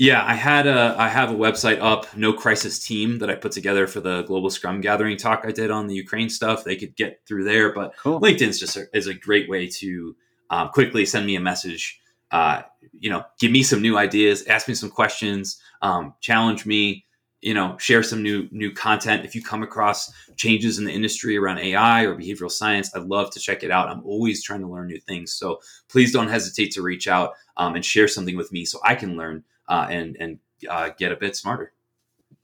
yeah, 0.00 0.24
I 0.24 0.32
had 0.32 0.66
a 0.66 0.96
I 0.98 1.08
have 1.08 1.30
a 1.30 1.34
website 1.34 1.78
up, 1.78 2.16
No 2.16 2.32
Crisis 2.32 2.78
Team, 2.82 3.18
that 3.18 3.28
I 3.28 3.34
put 3.34 3.52
together 3.52 3.86
for 3.86 4.00
the 4.00 4.22
global 4.22 4.48
Scrum 4.48 4.80
gathering 4.80 5.18
talk 5.18 5.42
I 5.44 5.52
did 5.52 5.70
on 5.70 5.88
the 5.88 5.94
Ukraine 5.94 6.30
stuff. 6.30 6.64
They 6.64 6.74
could 6.74 6.96
get 6.96 7.20
through 7.28 7.44
there, 7.44 7.74
but 7.74 7.94
cool. 7.98 8.18
LinkedIn's 8.18 8.58
just 8.58 8.78
a, 8.78 8.86
is 8.94 9.08
a 9.08 9.14
great 9.14 9.50
way 9.50 9.68
to 9.68 10.16
um, 10.48 10.70
quickly 10.70 11.04
send 11.04 11.26
me 11.26 11.36
a 11.36 11.40
message. 11.40 12.00
Uh, 12.30 12.62
you 12.98 13.10
know, 13.10 13.24
give 13.38 13.52
me 13.52 13.62
some 13.62 13.82
new 13.82 13.98
ideas, 13.98 14.46
ask 14.46 14.68
me 14.68 14.74
some 14.74 14.88
questions, 14.88 15.60
um, 15.82 16.14
challenge 16.22 16.64
me. 16.64 17.04
You 17.42 17.52
know, 17.52 17.76
share 17.76 18.02
some 18.02 18.22
new 18.22 18.48
new 18.50 18.72
content. 18.72 19.26
If 19.26 19.34
you 19.34 19.42
come 19.42 19.62
across 19.62 20.10
changes 20.36 20.78
in 20.78 20.86
the 20.86 20.92
industry 20.92 21.36
around 21.36 21.58
AI 21.58 22.04
or 22.04 22.16
behavioral 22.16 22.50
science, 22.50 22.90
I'd 22.94 23.02
love 23.02 23.30
to 23.32 23.40
check 23.40 23.62
it 23.62 23.70
out. 23.70 23.90
I'm 23.90 24.02
always 24.04 24.42
trying 24.42 24.62
to 24.62 24.66
learn 24.66 24.86
new 24.86 25.00
things. 25.00 25.34
So 25.34 25.60
please 25.90 26.10
don't 26.10 26.28
hesitate 26.28 26.70
to 26.72 26.82
reach 26.82 27.06
out 27.06 27.34
um, 27.58 27.74
and 27.74 27.84
share 27.84 28.08
something 28.08 28.36
with 28.36 28.50
me 28.50 28.64
so 28.64 28.78
I 28.82 28.94
can 28.94 29.18
learn 29.18 29.44
uh, 29.70 29.86
and 29.88 30.16
and 30.20 30.38
uh, 30.68 30.90
get 30.98 31.12
a 31.12 31.16
bit 31.16 31.34
smarter. 31.36 31.72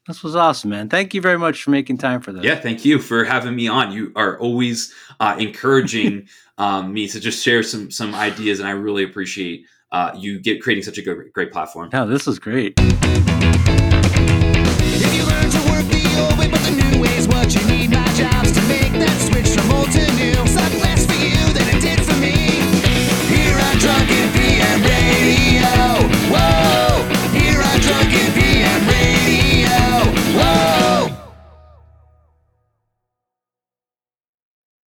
This 0.07 0.23
was 0.23 0.37
awesome, 0.37 0.71
man. 0.71 0.89
Thank 0.89 1.15
you 1.15 1.21
very 1.21 1.37
much 1.37 1.65
for 1.65 1.73
making 1.73 1.99
time 1.99 2.21
for 2.21 2.33
this. 2.33 2.45
Yeah, 2.45 2.55
thank 2.55 2.85
you 2.85 3.01
for 3.01 3.25
having 3.25 3.57
me 3.57 3.67
on. 3.67 3.91
You 3.91 4.13
are 4.15 4.39
always 4.39 4.95
uh, 5.19 5.35
encouraging 5.39 6.29
um, 6.59 6.95
me 6.95 7.09
to 7.09 7.19
just 7.19 7.45
share 7.45 7.65
some 7.65 7.91
some 7.91 8.15
ideas, 8.15 8.61
and 8.61 8.69
I 8.69 8.73
really 8.73 9.03
appreciate 9.03 9.67
uh, 9.91 10.13
you 10.17 10.39
get 10.41 10.63
creating 10.63 10.85
such 10.85 10.99
a 10.99 11.03
great, 11.03 11.33
great 11.33 11.53
platform. 11.53 11.91
No, 11.93 12.07
this 12.07 12.27
was 12.27 12.39
great. 12.39 12.75
If 12.79 12.85
you 15.15 15.25
learn 15.27 15.51
to 15.51 15.59
work 15.71 15.85
the 15.91 16.07
old 16.21 16.39
way, 16.39 16.49
but 16.49 16.61
the 16.61 16.71
new 16.71 17.03
way's 17.03 17.27
what 17.27 17.53
you 17.53 17.67
need, 17.67 17.91
my 17.91 18.07
job's 18.15 18.53
to 18.53 18.63
make 18.69 18.93
that 18.93 19.19
switch 19.21 19.49
from 19.49 19.71
old 19.73 19.91
to 19.91 20.15
new. 20.15 20.26